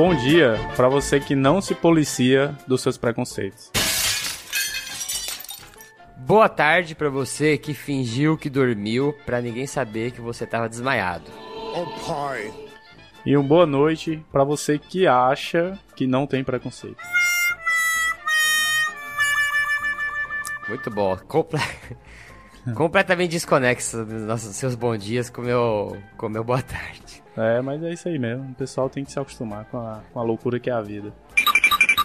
bom 0.00 0.14
dia 0.14 0.54
para 0.76 0.88
você 0.88 1.20
que 1.20 1.36
não 1.36 1.60
se 1.60 1.74
policia 1.74 2.56
dos 2.66 2.80
seus 2.80 2.96
preconceitos. 2.96 3.70
Boa 6.16 6.48
tarde 6.48 6.94
para 6.94 7.10
você 7.10 7.58
que 7.58 7.74
fingiu 7.74 8.38
que 8.38 8.48
dormiu 8.48 9.14
para 9.26 9.42
ninguém 9.42 9.66
saber 9.66 10.12
que 10.12 10.20
você 10.22 10.44
estava 10.44 10.70
desmaiado. 10.70 11.30
Oh, 11.74 11.84
pai. 12.06 12.50
E 13.26 13.36
uma 13.36 13.46
boa 13.46 13.66
noite 13.66 14.24
para 14.32 14.42
você 14.42 14.78
que 14.78 15.06
acha 15.06 15.78
que 15.94 16.06
não 16.06 16.26
tem 16.26 16.42
preconceito. 16.42 16.96
Muito 20.66 20.90
bom. 20.90 21.14
Comple... 21.28 21.60
Completamente 22.74 23.32
desconexo 23.32 23.98
nossos 24.06 24.56
seus 24.56 24.74
bons 24.74 25.04
dias 25.04 25.28
com 25.28 25.42
meu 25.42 25.94
com 26.16 26.30
meu 26.30 26.42
boa 26.42 26.62
tarde. 26.62 27.19
É, 27.36 27.60
mas 27.60 27.82
é 27.82 27.92
isso 27.92 28.08
aí 28.08 28.18
mesmo. 28.18 28.50
O 28.50 28.54
pessoal 28.54 28.88
tem 28.88 29.04
que 29.04 29.12
se 29.12 29.18
acostumar 29.18 29.64
com 29.66 29.78
a, 29.78 30.00
com 30.12 30.20
a 30.20 30.22
loucura 30.22 30.58
que 30.58 30.70
é 30.70 30.72
a 30.72 30.80
vida. 30.80 31.12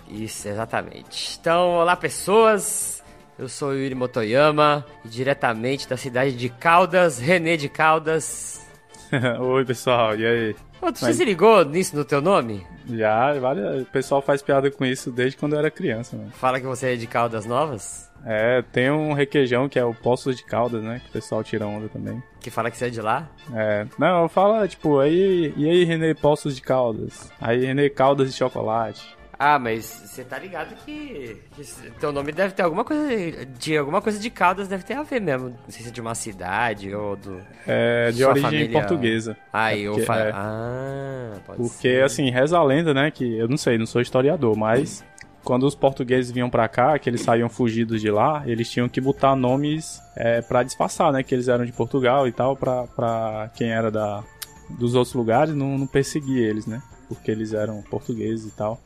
Isso, 0.08 0.48
exatamente. 0.48 1.38
Então, 1.40 1.76
olá 1.76 1.96
pessoas. 1.96 3.04
Eu 3.38 3.50
sou 3.50 3.70
o 3.70 3.74
Yuri 3.74 3.96
Motoyama, 3.96 4.86
diretamente 5.04 5.90
da 5.90 5.98
cidade 5.98 6.38
de 6.38 6.48
Caldas, 6.48 7.20
René 7.20 7.58
de 7.58 7.68
Caldas. 7.68 8.66
Oi, 9.42 9.66
pessoal, 9.66 10.16
e 10.16 10.26
aí? 10.26 10.56
Ô, 10.82 10.92
tu 10.92 11.00
Mas... 11.02 11.18
se 11.18 11.26
ligou 11.26 11.66
nisso 11.66 11.96
no 11.98 12.06
teu 12.06 12.22
nome? 12.22 12.66
Já, 12.88 13.34
várias... 13.34 13.82
o 13.82 13.86
pessoal 13.86 14.22
faz 14.22 14.42
piada 14.42 14.72
com 14.72 14.86
isso 14.86 15.12
desde 15.12 15.36
quando 15.38 15.54
eu 15.54 15.60
era 15.60 15.70
criança, 15.70 16.16
mano. 16.16 16.32
Fala 16.32 16.60
que 16.62 16.66
você 16.66 16.94
é 16.94 16.96
de 16.96 17.08
Caldas 17.08 17.46
Novas? 17.46 18.10
É, 18.26 18.64
tem 18.72 18.90
um 18.90 19.14
requeijão 19.14 19.70
que 19.70 19.78
é 19.78 19.86
o 19.86 19.94
Poços 19.94 20.36
de 20.36 20.44
Caldas, 20.44 20.84
né? 20.84 21.00
Que 21.04 21.10
o 21.10 21.14
pessoal 21.14 21.44
tira 21.44 21.68
onda 21.68 21.88
também. 21.88 22.22
Que 22.40 22.50
fala 22.50 22.72
que 22.72 22.78
você 22.78 22.88
é 22.88 22.90
de 22.90 23.02
lá? 23.02 23.30
É. 23.54 23.86
Não, 24.00 24.28
fala, 24.28 24.68
tipo, 24.68 25.00
aí, 25.00 25.54
e 25.56 25.70
aí, 25.70 25.84
Renê 25.84 26.14
Poços 26.16 26.56
de 26.56 26.62
Caldas? 26.62 27.32
Aí, 27.40 27.66
Renê 27.66 27.90
Caldas 27.90 28.32
de 28.32 28.38
Chocolate. 28.38 29.16
Ah, 29.38 29.60
mas 29.60 29.84
você 29.86 30.24
tá 30.24 30.40
ligado 30.40 30.74
que, 30.86 31.38
que 31.56 31.64
teu 32.00 32.14
nome 32.14 32.32
deve 32.32 32.54
ter 32.54 32.64
alguma 32.64 32.86
coisa 32.86 33.46
de 33.46 33.78
alguma 33.78 34.02
coisa 34.02 34.18
de 34.18 34.30
Caldas 34.30 34.68
deve 34.70 34.84
ter 34.86 34.94
a 34.94 35.04
ver 35.04 35.20
mesmo. 35.20 35.50
Não 35.50 35.58
sei 35.68 35.84
se 35.84 35.90
é 35.90 35.92
de 35.92 36.00
uma 36.00 36.16
cidade 36.16 36.96
ou 36.96 37.18
do 37.18 37.42
É, 37.68 38.12
de 38.12 38.24
origem 38.24 38.50
família... 38.50 38.80
portuguesa. 38.80 39.36
Ah, 39.52 39.74
é 39.76 39.80
eu 39.80 40.00
falo. 40.06 40.22
É. 40.22 40.32
Ah, 40.34 41.34
pode 41.46 41.58
Porque 41.62 41.96
ser. 41.96 42.04
assim, 42.06 42.30
reza 42.32 42.58
a 42.58 42.64
lenda, 42.64 42.94
né, 42.94 43.12
que 43.12 43.38
eu 43.38 43.50
não 43.50 43.58
sei, 43.58 43.78
não 43.78 43.86
sou 43.86 44.02
historiador, 44.02 44.56
mas 44.58 45.04
quando 45.46 45.64
os 45.66 45.76
portugueses 45.76 46.32
vinham 46.32 46.50
para 46.50 46.68
cá, 46.68 46.98
que 46.98 47.08
eles 47.08 47.22
saíam 47.22 47.48
fugidos 47.48 48.02
de 48.02 48.10
lá, 48.10 48.44
eles 48.48 48.70
tinham 48.70 48.90
que 48.90 49.00
botar 49.00 49.36
nomes 49.36 50.02
é, 50.18 50.42
para 50.42 50.64
disfarçar, 50.64 51.14
né, 51.14 51.24
que 51.24 51.34
eles 51.34 51.48
eram 51.48 51.64
de 51.64 51.72
Portugal 51.72 52.28
e 52.28 52.32
tal, 52.32 52.58
para 52.58 53.50
quem 53.56 53.70
era 53.70 53.92
da 53.92 54.24
dos 54.68 54.96
outros 54.96 55.14
lugares 55.14 55.54
não, 55.54 55.78
não 55.78 55.86
perseguir 55.86 56.40
eles, 56.40 56.66
né? 56.66 56.82
Porque 57.08 57.30
eles 57.30 57.54
eram 57.54 57.84
portugueses 57.84 58.48
e 58.48 58.52
tal. 58.52 58.82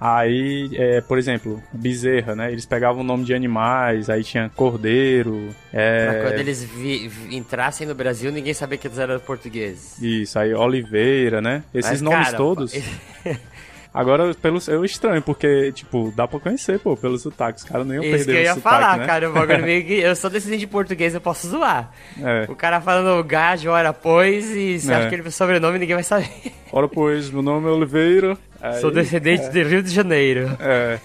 Aí, 0.00 0.70
é, 0.74 1.00
por 1.00 1.18
exemplo, 1.18 1.60
bezerra, 1.72 2.34
né? 2.34 2.52
Eles 2.52 2.64
pegavam 2.64 3.02
o 3.02 3.04
nome 3.04 3.24
de 3.24 3.34
animais, 3.34 4.08
aí 4.08 4.22
tinha 4.22 4.48
cordeiro. 4.48 5.54
É... 5.72 6.06
Pra 6.06 6.22
quando 6.22 6.38
eles 6.38 6.62
vi, 6.62 7.08
vi, 7.08 7.36
entrassem 7.36 7.86
no 7.86 7.94
Brasil, 7.96 8.30
ninguém 8.30 8.54
sabia 8.54 8.78
que 8.78 8.86
eles 8.86 8.98
eram 8.98 9.18
portugueses. 9.18 10.00
Isso, 10.00 10.38
aí 10.38 10.54
oliveira, 10.54 11.42
né? 11.42 11.64
Esses 11.74 11.90
Mas, 11.90 12.00
nomes 12.00 12.26
cara, 12.26 12.36
todos. 12.36 12.72
Agora, 13.98 14.32
pelo, 14.32 14.60
eu 14.68 14.84
estranho, 14.84 15.20
porque, 15.20 15.72
tipo, 15.72 16.12
dá 16.14 16.28
pra 16.28 16.38
conhecer, 16.38 16.78
pô, 16.78 16.96
pelos 16.96 17.20
sotaques. 17.20 17.64
Os 17.64 17.68
caras 17.68 17.84
nem 17.84 17.96
iam 17.96 18.04
Isso 18.04 18.12
perder 18.12 18.32
que 18.32 18.38
eu 18.38 18.42
ia 18.42 18.54
sotaque, 18.54 18.76
falar, 18.76 18.96
né? 18.98 19.06
cara. 19.06 19.28
O 19.28 19.32
bagulho 19.32 19.62
meio 19.66 19.84
que. 19.84 19.94
Eu 19.94 20.14
sou 20.14 20.30
descendente 20.30 20.60
de 20.60 20.66
português, 20.68 21.14
eu 21.14 21.20
posso 21.20 21.48
zoar. 21.48 21.90
É. 22.22 22.46
O 22.48 22.54
cara 22.54 22.80
falando 22.80 23.24
gajo, 23.24 23.68
ora 23.70 23.92
pois, 23.92 24.54
e 24.54 24.78
você 24.78 24.92
é. 24.92 24.94
acha 24.94 25.08
que 25.08 25.16
ele 25.16 25.26
é 25.26 25.30
sobrenome 25.32 25.80
ninguém 25.80 25.96
vai 25.96 26.04
saber. 26.04 26.30
Ora 26.70 26.86
pois, 26.86 27.28
meu 27.28 27.42
nome 27.42 27.66
é 27.66 27.70
Oliveira. 27.72 28.38
Aí, 28.62 28.80
sou 28.80 28.92
descendente 28.92 29.46
é. 29.46 29.48
de 29.48 29.64
Rio 29.64 29.82
de 29.82 29.90
Janeiro. 29.90 30.56
É. 30.60 31.00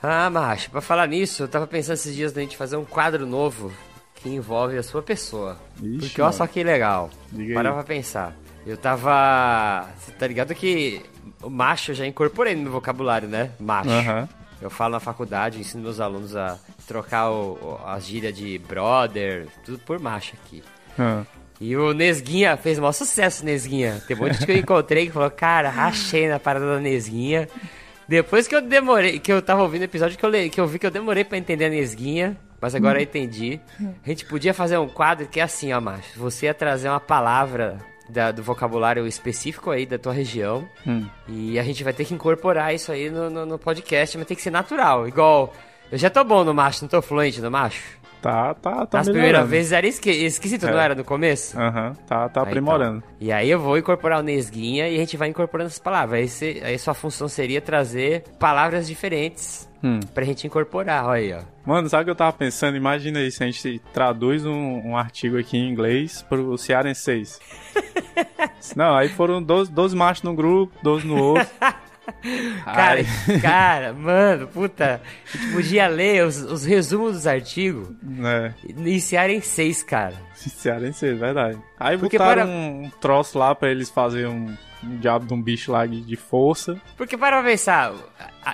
Ah, 0.00 0.30
macho, 0.30 0.70
pra 0.70 0.80
falar 0.80 1.08
nisso, 1.08 1.42
eu 1.42 1.48
tava 1.48 1.66
pensando 1.66 1.94
esses 1.94 2.14
dias 2.14 2.32
da 2.32 2.40
gente 2.40 2.56
fazer 2.56 2.76
um 2.76 2.84
quadro 2.84 3.26
novo 3.26 3.72
que 4.14 4.28
envolve 4.28 4.78
a 4.78 4.84
sua 4.84 5.02
pessoa. 5.02 5.56
Ixi, 5.82 5.98
Porque 5.98 6.22
olha 6.22 6.30
só 6.30 6.46
que 6.46 6.62
legal. 6.62 7.10
Diga 7.32 7.54
Para 7.54 7.70
aí. 7.70 7.74
pra 7.74 7.82
pensar. 7.82 8.36
Eu 8.64 8.76
tava. 8.76 9.88
Você 9.98 10.12
tá 10.12 10.26
ligado 10.28 10.54
que 10.54 11.02
o 11.42 11.50
macho 11.50 11.92
eu 11.92 11.94
já 11.94 12.06
incorporei 12.06 12.54
no 12.54 12.62
meu 12.62 12.72
vocabulário, 12.72 13.28
né? 13.28 13.50
Macho. 13.58 13.90
Uhum. 13.90 14.28
Eu 14.60 14.68
falo 14.68 14.92
na 14.92 15.00
faculdade, 15.00 15.58
ensino 15.58 15.82
meus 15.82 16.00
alunos 16.00 16.36
a 16.36 16.58
trocar 16.86 17.30
o, 17.30 17.52
o, 17.54 17.80
as 17.86 18.04
gírias 18.04 18.36
de 18.36 18.58
brother, 18.58 19.46
tudo 19.64 19.78
por 19.78 19.98
macho 19.98 20.34
aqui. 20.44 20.62
Uhum. 20.98 21.24
E 21.60 21.76
o 21.76 21.92
Nesguinha 21.92 22.56
fez 22.56 22.78
o 22.78 22.82
maior 22.82 22.92
sucesso, 22.92 23.44
Nesguinha. 23.44 24.02
Tem 24.06 24.16
um 24.16 24.20
monte 24.20 24.32
de 24.32 24.38
gente 24.38 24.46
que 24.46 24.52
eu 24.52 24.56
encontrei 24.56 25.06
que 25.06 25.12
falou, 25.12 25.30
cara, 25.30 25.68
rachei 25.68 26.28
na 26.28 26.38
parada 26.38 26.66
da 26.66 26.80
Nesguinha. 26.80 27.48
Depois 28.08 28.48
que 28.48 28.54
eu 28.54 28.62
demorei, 28.62 29.18
que 29.18 29.32
eu 29.32 29.40
tava 29.40 29.62
ouvindo 29.62 29.82
o 29.82 29.84
episódio 29.84 30.18
que 30.18 30.24
eu, 30.24 30.50
que 30.50 30.60
eu 30.60 30.66
vi 30.66 30.78
que 30.78 30.86
eu 30.86 30.90
demorei 30.90 31.22
para 31.22 31.38
entender 31.38 31.66
a 31.66 31.68
Nesguinha, 31.68 32.36
mas 32.60 32.74
agora 32.74 32.98
eu 32.98 33.02
entendi. 33.02 33.60
A 34.04 34.08
gente 34.08 34.24
podia 34.26 34.52
fazer 34.52 34.78
um 34.78 34.88
quadro 34.88 35.26
que 35.26 35.38
é 35.38 35.42
assim, 35.42 35.72
ó, 35.72 35.80
macho. 35.80 36.18
Você 36.18 36.46
ia 36.46 36.54
trazer 36.54 36.88
uma 36.88 37.00
palavra 37.00 37.78
da, 38.10 38.32
do 38.32 38.42
vocabulário 38.42 39.06
específico 39.06 39.70
aí 39.70 39.86
da 39.86 39.98
tua 39.98 40.12
região. 40.12 40.68
Hum. 40.86 41.06
E 41.28 41.58
a 41.58 41.62
gente 41.62 41.82
vai 41.84 41.92
ter 41.92 42.04
que 42.04 42.14
incorporar 42.14 42.74
isso 42.74 42.92
aí 42.92 43.08
no, 43.08 43.30
no, 43.30 43.46
no, 43.46 43.58
podcast, 43.58 44.18
mas 44.18 44.26
tem 44.26 44.36
que 44.36 44.42
ser 44.42 44.50
natural. 44.50 45.08
Igual, 45.08 45.54
eu 45.90 45.96
já 45.96 46.10
tô 46.10 46.22
bom 46.24 46.44
no 46.44 46.52
macho, 46.52 46.82
não 46.82 46.88
tô 46.88 47.00
fluente 47.00 47.40
no 47.40 47.50
macho? 47.50 48.00
Tá, 48.20 48.52
tá, 48.52 48.84
tá 48.84 48.98
Nas 48.98 49.08
primeiras 49.08 49.48
vezes 49.48 49.72
era 49.72 49.86
esqui 49.86 50.10
esquisito, 50.10 50.66
é. 50.66 50.70
não 50.70 50.78
era 50.78 50.94
no 50.94 51.04
começo? 51.04 51.58
Aham, 51.58 51.88
uhum, 51.88 51.94
tá, 52.06 52.28
tá 52.28 52.42
aprimorando. 52.42 52.98
Então. 52.98 53.16
E 53.18 53.32
aí 53.32 53.50
eu 53.50 53.58
vou 53.58 53.78
incorporar 53.78 54.20
o 54.20 54.22
Nesguinha 54.22 54.88
e 54.88 54.96
a 54.96 54.98
gente 54.98 55.16
vai 55.16 55.28
incorporando 55.28 55.68
essas 55.68 55.78
palavras. 55.78 56.20
Aí, 56.20 56.28
você, 56.28 56.62
aí 56.62 56.78
sua 56.78 56.92
função 56.92 57.28
seria 57.28 57.62
trazer 57.62 58.24
palavras 58.38 58.86
diferentes 58.86 59.70
hum. 59.82 60.00
pra 60.14 60.24
gente 60.24 60.46
incorporar, 60.46 61.06
olha 61.06 61.20
aí, 61.20 61.32
ó. 61.32 61.40
Mano, 61.64 61.88
sabe 61.88 62.02
o 62.02 62.04
que 62.06 62.10
eu 62.10 62.16
tava 62.16 62.32
pensando? 62.32 62.76
Imagina 62.76 63.20
aí 63.20 63.30
se 63.30 63.42
a 63.42 63.46
gente 63.46 63.80
traduz 63.92 64.44
um, 64.44 64.88
um 64.88 64.96
artigo 64.96 65.38
aqui 65.38 65.56
em 65.56 65.70
inglês 65.70 66.24
pro 66.28 66.56
cearenseis. 66.58 67.40
Não, 68.76 68.94
aí 68.96 69.08
foram 69.08 69.42
12, 69.42 69.70
12 69.70 69.96
machos 69.96 70.22
num 70.22 70.34
grupo, 70.34 70.72
12 70.82 71.06
no 71.06 71.22
outro. 71.22 71.48
cara, 72.64 73.00
cara, 73.40 73.92
mano, 73.92 74.46
puta. 74.48 75.00
A 75.32 75.36
gente 75.36 75.52
podia 75.52 75.88
ler 75.88 76.24
os, 76.24 76.38
os 76.42 76.64
resumos 76.64 77.12
dos 77.12 77.26
artigos 77.26 77.88
é. 78.24 78.52
iniciar 78.68 79.30
em 79.30 79.40
seis, 79.40 79.82
cara. 79.82 80.14
Iniciar 80.40 80.82
em 80.82 80.92
seis, 80.92 81.18
verdade. 81.18 81.58
Aí 81.78 81.96
Porque 81.98 82.18
botaram 82.18 82.42
para... 82.42 82.50
um 82.50 82.90
troço 83.00 83.38
lá 83.38 83.54
pra 83.54 83.70
eles 83.70 83.90
fazerem 83.90 84.28
um 84.28 84.56
um 84.82 84.96
diabo 84.98 85.26
de 85.26 85.34
um 85.34 85.40
bicho 85.40 85.72
lá 85.72 85.86
de, 85.86 86.00
de 86.00 86.16
força. 86.16 86.76
Porque 86.96 87.16
para 87.16 87.42
pensar, 87.42 87.92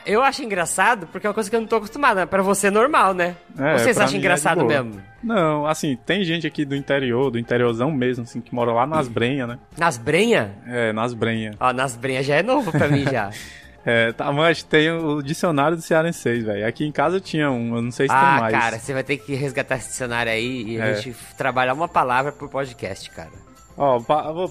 eu 0.04 0.22
acho 0.22 0.42
engraçado 0.42 1.06
porque 1.06 1.26
é 1.26 1.30
uma 1.30 1.34
coisa 1.34 1.48
que 1.48 1.56
eu 1.56 1.60
não 1.60 1.68
tô 1.68 1.76
acostumado, 1.76 2.16
né? 2.16 2.26
Pra 2.26 2.42
você 2.42 2.68
é 2.68 2.70
normal, 2.70 3.14
né? 3.14 3.36
É, 3.58 3.78
Vocês 3.78 3.98
acham 3.98 4.16
é 4.16 4.18
engraçado 4.18 4.60
é 4.62 4.64
mesmo? 4.64 5.02
Não, 5.22 5.66
assim, 5.66 5.96
tem 6.06 6.24
gente 6.24 6.46
aqui 6.46 6.64
do 6.64 6.74
interior, 6.74 7.30
do 7.30 7.38
interiorzão 7.38 7.90
mesmo, 7.90 8.24
assim, 8.24 8.40
que 8.40 8.54
mora 8.54 8.72
lá 8.72 8.86
nas 8.86 9.08
Brenhas, 9.08 9.48
né? 9.48 9.58
Nas 9.76 9.96
Brenhas? 9.96 10.50
É, 10.66 10.92
nas 10.92 11.14
Brenhas. 11.14 11.56
Ó, 11.58 11.72
nas 11.72 11.96
Brenhas 11.96 12.26
já 12.26 12.36
é 12.36 12.42
novo 12.42 12.70
pra 12.70 12.88
mim 12.88 13.04
já. 13.04 13.30
É, 13.88 14.10
tá, 14.10 14.32
mas 14.32 14.64
tem 14.64 14.90
o 14.90 15.22
dicionário 15.22 15.76
do 15.76 15.82
Cearense, 15.82 16.40
velho. 16.40 16.66
Aqui 16.66 16.84
em 16.84 16.90
casa 16.90 17.20
tinha 17.20 17.48
um, 17.52 17.76
eu 17.76 17.82
não 17.82 17.92
sei 17.92 18.08
se 18.08 18.12
ah, 18.12 18.18
tem 18.18 18.40
mais. 18.40 18.54
Ah, 18.54 18.58
cara, 18.58 18.78
você 18.80 18.92
vai 18.92 19.04
ter 19.04 19.16
que 19.16 19.32
resgatar 19.36 19.76
esse 19.76 19.90
dicionário 19.90 20.32
aí 20.32 20.64
e 20.70 20.76
é. 20.76 20.82
a 20.82 20.94
gente 20.94 21.16
trabalhar 21.38 21.72
uma 21.72 21.86
palavra 21.86 22.32
pro 22.32 22.48
podcast, 22.48 23.08
cara. 23.10 23.45
Ó, 23.76 24.00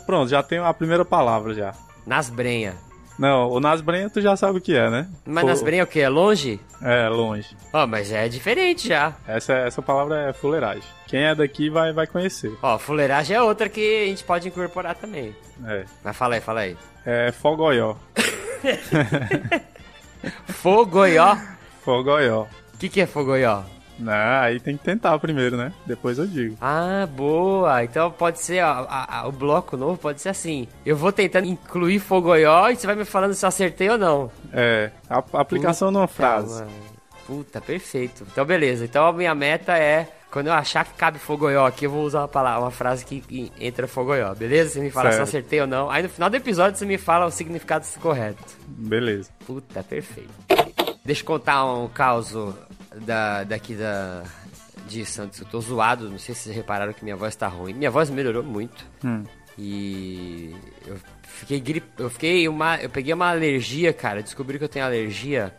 pronto, 0.06 0.30
já 0.30 0.44
tenho 0.44 0.63
a 0.66 0.74
primeira 0.74 1.04
palavra 1.04 1.54
já. 1.54 1.74
Nasbrenha. 2.06 2.75
Não, 3.18 3.50
o 3.50 3.60
Nasbrenha 3.62 4.10
tu 4.10 4.19
já 4.19 4.36
sabe 4.36 4.57
o 4.57 4.62
que 4.62 4.75
é, 4.75 4.89
né? 4.89 5.07
Mas 5.25 5.44
Pô... 5.44 5.50
Nasbrenha 5.50 5.81
é 5.81 5.83
o 5.83 5.88
que? 5.88 6.01
É 6.01 6.10
longe? 6.10 6.60
É, 6.81 7.07
longe. 7.07 7.56
Ó, 7.72 7.83
oh, 7.83 7.88
mas 7.88 8.12
é 8.12 8.27
diferente 8.27 8.89
já. 8.89 9.13
Essa, 9.25 9.54
essa 9.54 9.81
palavra 9.81 10.30
é 10.30 10.33
fuleiragem. 10.33 10.83
Quem 11.07 11.24
é 11.24 11.33
daqui 11.33 11.69
vai, 11.69 11.94
vai 11.94 12.06
conhecer. 12.06 12.51
Ó, 12.62 12.75
oh, 12.75 12.80
fuleiragem 12.80 13.36
é 13.36 13.42
outra 13.42 13.69
que 13.69 14.04
a 14.04 14.07
gente 14.07 14.24
pode 14.24 14.48
incorporar 14.50 14.95
também. 14.95 15.33
É. 15.66 15.86
Mas 16.04 16.16
fala 16.16 16.36
aí, 16.36 16.42
fala 16.42 16.60
aí. 16.62 16.77
É 17.06 17.31
fogoió. 17.31 17.95
fogoió? 20.48 21.38
Fogoió. 21.83 22.42
O 22.74 22.77
que, 22.77 22.89
que 22.89 23.00
é 23.00 23.06
fogoió? 23.06 23.63
Não, 23.98 24.42
aí 24.42 24.60
tem 24.60 24.78
que 24.78 24.84
tentar 24.84 25.18
primeiro, 25.20 25.56
né? 25.58 25.72
Depois 25.86 26.18
eu 26.18 26.28
digo. 26.28 26.58
Ah, 26.62 27.08
boa. 27.10 27.84
Então 27.84 28.12
pode 28.12 28.40
ser, 28.40 28.64
ó, 28.64 28.86
a, 28.90 29.20
a, 29.20 29.28
o 29.28 29.32
bloco 29.32 29.78
novo 29.78 29.98
pode 29.98 30.22
ser 30.22 30.30
assim. 30.30 30.68
Eu 30.86 30.96
vou 30.96 31.12
tentando 31.12 31.48
incluir 31.48 32.00
fogoió 32.00 32.70
e 32.70 32.76
você 32.76 32.86
vai 32.86 32.96
me 32.96 33.06
falando 33.06 33.34
se 33.34 33.46
eu 33.46 33.50
acertei 33.50 33.90
ou 33.90 33.98
não. 33.98 34.32
É, 34.52 34.92
a, 35.10 35.24
a 35.34 35.42
aplicação 35.42 35.90
Puta, 35.90 36.00
numa 36.00 36.08
frase. 36.08 36.62
Mano. 36.62 36.72
Puta, 37.26 37.62
perfeito. 37.62 38.26
Então 38.32 38.46
beleza. 38.46 38.86
Então 38.86 39.06
a 39.06 39.14
minha 39.14 39.34
meta 39.34 39.78
é 39.78 40.08
quando 40.36 40.48
eu 40.48 40.54
achar 40.54 40.84
que 40.84 40.94
cabe 40.96 41.18
fogoió 41.18 41.66
aqui, 41.66 41.86
eu 41.86 41.90
vou 41.90 42.04
usar 42.04 42.20
uma 42.20 42.28
palavra, 42.28 42.60
uma 42.60 42.72
frase 42.72 43.06
que 43.06 43.54
entra 43.58 43.88
fogoió, 43.88 44.36
beleza? 44.36 44.72
Você 44.72 44.80
me 44.82 44.92
fala 44.92 45.12
certo. 45.12 45.16
se 45.16 45.20
eu 45.20 45.24
acertei 45.24 45.62
ou 45.62 45.68
não. 45.68 45.90
Aí 45.90 46.04
no 46.04 46.10
final 46.10 46.30
do 46.30 46.36
episódio 46.36 46.78
você 46.78 46.86
me 46.86 46.98
fala 46.98 47.26
o 47.26 47.32
significado 47.32 47.86
correto. 48.02 48.44
Beleza. 48.68 49.30
Puta, 49.48 49.82
perfeito. 49.82 50.34
Deixa 51.06 51.22
eu 51.22 51.26
contar 51.26 51.64
um 51.66 51.88
caos 51.88 52.36
da, 53.02 53.44
daqui 53.44 53.76
da, 53.76 54.24
de 54.88 55.06
Santos. 55.06 55.40
Eu 55.40 55.46
tô 55.48 55.60
zoado, 55.60 56.10
não 56.10 56.18
sei 56.18 56.36
se 56.36 56.42
vocês 56.42 56.56
repararam 56.56 56.94
que 56.94 57.04
minha 57.04 57.16
voz 57.16 57.36
tá 57.36 57.48
ruim. 57.48 57.74
Minha 57.74 57.92
voz 57.92 58.10
melhorou 58.10 58.44
muito. 58.44 58.86
Hum. 59.04 59.24
E 59.58 60.54
eu 60.86 60.98
fiquei 61.24 61.60
grip... 61.60 61.86
eu 61.98 62.10
fiquei 62.10 62.48
uma 62.48 62.78
eu 62.78 62.90
peguei 62.90 63.14
uma 63.14 63.30
alergia, 63.30 63.94
cara, 63.94 64.22
descobri 64.22 64.58
que 64.58 64.66
eu 64.66 64.70
tenho 64.70 64.86
alergia 64.86 65.56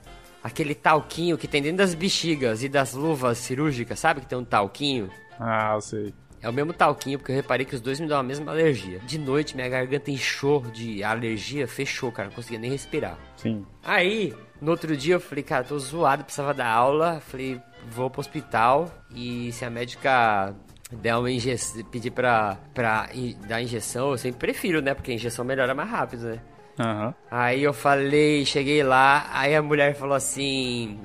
aquele 0.47 0.75
talquinho 0.75 1.37
que 1.37 1.49
tem 1.49 1.61
dentro 1.61 1.79
das 1.79 1.95
bexigas 1.95 2.63
e 2.63 2.69
das 2.69 2.93
luvas 2.93 3.39
cirúrgicas, 3.39 3.99
sabe? 3.99 4.21
Que 4.21 4.27
tem 4.27 4.39
um 4.39 4.45
talquinho. 4.45 5.11
Ah, 5.41 5.73
eu 5.75 5.81
sei. 5.81 6.15
É 6.41 6.49
o 6.49 6.53
mesmo 6.53 6.73
talquinho, 6.73 7.19
porque 7.19 7.33
eu 7.33 7.37
reparei 7.37 7.67
que 7.67 7.75
os 7.75 7.81
dois 7.81 7.99
me 7.99 8.07
dão 8.07 8.21
a 8.21 8.23
mesma 8.23 8.53
alergia. 8.53 9.01
De 9.01 9.19
noite, 9.19 9.57
minha 9.57 9.69
garganta 9.69 10.11
inchou 10.11 10.61
de 10.61 11.03
alergia, 11.03 11.67
fechou, 11.67 12.13
cara. 12.13 12.29
Não 12.29 12.37
conseguia 12.37 12.61
nem 12.61 12.71
respirar. 12.71 13.19
Sim. 13.37 13.67
Aí, 13.83 14.33
no 14.61 14.71
outro 14.71 14.97
dia, 14.97 15.15
eu 15.15 15.21
falei, 15.21 15.45
cara, 15.45 15.65
tô 15.65 15.79
zoado, 15.79 16.25
precisava 16.25 16.55
dar 16.55 16.69
aula. 16.69 17.21
Falei, 17.21 17.61
vou 17.91 18.11
pro 18.11 18.21
hospital. 18.21 18.91
E 19.15 19.53
se 19.53 19.65
a 19.65 19.71
médica 19.71 20.55
der 20.91 21.17
uma 21.17 21.31
injeção, 21.31 21.85
pedir 21.85 22.11
pra, 22.11 22.57
pra 22.73 23.09
dar 23.49 23.61
injeção, 23.61 24.11
eu 24.11 24.19
sempre 24.19 24.39
prefiro, 24.39 24.81
né? 24.81 24.95
Porque 24.95 25.11
a 25.11 25.15
injeção 25.15 25.45
melhora 25.45 25.75
mais 25.75 25.91
rápido, 25.91 26.29
né? 26.29 26.41
Uhum. 26.79 27.15
Aí 27.31 27.63
eu 27.63 27.73
falei, 27.73 28.45
cheguei 28.45 28.83
lá, 28.83 29.29
aí 29.33 29.55
a 29.55 29.63
mulher 29.63 29.95
falou 29.95 30.15
assim. 30.15 30.99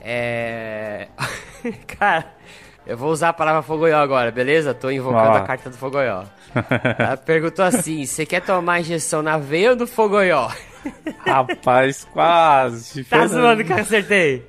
É. 0.00 1.08
Cara, 1.98 2.32
eu 2.86 2.96
vou 2.96 3.10
usar 3.10 3.30
a 3.30 3.32
palavra 3.32 3.62
fogoió 3.62 3.98
agora, 3.98 4.30
beleza? 4.30 4.72
Tô 4.72 4.90
invocando 4.90 5.36
a 5.36 5.42
carta 5.42 5.68
do 5.68 5.76
fogoió. 5.76 6.24
Ela 6.98 7.16
perguntou 7.16 7.64
assim: 7.64 8.06
você 8.06 8.24
quer 8.24 8.40
tomar 8.40 8.80
injeção 8.80 9.22
na 9.22 9.36
veia 9.36 9.70
ou 9.70 9.76
no 9.76 9.86
fogoió? 9.86 10.48
Rapaz, 11.26 12.04
quase. 12.12 13.04
Tá 13.04 13.26
zoando 13.26 13.64
que 13.64 13.72
eu 13.72 13.76
acertei. 13.76 14.46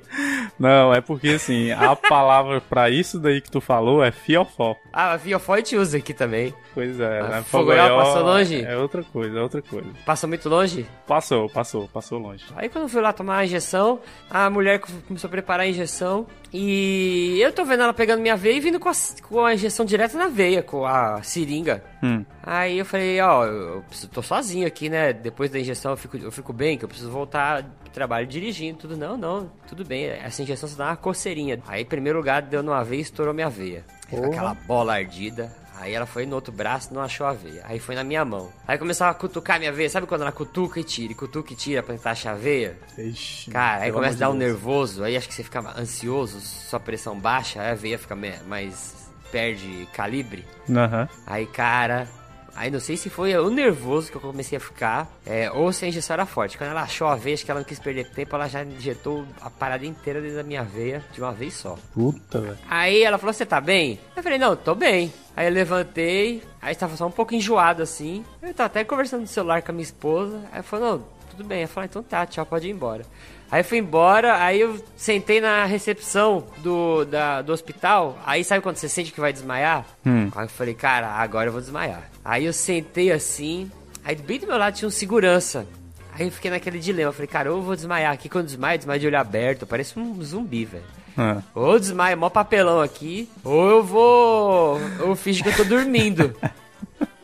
Não, 0.58 0.92
é 0.92 1.00
porque 1.00 1.30
assim, 1.30 1.70
a 1.70 1.96
palavra 1.96 2.60
pra 2.60 2.90
isso 2.90 3.18
daí 3.18 3.40
que 3.40 3.50
tu 3.50 3.60
falou 3.60 4.04
é 4.04 4.10
fiofó. 4.10 4.76
Ah, 4.92 5.18
fiofó 5.18 5.54
a 5.54 5.56
gente 5.58 5.76
usa 5.76 5.98
aqui 5.98 6.12
também. 6.12 6.52
Pois 6.74 7.00
é, 7.00 7.22
né? 7.22 7.42
Fogoió 7.42 7.96
passou 7.96 8.22
longe? 8.22 8.62
É 8.62 8.76
outra 8.76 9.02
coisa, 9.02 9.38
é 9.38 9.42
outra 9.42 9.62
coisa. 9.62 9.88
Passou 10.04 10.28
muito 10.28 10.48
longe? 10.48 10.86
Passou, 11.06 11.48
passou, 11.48 11.88
passou 11.88 12.18
longe. 12.18 12.44
Aí 12.56 12.68
quando 12.68 12.84
eu 12.84 12.88
fui 12.88 13.00
lá 13.00 13.12
tomar 13.12 13.38
a 13.38 13.44
injeção, 13.44 14.00
a 14.30 14.50
mulher 14.50 14.80
começou 15.06 15.28
a 15.28 15.30
preparar 15.30 15.64
a 15.64 15.68
injeção 15.68 16.26
e 16.52 17.38
eu 17.40 17.52
tô 17.52 17.64
vendo 17.64 17.82
ela 17.82 17.94
pegando 17.94 18.20
minha 18.20 18.36
veia 18.36 18.56
e 18.56 18.60
vindo 18.60 18.80
com 18.80 18.88
a, 18.88 18.92
com 19.22 19.44
a 19.44 19.54
injeção 19.54 19.84
direto 19.84 20.16
na 20.16 20.26
veia, 20.26 20.62
com 20.62 20.84
a 20.84 21.22
seringa. 21.22 21.82
Hum. 22.02 22.24
Aí 22.42 22.78
eu 22.78 22.84
falei, 22.84 23.20
ó, 23.20 23.44
eu 23.44 23.84
tô 24.12 24.20
sozinho 24.20 24.66
aqui, 24.66 24.88
né? 24.88 25.12
Depois 25.12 25.50
da 25.50 25.60
injeção 25.60 25.92
eu 25.92 25.96
fico, 25.96 26.16
eu 26.16 26.32
fico 26.32 26.52
bem, 26.52 26.76
que 26.76 26.84
eu 26.84 26.88
preciso 26.88 27.10
voltar 27.10 27.62
pro 27.62 27.92
trabalho 27.92 28.26
dirigindo, 28.26 28.78
tudo. 28.78 28.96
Não, 28.96 29.16
não, 29.16 29.50
tudo 29.68 29.84
bem. 29.84 30.06
Essa 30.06 30.42
injeção 30.42 30.68
só 30.68 30.76
dá 30.76 30.86
uma 30.86 30.96
coceirinha. 30.96 31.60
Aí, 31.68 31.82
em 31.82 31.86
primeiro 31.86 32.18
lugar, 32.18 32.42
deu 32.42 32.62
numa 32.62 32.82
veia 32.82 32.98
e 32.98 33.02
estourou 33.02 33.32
minha 33.32 33.48
veia. 33.48 33.84
Aquela 34.12 34.54
bola 34.54 34.94
ardida. 34.94 35.54
Aí 35.80 35.94
ela 35.94 36.06
foi 36.06 36.26
no 36.26 36.34
outro 36.34 36.52
braço 36.52 36.92
não 36.92 37.00
achou 37.00 37.26
a 37.26 37.32
veia. 37.32 37.62
Aí 37.64 37.78
foi 37.78 37.94
na 37.94 38.04
minha 38.04 38.24
mão. 38.24 38.52
Aí 38.68 38.76
começava 38.76 39.10
a 39.10 39.14
cutucar 39.14 39.58
minha 39.58 39.72
veia. 39.72 39.88
Sabe 39.88 40.06
quando 40.06 40.20
ela 40.20 40.32
cutuca 40.32 40.78
e 40.78 40.84
tira, 40.84 41.12
e 41.12 41.16
cutuca 41.16 41.52
e 41.52 41.56
tira 41.56 41.82
pra 41.82 41.94
tentar 41.94 42.10
achar 42.10 42.32
a 42.32 42.36
veia? 42.36 42.78
Ixi, 42.98 43.50
Cara, 43.50 43.82
aí 43.84 43.92
começa 43.92 44.16
a 44.16 44.20
dar 44.20 44.30
um 44.30 44.34
nervoso. 44.34 45.02
Aí 45.02 45.16
acho 45.16 45.26
que 45.26 45.34
você 45.34 45.42
fica 45.42 45.60
ansioso, 45.78 46.40
sua 46.40 46.78
pressão 46.78 47.18
baixa, 47.18 47.62
aí 47.62 47.70
a 47.70 47.74
veia 47.74 47.98
fica 47.98 48.14
mais. 48.14 49.08
perde 49.32 49.88
calibre. 49.92 50.44
Uhum. 50.68 51.08
Aí, 51.26 51.46
cara, 51.46 52.06
Aí 52.54 52.70
não 52.70 52.80
sei 52.80 52.96
se 52.96 53.08
foi 53.08 53.36
o 53.36 53.50
nervoso 53.50 54.10
que 54.10 54.16
eu 54.16 54.20
comecei 54.20 54.56
a 54.58 54.60
ficar, 54.60 55.10
é, 55.24 55.50
ou 55.50 55.72
se 55.72 55.84
a 55.84 55.88
injeção 55.88 56.14
era 56.14 56.26
forte. 56.26 56.58
Quando 56.58 56.70
ela 56.70 56.82
achou 56.82 57.06
a 57.06 57.16
veia, 57.16 57.34
acho 57.34 57.44
que 57.44 57.50
ela 57.50 57.60
não 57.60 57.64
quis 57.64 57.78
perder 57.78 58.10
tempo, 58.10 58.34
ela 58.34 58.48
já 58.48 58.64
injetou 58.64 59.24
a 59.40 59.50
parada 59.50 59.86
inteira 59.86 60.20
dentro 60.20 60.36
da 60.36 60.42
minha 60.42 60.62
veia 60.62 61.04
de 61.12 61.20
uma 61.20 61.32
vez 61.32 61.54
só. 61.54 61.78
Puta, 61.92 62.40
velho. 62.40 62.58
Aí 62.68 63.02
ela 63.02 63.18
falou: 63.18 63.32
Você 63.32 63.46
tá 63.46 63.60
bem? 63.60 63.98
Eu 64.16 64.22
falei: 64.22 64.38
Não, 64.38 64.56
tô 64.56 64.74
bem. 64.74 65.12
Aí 65.36 65.46
eu 65.46 65.52
levantei, 65.52 66.42
aí 66.60 66.72
estava 66.72 66.96
só 66.96 67.06
um 67.06 67.10
pouco 67.10 67.34
enjoado 67.34 67.82
assim. 67.82 68.24
Eu 68.42 68.52
tava 68.52 68.66
até 68.66 68.84
conversando 68.84 69.22
no 69.22 69.26
celular 69.26 69.62
com 69.62 69.70
a 69.70 69.74
minha 69.74 69.84
esposa. 69.84 70.40
Aí 70.52 70.62
falei: 70.62 70.86
Não, 70.90 71.04
tudo 71.30 71.44
bem. 71.44 71.62
Eu 71.62 71.68
falei: 71.68 71.88
Então 71.88 72.02
tá, 72.02 72.26
tchau, 72.26 72.44
pode 72.44 72.68
ir 72.68 72.70
embora. 72.70 73.04
Aí 73.50 73.64
fui 73.64 73.78
embora, 73.78 74.40
aí 74.40 74.60
eu 74.60 74.78
sentei 74.96 75.40
na 75.40 75.64
recepção 75.64 76.44
do, 76.58 77.04
da, 77.04 77.42
do 77.42 77.52
hospital. 77.52 78.16
Aí 78.24 78.44
sabe 78.44 78.62
quando 78.62 78.76
você 78.76 78.88
sente 78.88 79.12
que 79.12 79.20
vai 79.20 79.32
desmaiar? 79.32 79.84
Hum. 80.06 80.30
Aí 80.36 80.44
eu 80.44 80.48
falei, 80.48 80.74
cara, 80.74 81.08
agora 81.08 81.48
eu 81.48 81.52
vou 81.52 81.60
desmaiar. 81.60 82.08
Aí 82.24 82.44
eu 82.44 82.52
sentei 82.52 83.10
assim, 83.10 83.68
aí 84.04 84.14
bem 84.14 84.38
do 84.38 84.46
meu 84.46 84.56
lado 84.56 84.74
tinha 84.74 84.86
um 84.86 84.90
segurança. 84.90 85.66
Aí 86.12 86.26
eu 86.26 86.32
fiquei 86.32 86.50
naquele 86.50 86.78
dilema, 86.78 87.08
eu 87.08 87.12
falei, 87.12 87.26
cara, 87.26 87.50
ou 87.50 87.58
eu 87.58 87.62
vou 87.62 87.74
desmaiar 87.74 88.12
aqui, 88.12 88.28
quando 88.28 88.46
desmaio, 88.46 88.78
desmaio 88.78 89.00
de 89.00 89.06
olho 89.06 89.18
aberto, 89.18 89.66
parece 89.66 89.98
um 89.98 90.22
zumbi, 90.22 90.64
velho. 90.64 90.84
É. 91.18 91.42
Ou 91.54 91.78
desmaio, 91.78 92.16
mó 92.16 92.28
papelão 92.30 92.80
aqui, 92.80 93.28
ou 93.42 93.70
eu 93.70 93.82
vou. 93.82 94.80
Eu 94.98 95.16
finge 95.16 95.42
que 95.42 95.48
eu 95.48 95.56
tô 95.56 95.64
dormindo. 95.64 96.34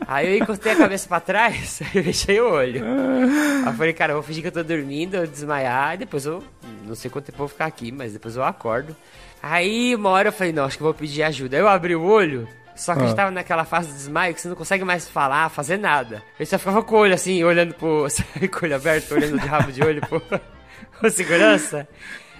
Aí 0.07 0.37
eu 0.37 0.37
encostei 0.41 0.71
a 0.71 0.77
cabeça 0.77 1.05
pra 1.07 1.19
trás 1.19 1.81
e 1.93 2.01
fechei 2.01 2.39
o 2.39 2.49
olho. 2.49 2.81
Aí 2.85 3.65
eu 3.65 3.73
falei, 3.73 3.93
cara, 3.93 4.13
eu 4.13 4.15
vou 4.15 4.23
fingir 4.23 4.41
que 4.41 4.47
eu 4.47 4.53
tô 4.53 4.63
dormindo, 4.63 5.15
eu 5.15 5.27
desmaiar, 5.27 5.95
e 5.95 5.97
depois 5.97 6.25
eu. 6.25 6.41
Não 6.85 6.95
sei 6.95 7.11
quanto 7.11 7.25
tempo 7.25 7.35
eu 7.35 7.39
vou 7.39 7.47
ficar 7.49 7.65
aqui, 7.65 7.91
mas 7.91 8.13
depois 8.13 8.37
eu 8.37 8.43
acordo. 8.43 8.95
Aí 9.43 9.93
uma 9.93 10.09
hora 10.09 10.29
eu 10.29 10.31
falei, 10.31 10.53
não, 10.53 10.63
acho 10.63 10.77
que 10.77 10.83
eu 10.83 10.85
vou 10.85 10.93
pedir 10.93 11.23
ajuda. 11.23 11.57
Aí 11.57 11.61
eu 11.61 11.67
abri 11.67 11.93
o 11.93 12.03
olho, 12.03 12.47
só 12.77 12.93
que 12.93 13.01
ah. 13.01 13.03
a 13.03 13.05
gente 13.07 13.15
ah. 13.15 13.17
tava 13.17 13.31
naquela 13.31 13.65
fase 13.65 13.89
do 13.89 13.95
desmaio 13.95 14.33
que 14.33 14.39
você 14.39 14.47
não 14.47 14.55
consegue 14.55 14.85
mais 14.85 15.09
falar, 15.09 15.49
fazer 15.49 15.77
nada. 15.77 16.23
Eu 16.39 16.45
só 16.45 16.57
ficava 16.57 16.81
com 16.81 16.95
o 16.95 16.99
olho 16.99 17.13
assim, 17.13 17.43
olhando 17.43 17.73
pro. 17.73 18.07
com 18.49 18.59
o 18.59 18.63
olho 18.63 18.75
aberto, 18.75 19.13
olhando 19.13 19.39
de 19.39 19.47
rabo 19.47 19.71
de 19.71 19.83
olho 19.83 20.01
pro, 20.07 20.21
pro 20.99 21.09
segurança. 21.09 21.87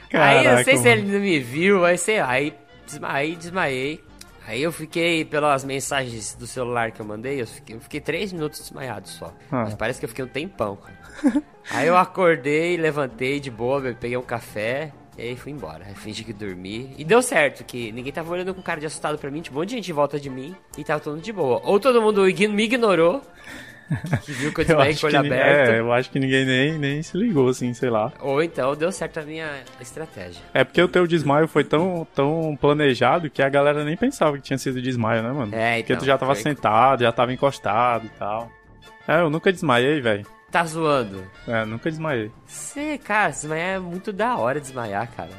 Caraca, 0.10 0.40
aí 0.40 0.46
eu 0.46 0.56
não 0.56 0.64
sei 0.64 0.74
mano. 0.76 0.84
se 0.84 0.90
ele 0.90 1.12
não 1.12 1.20
me 1.20 1.40
viu, 1.40 1.84
aí 1.84 1.98
sei 1.98 2.22
lá, 2.22 2.30
aí, 2.30 2.54
aí 3.04 3.36
desmaiei. 3.36 4.07
Aí 4.48 4.64
eu 4.64 4.72
fiquei, 4.72 5.26
pelas 5.26 5.66
mensagens 5.66 6.34
do 6.34 6.48
celular 6.48 6.92
que 6.92 7.02
eu 7.02 7.06
mandei, 7.06 7.42
eu 7.42 7.46
fiquei, 7.46 7.76
eu 7.76 7.82
fiquei 7.82 8.00
três 8.00 8.32
minutos 8.32 8.62
desmaiado 8.62 9.10
só. 9.10 9.34
Ah. 9.52 9.66
Mas 9.66 9.76
parece 9.76 10.00
que 10.00 10.06
eu 10.06 10.10
fiquei 10.10 10.24
um 10.24 10.28
tempão, 10.30 10.78
aí 11.70 11.86
eu 11.86 11.98
acordei, 11.98 12.78
levantei 12.78 13.42
de 13.42 13.52
boa, 13.52 13.82
peguei 14.00 14.16
um 14.16 14.22
café, 14.22 14.94
e 15.18 15.22
aí 15.22 15.36
fui 15.36 15.52
embora. 15.52 15.84
Aí 15.86 15.96
fingi 15.96 16.24
que 16.24 16.32
dormi. 16.32 16.96
E 16.98 17.04
deu 17.04 17.22
certo, 17.22 17.66
que 17.66 17.92
ninguém 17.92 18.14
tava 18.14 18.32
olhando 18.32 18.54
com 18.54 18.62
cara 18.62 18.80
de 18.80 18.86
assustado 18.86 19.18
pra 19.18 19.30
mim, 19.30 19.42
tipo, 19.42 19.58
um 19.58 19.60
monte 19.60 19.70
de 19.70 19.76
gente 19.76 19.92
em 19.92 19.94
volta 19.94 20.18
de 20.18 20.30
mim, 20.30 20.56
e 20.78 20.84
tava 20.84 21.02
todo 21.02 21.16
mundo 21.16 21.24
de 21.26 21.34
boa. 21.34 21.60
Ou 21.66 21.78
todo 21.78 22.02
mundo 22.02 22.22
me 22.24 22.64
ignorou, 22.64 23.22
que 24.24 24.32
viu 24.32 24.54
que 24.54 24.62
eu 24.62 24.66
desmaiei 24.66 24.96
com 24.96 25.06
o 25.06 25.10
olho 25.10 25.20
aberto. 25.20 25.70
É, 25.72 25.80
eu 25.80 25.92
acho 25.92 26.10
que 26.10 26.20
ninguém 26.20 26.46
nem, 26.46 26.78
nem 26.78 27.02
se 27.02 27.18
ligou, 27.18 27.50
assim, 27.50 27.74
sei 27.74 27.90
lá. 27.90 28.12
Ou 28.20 28.42
então 28.44 28.76
deu 28.76 28.92
certo 28.92 29.20
a 29.20 29.24
minha 29.24 29.50
estratégia. 29.80 30.42
É 30.54 30.64
porque 30.64 30.82
o 30.82 30.88
teu 30.88 31.08
desmaio 31.08 31.48
foi 31.48 31.64
tão, 31.64 32.06
tão 32.14 32.58
planejado 32.60 33.30
que 33.30 33.42
a 33.42 33.50
galera 33.50 33.84
nem 33.84 33.96
pensava 33.96 34.38
que 34.38 34.44
tinha 34.44 34.58
sido 34.58 34.82
desmaio, 34.82 35.24
né, 35.24 35.32
mano? 35.32 35.56
É, 35.56 35.80
então. 35.80 35.88
Porque 35.88 35.96
tu 35.98 36.06
já 36.06 36.18
tava 36.18 36.36
foi... 36.36 36.44
sentado, 36.44 37.04
já 37.04 37.12
tava 37.12 37.34
encostado 37.34 38.06
e 38.06 38.10
tal. 38.10 38.52
É, 39.08 39.22
eu 39.22 39.30
nunca 39.30 39.52
desmaiei, 39.52 40.02
velho. 40.02 40.26
Tá 40.52 40.64
zoando? 40.64 41.24
É, 41.48 41.66
nunca 41.66 41.90
desmaiei. 41.90 42.32
Você, 42.46 42.98
cara, 42.98 43.30
desmaiar 43.30 43.76
é 43.76 43.80
muito 43.80 44.14
da 44.14 44.38
hora 44.38 44.60
desmaiar, 44.60 45.10
cara. 45.12 45.32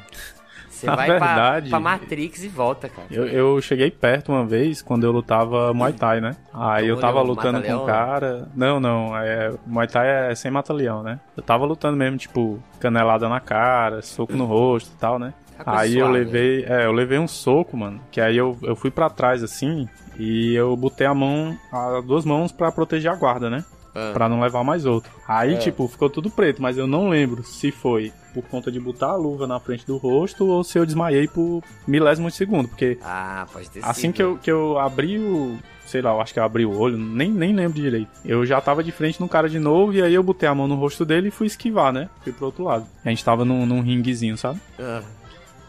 Você 0.78 0.86
Na 0.86 0.94
vai 0.94 1.10
verdade, 1.10 1.70
pra, 1.70 1.80
pra, 1.80 1.90
Matrix 1.90 2.44
e 2.44 2.48
volta, 2.48 2.88
cara. 2.88 3.08
Eu, 3.10 3.26
eu, 3.26 3.60
cheguei 3.60 3.90
perto 3.90 4.30
uma 4.30 4.46
vez 4.46 4.80
quando 4.80 5.02
eu 5.02 5.10
lutava 5.10 5.74
Muay 5.74 5.92
Thai, 5.92 6.20
né? 6.20 6.36
Aí 6.54 6.86
eu 6.86 6.96
tava 7.00 7.20
lutando 7.20 7.60
com 7.60 7.72
um 7.72 7.84
cara. 7.84 8.46
Não, 8.54 8.78
não. 8.78 9.16
É, 9.16 9.52
Muay 9.66 9.88
Thai 9.88 10.30
é 10.30 10.34
sem 10.36 10.52
mata-leão, 10.52 11.02
né? 11.02 11.18
Eu 11.36 11.42
tava 11.42 11.64
lutando 11.64 11.96
mesmo, 11.96 12.16
tipo, 12.16 12.62
canelada 12.78 13.28
na 13.28 13.40
cara, 13.40 14.02
soco 14.02 14.34
no 14.34 14.44
rosto 14.44 14.92
e 14.94 14.98
tal, 15.00 15.18
né? 15.18 15.34
Tá 15.64 15.80
aí 15.80 15.94
suave. 15.94 15.98
eu 15.98 16.10
levei. 16.10 16.64
É, 16.64 16.86
eu 16.86 16.92
levei 16.92 17.18
um 17.18 17.26
soco, 17.26 17.76
mano. 17.76 18.00
Que 18.12 18.20
aí 18.20 18.36
eu, 18.36 18.56
eu 18.62 18.76
fui 18.76 18.92
para 18.92 19.10
trás 19.10 19.42
assim. 19.42 19.88
E 20.16 20.54
eu 20.54 20.76
botei 20.76 21.08
a 21.08 21.14
mão, 21.14 21.56
as 21.72 22.04
duas 22.04 22.24
mãos 22.24 22.52
para 22.52 22.70
proteger 22.70 23.10
a 23.10 23.16
guarda, 23.16 23.50
né? 23.50 23.64
Ah. 23.94 24.10
Pra 24.12 24.28
não 24.28 24.40
levar 24.40 24.62
mais 24.64 24.84
outro. 24.84 25.10
Aí, 25.26 25.54
é. 25.54 25.58
tipo, 25.58 25.86
ficou 25.88 26.08
tudo 26.08 26.30
preto, 26.30 26.62
mas 26.62 26.76
eu 26.76 26.86
não 26.86 27.08
lembro 27.08 27.42
se 27.42 27.70
foi 27.70 28.12
por 28.34 28.42
conta 28.44 28.70
de 28.70 28.78
botar 28.78 29.08
a 29.08 29.16
luva 29.16 29.46
na 29.46 29.58
frente 29.58 29.86
do 29.86 29.96
rosto 29.96 30.46
ou 30.46 30.62
se 30.62 30.78
eu 30.78 30.86
desmaiei 30.86 31.26
por 31.26 31.62
milésimos 31.86 32.32
de 32.32 32.38
segundo. 32.38 32.68
Porque 32.68 32.98
ah, 33.02 33.46
pode 33.52 33.70
ter 33.70 33.84
assim 33.84 34.02
sido. 34.02 34.14
que 34.14 34.22
eu, 34.22 34.38
que 34.38 34.50
eu 34.50 34.78
abri 34.78 35.18
o. 35.18 35.58
Sei 35.86 36.02
lá, 36.02 36.10
eu 36.10 36.20
acho 36.20 36.34
que 36.34 36.38
eu 36.38 36.44
abri 36.44 36.66
o 36.66 36.78
olho, 36.78 36.98
nem, 36.98 37.32
nem 37.32 37.54
lembro 37.54 37.80
direito. 37.80 38.10
Eu 38.22 38.44
já 38.44 38.60
tava 38.60 38.84
de 38.84 38.92
frente 38.92 39.18
no 39.20 39.28
cara 39.28 39.48
de 39.48 39.58
novo 39.58 39.94
e 39.94 40.02
aí 40.02 40.12
eu 40.12 40.22
botei 40.22 40.46
a 40.46 40.54
mão 40.54 40.68
no 40.68 40.74
rosto 40.74 41.02
dele 41.02 41.28
e 41.28 41.30
fui 41.30 41.46
esquivar, 41.46 41.94
né? 41.94 42.10
Fui 42.22 42.30
pro 42.30 42.44
outro 42.44 42.64
lado. 42.64 42.86
A 43.02 43.08
gente 43.08 43.24
tava 43.24 43.42
num, 43.42 43.64
num 43.64 43.80
ringuezinho, 43.80 44.36
sabe? 44.36 44.60
Ah. 44.78 45.02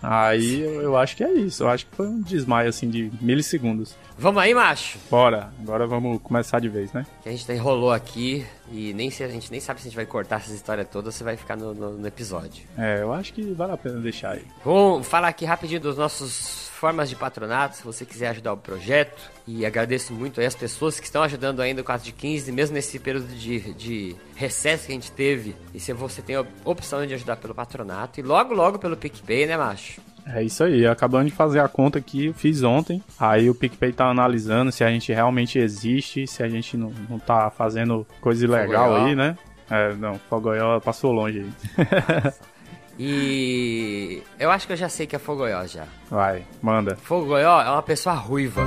Aí 0.02 0.62
eu, 0.62 0.82
eu, 0.82 0.98
acho 0.98 1.16
que 1.16 1.24
é 1.24 1.32
isso. 1.34 1.64
Eu 1.64 1.70
acho 1.70 1.86
que 1.86 1.96
foi 1.96 2.08
um 2.08 2.22
desmaio 2.22 2.70
assim 2.70 2.90
de 2.90 3.12
milissegundos. 3.22 3.96
Vamos 4.18 4.42
aí, 4.42 4.54
macho? 4.54 4.98
Bora. 5.10 5.52
Agora 5.62 5.86
vamos 5.86 6.22
começar 6.22 6.60
de 6.60 6.70
vez, 6.70 6.92
né? 6.94 7.06
Que 7.22 7.30
a 7.30 7.32
gente 7.32 7.52
enrolou 7.52 7.92
aqui 7.92 8.46
e 8.72 8.94
nem 8.94 9.10
se, 9.10 9.24
a 9.24 9.28
gente 9.28 9.52
nem 9.52 9.60
sabe 9.60 9.82
se 9.82 9.88
a 9.88 9.90
gente 9.90 9.96
vai 9.96 10.06
cortar 10.06 10.38
essa 10.38 10.54
história 10.54 10.86
toda 10.86 11.08
ou 11.08 11.12
se 11.12 11.24
vai 11.24 11.36
ficar 11.36 11.56
no, 11.56 11.74
no, 11.74 11.98
no 11.98 12.08
episódio. 12.08 12.64
É, 12.78 13.02
eu 13.02 13.14
acho 13.14 13.34
que 13.34 13.42
vale 13.54 13.74
a 13.74 13.78
pena 13.78 14.00
deixar 14.00 14.34
aí. 14.34 14.46
Vamos 14.64 15.08
falar 15.08 15.30
aqui 15.30 15.46
rapidinho 15.46 15.82
dos 15.82 15.98
nossos 15.98 16.70
formas 16.80 17.10
de 17.10 17.16
patronato, 17.16 17.76
se 17.76 17.84
você 17.84 18.06
quiser 18.06 18.30
ajudar 18.30 18.54
o 18.54 18.58
projeto. 18.58 19.30
E 19.46 19.66
agradeço 19.66 20.14
muito 20.14 20.40
aí 20.40 20.46
as 20.46 20.56
pessoas 20.56 21.00
que 21.00 21.06
estão 21.06 21.22
ajudando 21.24 21.62
ainda 21.62 21.82
o 21.82 21.84
4 21.84 22.06
de 22.06 22.14
15, 22.14 22.52
mesmo 22.52 22.74
nesse 22.74 22.98
período 23.00 23.28
de, 23.28 23.74
de 23.74 24.16
recesso 24.36 24.86
que 24.86 24.94
a 24.94 24.96
gente 24.96 25.12
teve. 25.12 25.56
E 25.74 25.80
se 25.80 25.92
você 25.92 26.22
tem 26.22 26.38
a 26.38 26.46
opção 26.64 27.06
de 27.06 27.14
ajudar 27.14 27.36
pelo 27.36 27.54
patronato 27.54 28.20
e 28.20 28.24
logo, 28.24 28.54
logo 28.54 28.80
pelo 28.80 28.96
PicPay, 28.96 29.46
né, 29.46 29.58
macho? 29.58 30.00
É 30.26 30.44
isso 30.44 30.64
aí, 30.64 30.86
acabando 30.86 31.26
de 31.30 31.36
fazer 31.36 31.60
a 31.60 31.68
conta 31.68 31.98
aqui, 32.00 32.32
fiz 32.34 32.64
ontem. 32.64 33.04
Aí 33.20 33.50
o 33.50 33.56
PicPay 33.56 33.92
tá 33.94 34.06
analisando 34.06 34.72
se 34.72 34.84
a 34.84 34.90
gente 34.90 35.12
realmente 35.12 35.58
existe, 35.60 36.28
se 36.28 36.44
a 36.44 36.50
gente 36.50 36.78
não, 36.78 36.92
não 37.10 37.18
tá 37.20 37.50
fazendo 37.50 38.06
coisa 38.22 38.46
ilegal 38.46 38.90
Fogoió. 38.90 39.06
aí, 39.06 39.16
né? 39.16 39.38
É, 39.70 39.94
não, 39.94 40.16
Fogoió 40.30 40.80
passou 40.80 41.12
longe 41.12 41.40
aí. 41.78 42.34
E 43.02 44.22
eu 44.38 44.52
acho 44.52 44.68
que 44.68 44.74
eu 44.74 44.78
já 44.78 44.90
sei 44.90 45.08
que 45.08 45.16
é 45.16 45.20
Fogoió 45.20 45.66
já. 45.66 45.86
Vai, 46.10 46.44
manda. 46.62 46.98
Fogoió 46.98 47.62
é 47.62 47.70
uma 47.70 47.82
pessoa 47.82 48.14
ruiva. 48.14 48.62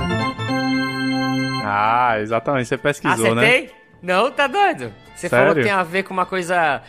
Ah, 1.63 2.15
exatamente. 2.19 2.67
Você 2.67 2.77
pesquisou, 2.77 3.27
Acertei? 3.27 3.65
né? 3.67 3.69
Não, 4.01 4.31
tá 4.31 4.47
doido? 4.47 4.91
Você 5.15 5.29
Sério? 5.29 5.45
falou 5.45 5.55
que 5.55 5.61
tem 5.61 5.71
a 5.71 5.83
ver 5.83 6.01
com 6.01 6.15
uma 6.15 6.25
coisa. 6.25 6.81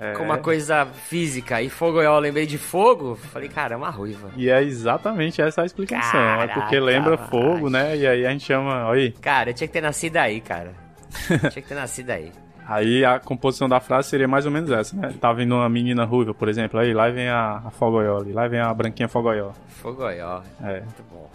É. 0.00 0.14
Com 0.14 0.24
uma 0.24 0.38
coisa 0.38 0.86
física. 0.86 1.60
E 1.60 1.68
Fogoió, 1.68 2.14
eu 2.14 2.20
lembrei 2.20 2.46
de 2.46 2.56
fogo. 2.56 3.16
Falei, 3.16 3.50
cara, 3.50 3.74
é 3.74 3.76
uma 3.76 3.90
ruiva. 3.90 4.30
E 4.34 4.48
é 4.48 4.62
exatamente 4.62 5.42
essa 5.42 5.60
a 5.60 5.66
explicação. 5.66 6.12
Caraca, 6.12 6.52
é 6.52 6.54
porque 6.54 6.80
lembra 6.80 7.18
fogo, 7.18 7.68
né? 7.68 7.96
E 7.96 8.06
aí 8.06 8.26
a 8.26 8.30
gente 8.30 8.46
chama. 8.46 8.90
Aí. 8.90 9.12
Cara, 9.12 9.50
eu 9.50 9.54
tinha 9.54 9.68
que 9.68 9.72
ter 9.74 9.82
nascido 9.82 10.16
aí, 10.16 10.40
cara. 10.40 10.72
tinha 11.28 11.50
que 11.50 11.68
ter 11.68 11.74
nascido 11.74 12.10
aí. 12.10 12.32
Aí 12.66 13.04
a 13.04 13.18
composição 13.18 13.68
da 13.68 13.80
frase 13.80 14.08
seria 14.08 14.28
mais 14.28 14.46
ou 14.46 14.52
menos 14.52 14.70
essa, 14.70 14.96
né? 14.96 15.12
Tá 15.20 15.32
vindo 15.32 15.54
uma 15.54 15.68
menina 15.68 16.04
ruiva, 16.04 16.32
por 16.32 16.48
exemplo, 16.48 16.78
aí 16.78 16.94
lá 16.94 17.10
vem 17.10 17.28
a, 17.28 17.62
a 17.66 17.70
Fogoió, 17.70 18.22
lá 18.32 18.46
vem 18.46 18.60
a 18.60 18.72
branquinha 18.72 19.08
Fogoió. 19.08 19.50
Fogoió. 19.66 20.40
É. 20.62 20.80
Muito 20.80 21.04
bom. 21.10 21.28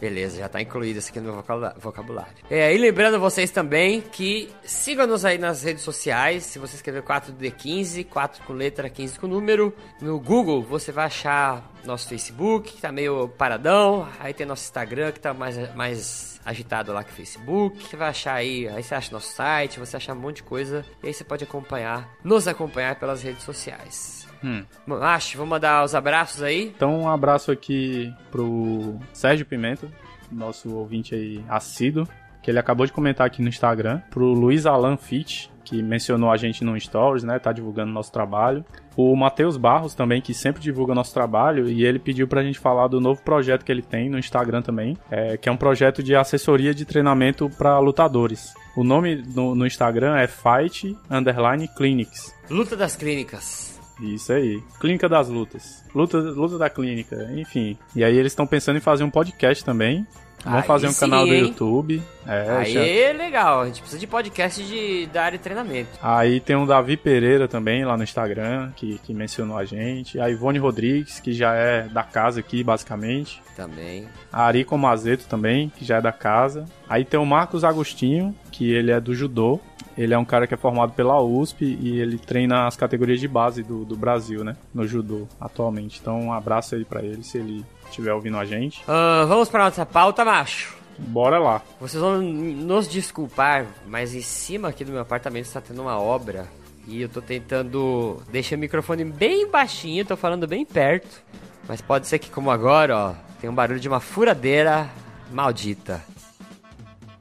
Beleza, 0.00 0.38
já 0.38 0.48
tá 0.48 0.62
incluído 0.62 0.98
isso 0.98 1.10
aqui 1.10 1.20
no 1.20 1.44
vocabulário. 1.76 2.32
É, 2.48 2.74
e 2.74 2.78
lembrando 2.78 3.20
vocês 3.20 3.50
também 3.50 4.00
que 4.00 4.50
sigam-nos 4.62 5.26
aí 5.26 5.36
nas 5.36 5.62
redes 5.62 5.82
sociais. 5.82 6.44
Se 6.44 6.58
você 6.58 6.76
escrever 6.76 7.02
4D15, 7.02 8.06
4 8.06 8.42
com 8.44 8.54
letra, 8.54 8.88
15 8.88 9.18
com 9.18 9.26
número, 9.26 9.74
no 10.00 10.18
Google 10.18 10.62
você 10.62 10.90
vai 10.90 11.04
achar 11.04 11.70
nosso 11.84 12.08
Facebook, 12.08 12.72
que 12.72 12.80
tá 12.80 12.90
meio 12.90 13.28
paradão. 13.28 14.08
Aí 14.18 14.32
tem 14.32 14.46
nosso 14.46 14.64
Instagram, 14.64 15.12
que 15.12 15.20
tá 15.20 15.34
mais, 15.34 15.74
mais 15.74 16.40
agitado 16.44 16.92
lá 16.92 17.04
que 17.04 17.10
o 17.10 17.14
Facebook. 17.14 17.94
Vai 17.94 18.08
achar 18.08 18.34
aí, 18.34 18.68
aí 18.68 18.82
você 18.82 18.94
acha 18.94 19.12
nosso 19.12 19.34
site, 19.34 19.78
você 19.78 19.96
acha 19.96 20.12
um 20.14 20.16
monte 20.16 20.36
de 20.36 20.44
coisa. 20.44 20.84
E 21.02 21.08
aí 21.08 21.14
você 21.14 21.24
pode 21.24 21.44
acompanhar, 21.44 22.08
nos 22.24 22.48
acompanhar 22.48 22.96
pelas 22.96 23.22
redes 23.22 23.42
sociais. 23.42 24.19
Hum. 24.42 24.64
Acho, 25.00 25.36
vou 25.36 25.46
mandar 25.46 25.84
os 25.84 25.94
abraços 25.94 26.42
aí. 26.42 26.72
Então, 26.74 27.02
um 27.02 27.08
abraço 27.08 27.50
aqui 27.50 28.12
pro 28.30 28.98
Sérgio 29.12 29.46
Pimenta, 29.46 29.88
nosso 30.30 30.74
ouvinte 30.74 31.14
aí 31.14 31.44
assíduo, 31.48 32.06
que 32.42 32.50
ele 32.50 32.58
acabou 32.58 32.86
de 32.86 32.92
comentar 32.92 33.26
aqui 33.26 33.42
no 33.42 33.48
Instagram. 33.48 34.00
Pro 34.10 34.32
Luiz 34.32 34.66
Alan 34.66 34.96
Fitch, 34.96 35.48
que 35.64 35.82
mencionou 35.82 36.30
a 36.30 36.36
gente 36.36 36.64
no 36.64 36.78
Stories, 36.78 37.22
né? 37.22 37.38
Tá 37.38 37.52
divulgando 37.52 37.92
nosso 37.92 38.10
trabalho. 38.10 38.64
O 38.96 39.14
Matheus 39.14 39.56
Barros 39.56 39.94
também, 39.94 40.20
que 40.20 40.34
sempre 40.34 40.60
divulga 40.60 40.94
nosso 40.94 41.14
trabalho, 41.14 41.68
e 41.68 41.84
ele 41.84 41.98
pediu 41.98 42.26
pra 42.26 42.42
gente 42.42 42.58
falar 42.58 42.88
do 42.88 43.00
novo 43.00 43.22
projeto 43.22 43.64
que 43.64 43.70
ele 43.70 43.82
tem 43.82 44.10
no 44.10 44.18
Instagram 44.18 44.62
também, 44.62 44.96
é, 45.10 45.36
que 45.36 45.48
é 45.48 45.52
um 45.52 45.56
projeto 45.56 46.02
de 46.02 46.14
assessoria 46.16 46.74
de 46.74 46.84
treinamento 46.84 47.48
para 47.50 47.78
lutadores. 47.78 48.52
O 48.76 48.82
nome 48.82 49.22
no, 49.34 49.54
no 49.54 49.66
Instagram 49.66 50.16
é 50.16 50.26
Fight 50.26 50.96
Underline 51.10 51.68
Clinics. 51.68 52.34
Luta 52.50 52.76
das 52.76 52.96
Clínicas. 52.96 53.79
Isso 54.00 54.32
aí. 54.32 54.62
Clínica 54.80 55.08
das 55.08 55.28
Lutas. 55.28 55.84
Luta, 55.94 56.18
luta 56.18 56.58
da 56.58 56.70
Clínica, 56.70 57.30
enfim. 57.34 57.76
E 57.94 58.02
aí 58.02 58.16
eles 58.16 58.32
estão 58.32 58.46
pensando 58.46 58.76
em 58.76 58.80
fazer 58.80 59.04
um 59.04 59.10
podcast 59.10 59.64
também. 59.64 60.06
Vamos 60.44 60.66
fazer 60.66 60.86
um 60.86 60.92
sim, 60.92 61.00
canal 61.00 61.26
do 61.26 61.34
YouTube. 61.34 62.02
É, 62.26 62.50
aí 62.50 62.72
já... 62.72 62.80
é 62.80 63.12
legal, 63.12 63.60
a 63.60 63.66
gente 63.66 63.80
precisa 63.80 64.00
de 64.00 64.06
podcast 64.06 64.62
de, 64.62 65.06
da 65.06 65.24
área 65.24 65.38
de 65.38 65.44
treinamento. 65.44 65.90
Aí 66.00 66.40
tem 66.40 66.56
o 66.56 66.66
Davi 66.66 66.96
Pereira 66.96 67.46
também 67.46 67.84
lá 67.84 67.96
no 67.96 68.02
Instagram, 68.02 68.72
que, 68.74 68.98
que 68.98 69.12
mencionou 69.12 69.58
a 69.58 69.64
gente. 69.64 70.18
A 70.18 70.30
Ivone 70.30 70.58
Rodrigues, 70.58 71.20
que 71.20 71.32
já 71.32 71.54
é 71.54 71.82
da 71.82 72.02
casa 72.02 72.40
aqui, 72.40 72.64
basicamente. 72.64 73.42
Também. 73.54 74.08
A 74.32 74.44
Ari 74.44 74.64
Comazeto 74.64 75.26
também, 75.26 75.70
que 75.76 75.84
já 75.84 75.98
é 75.98 76.00
da 76.00 76.12
casa. 76.12 76.64
Aí 76.88 77.04
tem 77.04 77.20
o 77.20 77.26
Marcos 77.26 77.62
Agostinho, 77.62 78.34
que 78.50 78.72
ele 78.72 78.90
é 78.90 79.00
do 79.00 79.14
judô. 79.14 79.60
Ele 80.00 80.14
é 80.14 80.18
um 80.18 80.24
cara 80.24 80.46
que 80.46 80.54
é 80.54 80.56
formado 80.56 80.94
pela 80.94 81.20
USP 81.20 81.76
e 81.78 82.00
ele 82.00 82.16
treina 82.16 82.66
as 82.66 82.74
categorias 82.74 83.20
de 83.20 83.28
base 83.28 83.62
do, 83.62 83.84
do 83.84 83.94
Brasil, 83.94 84.42
né? 84.42 84.56
No 84.72 84.86
judô, 84.88 85.28
atualmente. 85.38 85.98
Então, 86.00 86.18
um 86.18 86.32
abraço 86.32 86.74
aí 86.74 86.86
para 86.86 87.02
ele, 87.02 87.22
se 87.22 87.36
ele 87.36 87.66
estiver 87.84 88.14
ouvindo 88.14 88.38
a 88.38 88.46
gente. 88.46 88.80
Uh, 88.84 89.26
vamos 89.26 89.50
para 89.50 89.64
nossa 89.64 89.84
pauta, 89.84 90.24
macho. 90.24 90.74
Bora 90.96 91.38
lá. 91.38 91.60
Vocês 91.78 92.00
vão 92.00 92.22
nos 92.22 92.88
desculpar, 92.88 93.66
mas 93.86 94.14
em 94.14 94.22
cima 94.22 94.68
aqui 94.68 94.86
do 94.86 94.92
meu 94.92 95.02
apartamento 95.02 95.44
está 95.44 95.60
tendo 95.60 95.82
uma 95.82 96.00
obra 96.00 96.46
e 96.86 97.02
eu 97.02 97.08
tô 97.08 97.20
tentando 97.20 98.22
deixar 98.32 98.56
o 98.56 98.58
microfone 98.58 99.04
bem 99.04 99.50
baixinho, 99.50 100.06
tô 100.06 100.16
falando 100.16 100.46
bem 100.46 100.64
perto. 100.64 101.22
Mas 101.68 101.82
pode 101.82 102.06
ser 102.06 102.18
que 102.18 102.30
como 102.30 102.50
agora, 102.50 102.96
ó, 102.96 103.14
tem 103.38 103.50
um 103.50 103.54
barulho 103.54 103.78
de 103.78 103.88
uma 103.88 104.00
furadeira 104.00 104.88
maldita. 105.30 106.02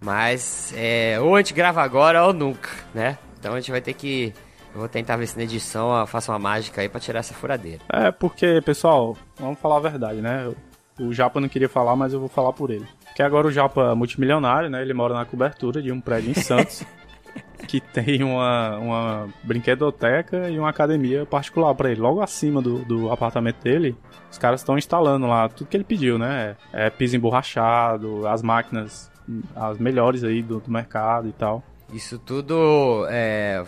Mas 0.01 0.73
é, 0.75 1.19
ou 1.19 1.35
a 1.35 1.39
gente 1.39 1.53
grava 1.53 1.81
agora 1.81 2.25
ou 2.25 2.33
nunca, 2.33 2.69
né? 2.93 3.17
Então 3.39 3.53
a 3.53 3.59
gente 3.59 3.71
vai 3.71 3.81
ter 3.81 3.93
que. 3.93 4.33
Eu 4.73 4.81
vou 4.81 4.89
tentar 4.89 5.17
ver 5.17 5.27
se 5.27 5.35
na 5.35 5.43
edição 5.43 5.97
eu 5.97 6.05
faço 6.05 6.31
uma 6.31 6.39
mágica 6.39 6.81
aí 6.81 6.87
pra 6.87 6.99
tirar 6.99 7.19
essa 7.19 7.33
furadeira. 7.33 7.79
É, 7.91 8.11
porque, 8.11 8.61
pessoal, 8.61 9.17
vamos 9.39 9.59
falar 9.59 9.77
a 9.77 9.81
verdade, 9.81 10.21
né? 10.21 10.51
O 10.99 11.11
Japa 11.13 11.39
não 11.39 11.49
queria 11.49 11.69
falar, 11.69 11.95
mas 11.95 12.13
eu 12.13 12.19
vou 12.19 12.29
falar 12.29 12.53
por 12.53 12.69
ele. 12.69 12.85
Porque 13.05 13.23
agora 13.23 13.47
o 13.47 13.51
Japa 13.51 13.91
é 13.91 13.95
multimilionário, 13.95 14.69
né? 14.69 14.81
Ele 14.81 14.93
mora 14.93 15.13
na 15.13 15.25
cobertura 15.25 15.81
de 15.81 15.91
um 15.91 15.99
prédio 15.99 16.31
em 16.31 16.33
Santos. 16.35 16.83
que 17.67 17.79
tem 17.79 18.23
uma, 18.23 18.77
uma 18.77 19.27
brinquedoteca 19.43 20.49
e 20.49 20.57
uma 20.57 20.69
academia 20.69 21.25
particular 21.25 21.73
para 21.75 21.91
ele. 21.91 21.99
Logo 21.99 22.21
acima 22.21 22.61
do, 22.61 22.79
do 22.79 23.11
apartamento 23.11 23.61
dele, 23.61 23.95
os 24.31 24.37
caras 24.37 24.61
estão 24.61 24.77
instalando 24.77 25.27
lá 25.27 25.47
tudo 25.49 25.67
que 25.67 25.77
ele 25.77 25.83
pediu, 25.83 26.17
né? 26.17 26.55
É 26.71 26.89
piso 26.89 27.15
emborrachado, 27.15 28.27
as 28.27 28.41
máquinas 28.41 29.08
as 29.55 29.77
melhores 29.77 30.23
aí 30.23 30.41
do, 30.41 30.59
do 30.59 30.71
mercado 30.71 31.27
e 31.27 31.31
tal. 31.31 31.63
Isso 31.93 32.19
tudo. 32.19 33.07
É, 33.09 33.63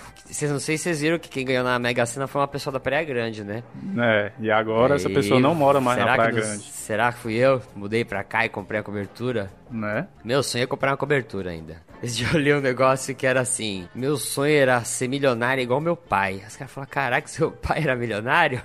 não 0.48 0.60
sei 0.60 0.78
se 0.78 0.84
vocês 0.84 1.02
viram 1.02 1.18
que 1.18 1.28
quem 1.28 1.44
ganhou 1.44 1.64
na 1.64 1.80
Mega 1.80 2.06
Sena 2.06 2.28
foi 2.28 2.40
uma 2.42 2.48
pessoa 2.48 2.72
da 2.72 2.80
Praia 2.80 3.04
Grande, 3.04 3.44
né? 3.44 3.64
É, 3.98 4.32
e 4.40 4.52
agora 4.52 4.96
essa 4.96 5.10
pessoa 5.10 5.40
não 5.40 5.56
mora 5.56 5.82
mais 5.82 5.98
na 5.98 6.14
Praia 6.14 6.32
Grande. 6.32 6.64
Será 6.64 7.12
que 7.12 7.20
fui 7.20 7.34
eu? 7.34 7.62
Mudei 7.76 8.06
pra 8.06 8.24
cá 8.24 8.46
e 8.46 8.50
comprei 8.50 8.80
a 8.80 8.84
cobertura? 8.84 9.52
Né? 9.70 10.08
Meu 10.24 10.44
sonho 10.44 10.64
é 10.64 10.68
comprar 10.68 10.92
uma 10.92 10.98
cobertura 10.98 11.50
ainda. 11.50 11.78
Dia 12.04 12.28
eu 12.34 12.40
li 12.40 12.54
um 12.54 12.62
negócio 12.62 13.14
que 13.14 13.28
era 13.28 13.42
assim: 13.42 13.88
meu 13.94 14.18
sonho 14.18 14.54
era 14.56 14.84
ser 14.84 15.08
milionário 15.08 15.62
igual 15.62 15.80
meu 15.80 15.96
pai. 15.96 16.42
Os 16.48 16.56
caras 16.56 16.74
falaram: 16.74 16.92
caraca, 16.92 17.28
seu 17.28 17.52
pai 17.62 17.84
era 17.84 17.96
milionário? 17.96 18.62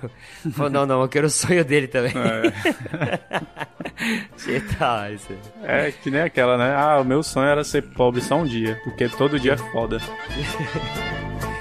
Falou: 0.53 0.71
não, 0.71 0.85
não, 0.85 1.01
eu 1.01 1.07
quero 1.07 1.27
o 1.27 1.29
sonho 1.29 1.63
dele 1.63 1.87
também. 1.87 2.13
É. 2.15 2.47
isso 5.13 5.31
é 5.63 5.91
que 5.91 6.09
nem 6.09 6.21
aquela, 6.21 6.57
né? 6.57 6.75
Ah, 6.75 6.99
o 6.99 7.03
meu 7.03 7.21
sonho 7.21 7.47
era 7.47 7.63
ser 7.63 7.83
pobre 7.93 8.21
só 8.21 8.37
um 8.37 8.45
dia, 8.45 8.79
porque 8.83 9.07
todo 9.07 9.39
dia 9.39 9.53
é 9.53 9.57
foda. 9.57 9.99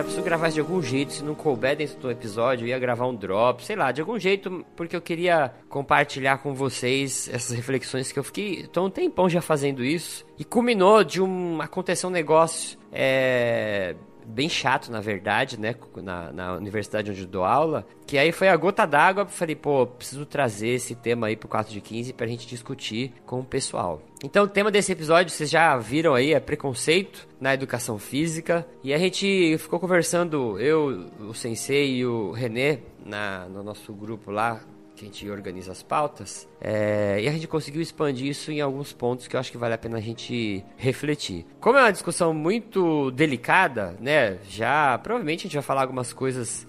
cara, 0.00 0.04
preciso 0.04 0.22
gravar 0.22 0.48
de 0.48 0.60
algum 0.60 0.82
jeito. 0.82 1.12
Se 1.12 1.24
não 1.24 1.34
couber 1.34 1.76
dentro 1.76 1.98
do 1.98 2.10
episódio, 2.10 2.64
eu 2.64 2.68
ia 2.68 2.78
gravar 2.78 3.06
um 3.06 3.14
drop, 3.14 3.64
sei 3.64 3.76
lá, 3.76 3.92
de 3.92 4.00
algum 4.00 4.18
jeito, 4.18 4.64
porque 4.74 4.96
eu 4.96 5.00
queria 5.00 5.52
compartilhar 5.68 6.38
com 6.38 6.54
vocês 6.54 7.28
essas 7.32 7.56
reflexões 7.56 8.10
que 8.10 8.18
eu 8.18 8.24
fiquei. 8.24 8.66
Tô 8.66 8.84
um 8.84 8.90
tempão 8.90 9.28
já 9.28 9.40
fazendo 9.40 9.84
isso. 9.84 10.24
E 10.38 10.44
culminou 10.44 11.04
de 11.04 11.20
um. 11.20 11.60
Aconteceu 11.60 12.08
um 12.08 12.12
negócio. 12.12 12.78
É 12.92 13.94
bem 14.26 14.48
chato, 14.48 14.90
na 14.90 15.00
verdade, 15.00 15.58
né? 15.58 15.74
Na, 15.96 16.32
na 16.32 16.52
universidade 16.54 17.10
onde 17.10 17.22
eu 17.22 17.26
dou 17.26 17.44
aula. 17.44 17.86
Que 18.06 18.18
aí 18.18 18.32
foi 18.32 18.48
a 18.48 18.56
gota 18.56 18.86
d'água. 18.86 19.26
Falei, 19.26 19.56
pô, 19.56 19.86
preciso 19.86 20.26
trazer 20.26 20.70
esse 20.70 20.94
tema 20.94 21.28
aí 21.28 21.36
pro 21.36 21.48
4 21.48 21.72
de 21.72 21.80
15 21.80 22.12
pra 22.12 22.26
gente 22.26 22.46
discutir 22.46 23.12
com 23.26 23.40
o 23.40 23.44
pessoal. 23.44 24.02
Então, 24.22 24.44
o 24.44 24.48
tema 24.48 24.70
desse 24.70 24.92
episódio, 24.92 25.32
vocês 25.32 25.48
já 25.48 25.76
viram 25.78 26.14
aí, 26.14 26.34
é 26.34 26.40
preconceito 26.40 27.26
na 27.40 27.54
educação 27.54 27.98
física. 27.98 28.66
E 28.84 28.92
a 28.92 28.98
gente 28.98 29.56
ficou 29.58 29.80
conversando, 29.80 30.58
eu, 30.60 31.10
o 31.20 31.34
Sensei 31.34 31.96
e 31.96 32.06
o 32.06 32.32
René, 32.32 32.80
na, 33.04 33.46
no 33.48 33.62
nosso 33.62 33.92
grupo 33.92 34.30
lá, 34.30 34.60
que 35.00 35.06
a 35.06 35.08
gente 35.08 35.30
organiza 35.30 35.72
as 35.72 35.82
pautas, 35.82 36.46
é, 36.60 37.20
e 37.22 37.28
a 37.28 37.32
gente 37.32 37.48
conseguiu 37.48 37.80
expandir 37.80 38.26
isso 38.26 38.52
em 38.52 38.60
alguns 38.60 38.92
pontos 38.92 39.26
que 39.26 39.34
eu 39.34 39.40
acho 39.40 39.50
que 39.50 39.56
vale 39.56 39.72
a 39.72 39.78
pena 39.78 39.96
a 39.96 40.00
gente 40.00 40.62
refletir. 40.76 41.46
Como 41.58 41.78
é 41.78 41.82
uma 41.82 41.92
discussão 41.92 42.34
muito 42.34 43.10
delicada, 43.12 43.96
né? 43.98 44.38
Já 44.48 44.98
provavelmente 44.98 45.40
a 45.40 45.42
gente 45.44 45.54
vai 45.54 45.62
falar 45.62 45.82
algumas 45.82 46.12
coisas 46.12 46.66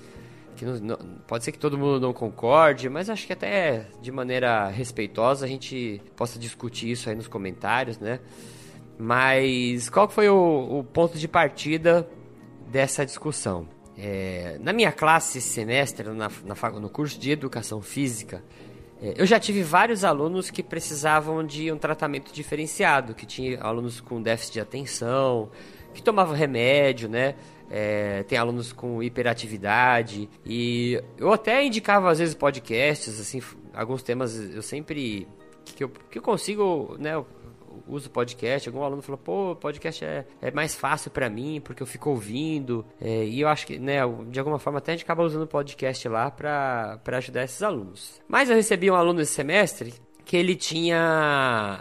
que 0.55 0.63
não, 0.63 0.79
não, 0.79 0.97
pode 1.27 1.43
ser 1.43 1.51
que 1.51 1.59
todo 1.59 1.77
mundo 1.77 2.00
não 2.00 2.13
concorde, 2.13 2.88
mas 2.88 3.09
acho 3.09 3.27
que 3.27 3.33
até 3.33 3.88
de 4.01 4.11
maneira 4.11 4.67
respeitosa 4.69 5.45
a 5.45 5.50
gente 5.50 6.01
possa 6.15 6.39
discutir 6.39 6.91
isso 6.91 7.09
aí 7.09 7.15
nos 7.15 7.27
comentários, 7.27 8.00
né? 8.00 8.19
Mas 8.97 9.89
qual 9.89 10.07
foi 10.07 10.29
o, 10.29 10.79
o 10.79 10.83
ponto 10.83 11.17
de 11.17 11.27
partida 11.27 12.07
dessa 12.69 13.05
discussão? 13.05 13.67
É, 14.03 14.58
na 14.60 14.74
minha 14.74 14.91
classe 14.91 15.39
semestre, 15.39 16.10
na, 16.10 16.27
na, 16.43 16.70
no 16.72 16.89
curso 16.89 17.20
de 17.20 17.29
Educação 17.29 17.84
Física, 17.84 18.43
é, 19.00 19.13
eu 19.15 19.27
já 19.27 19.39
tive 19.39 19.62
vários 19.62 20.03
alunos 20.03 20.50
que 20.50 20.63
precisavam 20.63 21.46
de 21.46 21.72
um 21.72 21.77
tratamento 21.77 22.34
diferenciado, 22.34 23.13
que 23.13 23.27
tinha 23.27 23.62
alunos 23.62 24.01
com 24.01 24.20
déficit 24.20 24.53
de 24.53 24.60
atenção, 24.60 25.51
que 25.93 26.01
tomavam 26.01 26.36
remédio, 26.36 27.08
né? 27.08 27.36
É, 27.70 28.24
tem 28.24 28.39
alunos 28.39 28.74
com 28.74 29.03
hiperatividade 29.03 30.27
e 30.46 31.01
eu 31.17 31.31
até 31.31 31.63
indicava 31.63 32.10
às 32.12 32.17
vezes 32.17 32.34
podcasts, 32.34 33.20
assim, 33.20 33.39
alguns 33.72 34.01
temas 34.01 34.36
eu 34.36 34.63
sempre 34.63 35.27
que 35.75 35.84
eu, 35.84 35.89
que 35.89 36.17
eu 36.17 36.24
consigo, 36.24 36.98
né? 37.00 37.24
Uso 37.88 38.10
podcast, 38.10 38.68
algum 38.70 38.84
aluno 38.84 39.01
falou, 39.01 39.18
pô, 39.18 39.56
podcast 39.56 40.04
é, 40.04 40.25
é 40.42 40.51
mais 40.51 40.75
fácil 40.75 41.12
para 41.12 41.30
mim, 41.30 41.62
porque 41.63 41.82
eu 41.82 41.88
fico 41.88 42.10
ouvindo, 42.10 42.86
é, 43.00 43.25
e 43.25 43.42
eu 43.42 43.48
acho 43.48 43.66
que, 43.68 43.80
né, 43.80 44.00
de 44.30 44.40
alguma 44.40 44.60
forma 44.60 44.80
até 44.80 44.92
a 44.92 44.96
gente 44.96 45.04
acaba 45.04 45.24
usando 45.24 45.44
o 45.44 45.48
podcast 45.48 46.08
lá 46.08 46.30
para 46.32 47.00
ajudar 47.18 47.44
esses 47.44 47.62
alunos. 47.62 48.22
Mas 48.28 48.50
eu 48.50 48.56
recebi 48.56 48.90
um 48.90 48.96
aluno 48.96 49.22
esse 49.22 49.34
semestre 49.34 49.94
que 50.25 50.38
ele 50.38 50.56
tinha, 50.56 51.80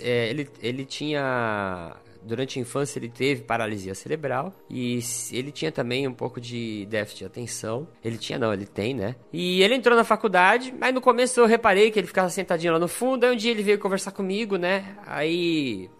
é, 0.00 0.28
ele, 0.28 0.48
ele 0.62 0.84
tinha 0.84 1.96
durante 2.30 2.58
a 2.58 2.62
infância 2.62 2.98
ele 2.98 3.08
teve 3.08 3.42
paralisia 3.42 3.92
cerebral 3.92 4.54
e 4.70 5.00
ele 5.32 5.50
tinha 5.50 5.72
também 5.72 6.06
um 6.06 6.14
pouco 6.14 6.40
de 6.40 6.86
déficit 6.86 7.18
de 7.18 7.24
atenção. 7.24 7.88
Ele 8.04 8.16
tinha 8.16 8.38
não, 8.38 8.52
ele 8.52 8.66
tem, 8.66 8.94
né? 8.94 9.16
E 9.32 9.60
ele 9.62 9.74
entrou 9.74 9.96
na 9.96 10.04
faculdade, 10.04 10.72
mas 10.78 10.94
no 10.94 11.00
começo 11.00 11.40
eu 11.40 11.46
reparei 11.46 11.90
que 11.90 11.98
ele 11.98 12.06
ficava 12.06 12.30
sentadinho 12.30 12.72
lá 12.72 12.78
no 12.78 12.86
fundo, 12.86 13.24
aí 13.24 13.32
um 13.32 13.36
dia 13.36 13.50
ele 13.50 13.64
veio 13.64 13.80
conversar 13.80 14.12
comigo, 14.12 14.56
né? 14.56 14.96
Aí, 15.04 15.90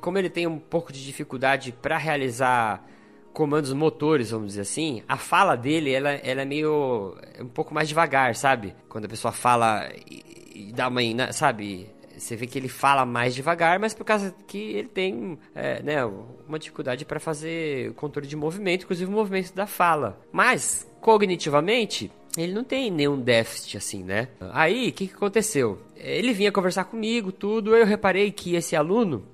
como 0.00 0.18
ele 0.18 0.28
tem 0.28 0.46
um 0.46 0.58
pouco 0.58 0.92
de 0.92 1.04
dificuldade 1.04 1.70
para 1.70 1.96
realizar 1.96 2.84
comandos 3.32 3.72
motores, 3.72 4.30
vamos 4.30 4.48
dizer 4.48 4.62
assim, 4.62 5.02
a 5.06 5.16
fala 5.16 5.56
dele, 5.56 5.92
ela, 5.92 6.10
ela 6.10 6.42
é 6.42 6.44
meio 6.44 7.16
um 7.38 7.48
pouco 7.48 7.72
mais 7.72 7.88
devagar, 7.88 8.34
sabe? 8.34 8.74
Quando 8.88 9.04
a 9.04 9.08
pessoa 9.08 9.30
fala 9.30 9.88
e, 10.10 10.68
e 10.68 10.72
dá 10.72 10.88
uma, 10.88 11.00
sabe, 11.32 11.88
você 12.16 12.36
vê 12.36 12.46
que 12.46 12.58
ele 12.58 12.68
fala 12.68 13.04
mais 13.04 13.34
devagar, 13.34 13.78
mas 13.78 13.94
por 13.94 14.04
causa 14.04 14.34
que 14.46 14.58
ele 14.58 14.88
tem 14.88 15.38
é, 15.54 15.82
né, 15.82 16.04
uma 16.48 16.58
dificuldade 16.58 17.04
para 17.04 17.20
fazer 17.20 17.92
controle 17.94 18.26
de 18.26 18.36
movimento, 18.36 18.84
inclusive 18.84 19.10
o 19.10 19.14
movimento 19.14 19.54
da 19.54 19.66
fala. 19.66 20.20
Mas, 20.32 20.86
cognitivamente, 21.00 22.10
ele 22.36 22.52
não 22.52 22.64
tem 22.64 22.90
nenhum 22.90 23.20
déficit 23.20 23.76
assim, 23.76 24.02
né? 24.02 24.28
Aí, 24.52 24.88
o 24.88 24.92
que, 24.92 25.08
que 25.08 25.14
aconteceu? 25.14 25.80
Ele 25.96 26.32
vinha 26.32 26.52
conversar 26.52 26.84
comigo, 26.84 27.32
tudo, 27.32 27.74
eu 27.74 27.86
reparei 27.86 28.30
que 28.30 28.54
esse 28.54 28.76
aluno, 28.76 29.24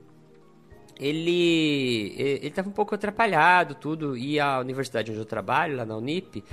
ele 0.98 2.14
ele 2.16 2.48
estava 2.48 2.68
um 2.68 2.72
pouco 2.72 2.94
atrapalhado, 2.94 3.74
tudo, 3.74 4.16
e 4.16 4.38
a 4.38 4.60
universidade 4.60 5.10
onde 5.10 5.20
eu 5.20 5.24
trabalho, 5.24 5.76
lá 5.76 5.84
na 5.84 5.96
Unip, 5.96 6.44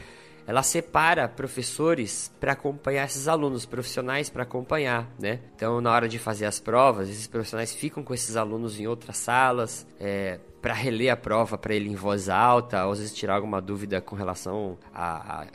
ela 0.50 0.64
separa 0.64 1.28
professores 1.28 2.34
para 2.40 2.54
acompanhar 2.54 3.06
esses 3.06 3.28
alunos, 3.28 3.68
profissionais 3.68 4.32
para 4.32 4.42
acompanhar, 4.42 5.08
né? 5.20 5.42
Então, 5.56 5.80
na 5.80 5.92
hora 5.92 6.10
de 6.10 6.18
fazer 6.18 6.48
as 6.48 6.60
provas, 6.60 7.08
esses 7.08 7.28
profissionais 7.28 7.72
ficam 7.72 8.02
com 8.02 8.16
esses 8.16 8.36
alunos 8.36 8.80
em 8.80 8.88
outras 8.88 9.18
salas, 9.18 9.86
é, 10.00 10.40
para 10.60 10.74
reler 10.74 11.14
a 11.14 11.16
prova 11.16 11.56
para 11.56 11.76
ele 11.76 11.88
em 11.88 11.94
voz 11.94 12.30
alta, 12.30 12.84
ou 12.88 12.94
às 12.94 12.98
vezes 12.98 13.14
tirar 13.14 13.36
alguma 13.36 13.62
dúvida 13.62 14.02
com 14.02 14.16
relação 14.16 14.76
a, 14.92 15.46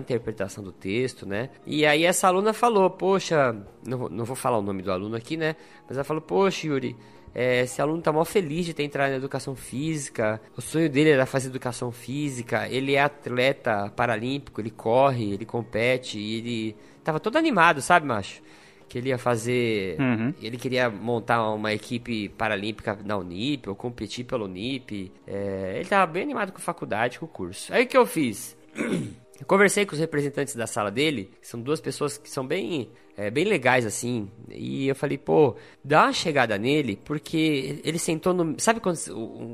interpretação 0.00 0.64
do 0.64 0.72
texto, 0.72 1.24
né? 1.24 1.50
E 1.64 1.86
aí 1.86 2.04
essa 2.04 2.26
aluna 2.26 2.52
falou, 2.52 2.90
poxa, 2.90 3.56
não, 3.86 4.08
não 4.08 4.24
vou 4.24 4.34
falar 4.34 4.58
o 4.58 4.62
nome 4.62 4.82
do 4.82 4.90
aluno 4.90 5.14
aqui, 5.14 5.36
né? 5.36 5.54
Mas 5.86 5.96
ela 5.96 6.02
falou, 6.02 6.20
poxa, 6.20 6.66
Yuri, 6.66 6.96
é, 7.34 7.62
esse 7.62 7.82
aluno 7.82 8.00
tá 8.00 8.12
mó 8.12 8.24
feliz 8.24 8.64
de 8.64 8.72
ter 8.72 8.84
entrado 8.84 9.10
na 9.10 9.16
educação 9.16 9.56
física. 9.56 10.40
O 10.56 10.62
sonho 10.62 10.88
dele 10.88 11.10
era 11.10 11.26
fazer 11.26 11.48
educação 11.48 11.90
física. 11.90 12.68
Ele 12.68 12.94
é 12.94 13.02
atleta 13.02 13.90
paralímpico, 13.96 14.60
ele 14.60 14.70
corre, 14.70 15.32
ele 15.32 15.44
compete 15.44 16.18
e 16.18 16.38
ele 16.38 16.76
tava 17.02 17.18
todo 17.18 17.36
animado, 17.36 17.82
sabe, 17.82 18.06
macho? 18.06 18.40
Que 18.88 18.98
ele 18.98 19.08
ia 19.08 19.18
fazer. 19.18 19.98
Uhum. 19.98 20.32
Ele 20.40 20.56
queria 20.56 20.88
montar 20.88 21.50
uma 21.50 21.72
equipe 21.72 22.28
paralímpica 22.28 22.96
na 23.04 23.16
Unip, 23.16 23.68
ou 23.68 23.74
competir 23.74 24.24
pela 24.24 24.44
Unip. 24.44 25.10
É, 25.26 25.74
ele 25.76 25.88
tava 25.88 26.10
bem 26.12 26.22
animado 26.22 26.52
com 26.52 26.58
a 26.58 26.60
faculdade, 26.60 27.18
com 27.18 27.26
o 27.26 27.28
curso. 27.28 27.72
Aí 27.72 27.84
o 27.84 27.86
que 27.88 27.96
eu 27.96 28.06
fiz? 28.06 28.56
Eu 29.40 29.46
conversei 29.46 29.84
com 29.84 29.94
os 29.94 29.98
representantes 29.98 30.54
da 30.54 30.66
sala 30.66 30.90
dele, 30.90 31.30
que 31.40 31.46
são 31.46 31.60
duas 31.60 31.80
pessoas 31.80 32.16
que 32.16 32.30
são 32.30 32.46
bem, 32.46 32.90
é, 33.16 33.30
bem 33.30 33.44
legais 33.44 33.84
assim, 33.84 34.30
e 34.48 34.86
eu 34.86 34.94
falei, 34.94 35.18
pô, 35.18 35.56
dá 35.82 36.04
uma 36.04 36.12
chegada 36.12 36.56
nele, 36.56 36.98
porque 37.04 37.80
ele 37.84 37.98
sentou 37.98 38.32
no. 38.32 38.54
Sabe 38.58 38.78
quando 38.78 38.96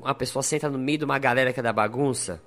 uma 0.03 0.15
pessoa 0.15 0.43
senta 0.43 0.69
no 0.69 0.79
meio 0.79 0.99
de 0.99 1.05
uma 1.05 1.19
galera 1.19 1.53
que 1.53 1.61
é 1.61 1.63
da 1.63 1.73
bagunça? 1.73 2.43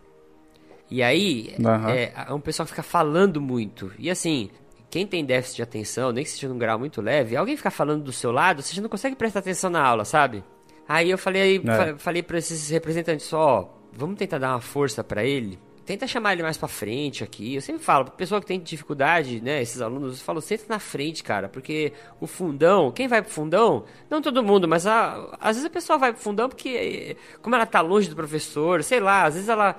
E 0.91 1.01
aí, 1.01 1.55
uhum. 1.57 1.89
é, 1.89 2.13
um 2.31 2.39
pessoal 2.39 2.65
que 2.65 2.71
fica 2.71 2.83
falando 2.83 3.41
muito. 3.41 3.91
E 3.97 4.11
assim, 4.11 4.51
quem 4.91 5.07
tem 5.07 5.25
déficit 5.25 5.55
de 5.55 5.63
atenção, 5.63 6.11
nem 6.11 6.23
que 6.23 6.29
seja 6.29 6.47
num 6.47 6.57
grau 6.57 6.77
muito 6.77 7.01
leve, 7.01 7.35
alguém 7.35 7.57
ficar 7.57 7.71
falando 7.71 8.03
do 8.03 8.11
seu 8.11 8.31
lado, 8.31 8.61
você 8.61 8.75
já 8.75 8.81
não 8.81 8.89
consegue 8.89 9.15
prestar 9.15 9.39
atenção 9.39 9.71
na 9.71 9.83
aula, 9.83 10.05
sabe? 10.05 10.43
Aí 10.87 11.09
eu 11.09 11.17
falei, 11.17 11.63
é. 11.65 11.95
falei 11.97 12.21
para 12.21 12.37
esses 12.37 12.69
representantes, 12.69 13.33
ó, 13.33 13.73
vamos 13.91 14.17
tentar 14.17 14.37
dar 14.37 14.51
uma 14.51 14.61
força 14.61 15.03
para 15.03 15.25
ele 15.25 15.57
tenta 15.85 16.07
chamar 16.07 16.33
ele 16.33 16.43
mais 16.43 16.57
pra 16.57 16.67
frente 16.67 17.23
aqui. 17.23 17.55
Eu 17.55 17.61
sempre 17.61 17.83
falo, 17.83 18.09
pessoa 18.11 18.39
que 18.39 18.47
tem 18.47 18.59
dificuldade, 18.59 19.41
né, 19.41 19.61
esses 19.61 19.81
alunos, 19.81 20.19
eu 20.19 20.25
falo, 20.25 20.41
senta 20.41 20.65
na 20.69 20.79
frente, 20.79 21.23
cara, 21.23 21.49
porque 21.49 21.93
o 22.19 22.27
fundão, 22.27 22.91
quem 22.91 23.07
vai 23.07 23.21
pro 23.21 23.31
fundão, 23.31 23.83
não 24.09 24.21
todo 24.21 24.43
mundo, 24.43 24.67
mas 24.67 24.87
a, 24.87 25.37
às 25.39 25.55
vezes 25.57 25.65
a 25.65 25.69
pessoa 25.69 25.97
vai 25.97 26.13
pro 26.13 26.21
fundão 26.21 26.49
porque, 26.49 27.17
como 27.41 27.55
ela 27.55 27.65
tá 27.65 27.81
longe 27.81 28.09
do 28.09 28.15
professor, 28.15 28.83
sei 28.83 28.99
lá, 28.99 29.25
às 29.25 29.33
vezes 29.35 29.49
ela 29.49 29.77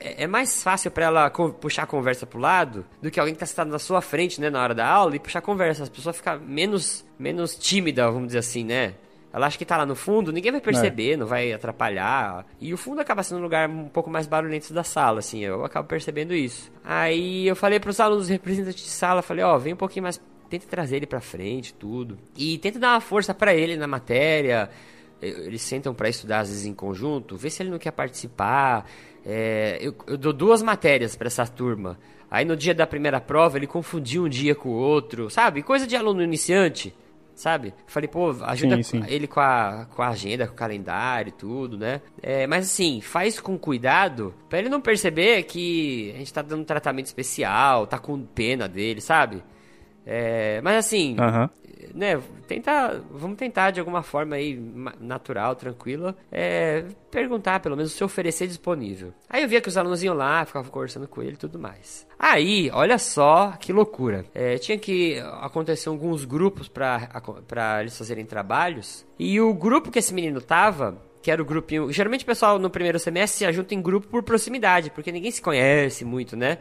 é, 0.00 0.24
é 0.24 0.26
mais 0.26 0.62
fácil 0.62 0.90
para 0.90 1.06
ela 1.06 1.30
puxar 1.30 1.84
a 1.84 1.86
conversa 1.86 2.26
pro 2.26 2.38
lado 2.38 2.84
do 3.00 3.10
que 3.10 3.18
alguém 3.18 3.34
que 3.34 3.40
tá 3.40 3.46
sentado 3.46 3.70
na 3.70 3.78
sua 3.78 4.00
frente, 4.00 4.40
né, 4.40 4.50
na 4.50 4.62
hora 4.62 4.74
da 4.74 4.86
aula 4.86 5.16
e 5.16 5.18
puxar 5.18 5.38
a 5.38 5.42
conversa. 5.42 5.82
As 5.82 5.88
pessoas 5.88 6.16
ficam 6.16 6.38
menos, 6.40 7.04
menos 7.18 7.56
tímida, 7.56 8.10
vamos 8.10 8.28
dizer 8.28 8.40
assim, 8.40 8.64
né? 8.64 8.94
Ela 9.34 9.48
acha 9.48 9.58
que 9.58 9.64
tá 9.64 9.76
lá 9.76 9.84
no 9.84 9.96
fundo, 9.96 10.30
ninguém 10.30 10.52
vai 10.52 10.60
perceber, 10.60 11.14
é. 11.14 11.16
não 11.16 11.26
vai 11.26 11.52
atrapalhar. 11.52 12.46
E 12.60 12.72
o 12.72 12.76
fundo 12.76 13.00
acaba 13.00 13.20
sendo 13.24 13.40
um 13.40 13.42
lugar 13.42 13.68
um 13.68 13.88
pouco 13.88 14.08
mais 14.08 14.28
barulhento 14.28 14.72
da 14.72 14.84
sala, 14.84 15.18
assim, 15.18 15.40
eu 15.40 15.64
acabo 15.64 15.88
percebendo 15.88 16.32
isso. 16.32 16.70
Aí 16.84 17.44
eu 17.48 17.56
falei 17.56 17.80
pros 17.80 17.98
alunos 17.98 18.28
representantes 18.28 18.84
de 18.84 18.90
sala, 18.90 19.22
falei, 19.22 19.44
ó, 19.44 19.56
oh, 19.56 19.58
vem 19.58 19.74
um 19.74 19.76
pouquinho 19.76 20.04
mais, 20.04 20.20
tenta 20.48 20.68
trazer 20.68 20.98
ele 20.98 21.06
pra 21.06 21.20
frente, 21.20 21.74
tudo. 21.74 22.16
E 22.36 22.58
tenta 22.58 22.78
dar 22.78 22.92
uma 22.92 23.00
força 23.00 23.34
para 23.34 23.52
ele 23.52 23.76
na 23.76 23.88
matéria. 23.88 24.70
Eles 25.20 25.62
sentam 25.62 25.92
para 25.92 26.08
estudar 26.08 26.38
às 26.38 26.48
vezes 26.48 26.64
em 26.64 26.72
conjunto, 26.72 27.36
vê 27.36 27.50
se 27.50 27.60
ele 27.60 27.70
não 27.70 27.78
quer 27.78 27.90
participar. 27.90 28.88
É, 29.26 29.78
eu, 29.80 29.96
eu 30.06 30.16
dou 30.16 30.32
duas 30.32 30.62
matérias 30.62 31.16
para 31.16 31.26
essa 31.26 31.44
turma. 31.44 31.98
Aí 32.30 32.44
no 32.44 32.56
dia 32.56 32.72
da 32.74 32.86
primeira 32.86 33.20
prova 33.20 33.58
ele 33.58 33.66
confundiu 33.66 34.26
um 34.26 34.28
dia 34.28 34.54
com 34.54 34.68
o 34.68 34.74
outro, 34.74 35.28
sabe? 35.28 35.60
Coisa 35.60 35.88
de 35.88 35.96
aluno 35.96 36.22
iniciante 36.22 36.94
sabe? 37.34 37.74
Falei, 37.86 38.08
pô, 38.08 38.30
ajuda 38.42 38.76
sim, 38.82 38.82
sim. 38.82 39.04
ele 39.08 39.26
com 39.26 39.40
a, 39.40 39.86
com 39.94 40.02
a 40.02 40.08
agenda, 40.08 40.46
com 40.46 40.52
o 40.52 40.56
calendário 40.56 41.30
e 41.30 41.32
tudo, 41.32 41.76
né? 41.76 42.00
É, 42.22 42.46
mas 42.46 42.66
assim, 42.66 43.00
faz 43.00 43.40
com 43.40 43.58
cuidado 43.58 44.34
pra 44.48 44.58
ele 44.58 44.68
não 44.68 44.80
perceber 44.80 45.42
que 45.44 46.12
a 46.14 46.18
gente 46.18 46.32
tá 46.32 46.42
dando 46.42 46.60
um 46.60 46.64
tratamento 46.64 47.06
especial, 47.06 47.86
tá 47.86 47.98
com 47.98 48.20
pena 48.22 48.68
dele, 48.68 49.00
sabe? 49.00 49.42
É, 50.06 50.60
mas 50.62 50.76
assim, 50.76 51.16
uhum 51.18 51.48
né, 51.92 52.20
tentar, 52.46 53.00
vamos 53.10 53.36
tentar 53.36 53.70
de 53.70 53.80
alguma 53.80 54.02
forma 54.02 54.36
aí, 54.36 54.58
natural, 55.00 55.54
tranquila, 55.54 56.16
é, 56.30 56.84
perguntar, 57.10 57.60
pelo 57.60 57.76
menos, 57.76 57.92
se 57.92 58.02
oferecer 58.02 58.46
disponível. 58.46 59.12
Aí 59.28 59.42
eu 59.42 59.48
via 59.48 59.60
que 59.60 59.68
os 59.68 59.76
alunos 59.76 60.02
iam 60.02 60.14
lá, 60.14 60.44
ficavam 60.44 60.70
conversando 60.70 61.08
com 61.08 61.22
ele 61.22 61.32
e 61.32 61.36
tudo 61.36 61.58
mais. 61.58 62.06
Aí, 62.18 62.70
olha 62.72 62.98
só 62.98 63.52
que 63.58 63.72
loucura. 63.72 64.24
É, 64.34 64.56
tinha 64.58 64.78
que 64.78 65.18
acontecer 65.40 65.88
alguns 65.88 66.24
grupos 66.24 66.68
para 66.68 67.80
eles 67.80 67.96
fazerem 67.96 68.24
trabalhos. 68.24 69.06
E 69.18 69.40
o 69.40 69.52
grupo 69.52 69.90
que 69.90 69.98
esse 69.98 70.14
menino 70.14 70.40
tava 70.40 70.96
que 71.22 71.30
era 71.30 71.40
o 71.40 71.44
grupinho. 71.44 71.90
Geralmente 71.90 72.22
o 72.22 72.26
pessoal 72.26 72.58
no 72.58 72.68
primeiro 72.68 72.98
semestre 72.98 73.46
se 73.46 73.52
junta 73.52 73.74
em 73.74 73.80
grupo 73.80 74.06
por 74.08 74.22
proximidade, 74.22 74.90
porque 74.90 75.10
ninguém 75.10 75.30
se 75.30 75.40
conhece 75.40 76.04
muito, 76.04 76.36
né? 76.36 76.58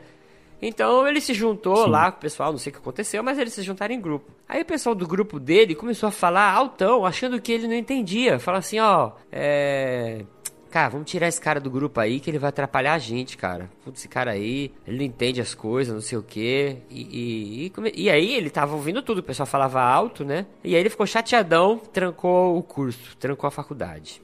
Então 0.65 1.06
ele 1.06 1.19
se 1.19 1.34
juntou 1.34 1.84
Sim. 1.84 1.89
lá 1.89 2.10
com 2.10 2.17
o 2.17 2.21
pessoal, 2.21 2.52
não 2.52 2.58
sei 2.58 2.69
o 2.71 2.73
que 2.73 2.80
aconteceu, 2.80 3.21
mas 3.21 3.38
eles 3.38 3.52
se 3.52 3.62
juntaram 3.62 3.93
em 3.93 3.99
grupo. 3.99 4.32
Aí 4.47 4.62
o 4.62 4.65
pessoal 4.65 4.95
do 4.95 5.06
grupo 5.06 5.38
dele 5.38 5.76
começou 5.76 6.08
a 6.08 6.12
falar 6.12 6.54
altão, 6.54 7.06
achando 7.06 7.41
que 7.41 7.52
ele 7.52 7.67
não 7.67 7.76
entendia. 7.76 8.39
Fala 8.39 8.60
assim, 8.60 8.80
ó, 8.80 9.12
é. 9.30 10.23
Cara, 10.71 10.89
vamos 10.89 11.12
tirar 11.12 11.28
esse 11.28 11.39
cara 11.39 11.60
do 11.60 11.69
grupo 11.69 11.99
aí 11.99 12.19
que 12.19 12.32
ele 12.32 12.39
vai 12.39 12.49
atrapalhar 12.49 12.93
a 12.93 12.97
gente, 12.97 13.38
cara. 13.38 13.69
Putz, 13.84 13.99
esse 13.99 14.08
cara 14.08 14.32
aí, 14.32 14.71
ele 14.88 14.97
não 14.97 15.04
entende 15.04 15.39
as 15.39 15.54
coisas, 15.54 15.93
não 15.93 16.02
sei 16.02 16.17
o 16.17 16.23
quê. 16.23 16.78
E, 16.89 17.02
e, 17.02 17.71
e, 17.91 18.04
e, 18.06 18.10
aí 18.10 18.34
ele 18.34 18.49
tava 18.49 18.73
ouvindo 18.73 19.04
tudo, 19.04 19.19
o 19.19 19.23
pessoal 19.23 19.45
falava 19.45 19.82
alto, 19.82 20.26
né? 20.26 20.47
E 20.63 20.73
aí 20.73 20.82
ele 20.82 20.89
ficou 20.89 21.06
chateadão, 21.06 21.78
trancou 21.78 22.58
o 22.58 22.63
curso, 22.63 23.15
trancou 23.17 23.47
a 23.47 23.52
faculdade. 23.52 24.19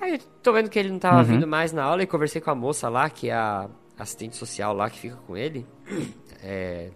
Aí 0.00 0.20
tô 0.42 0.52
vendo 0.52 0.68
que 0.68 0.78
ele 0.78 0.90
não 0.90 0.98
tava 0.98 1.18
uhum. 1.18 1.24
vindo 1.24 1.46
mais 1.46 1.72
na 1.72 1.82
aula 1.82 2.02
e 2.02 2.06
conversei 2.06 2.40
com 2.40 2.50
a 2.50 2.54
moça 2.54 2.88
lá, 2.88 3.08
que 3.10 3.30
é 3.30 3.34
a 3.34 3.68
assistente 3.98 4.36
social 4.36 4.74
lá 4.74 4.90
que 4.90 4.98
fica 4.98 5.16
com 5.26 5.36
ele. 5.36 5.66
É, 6.46 6.90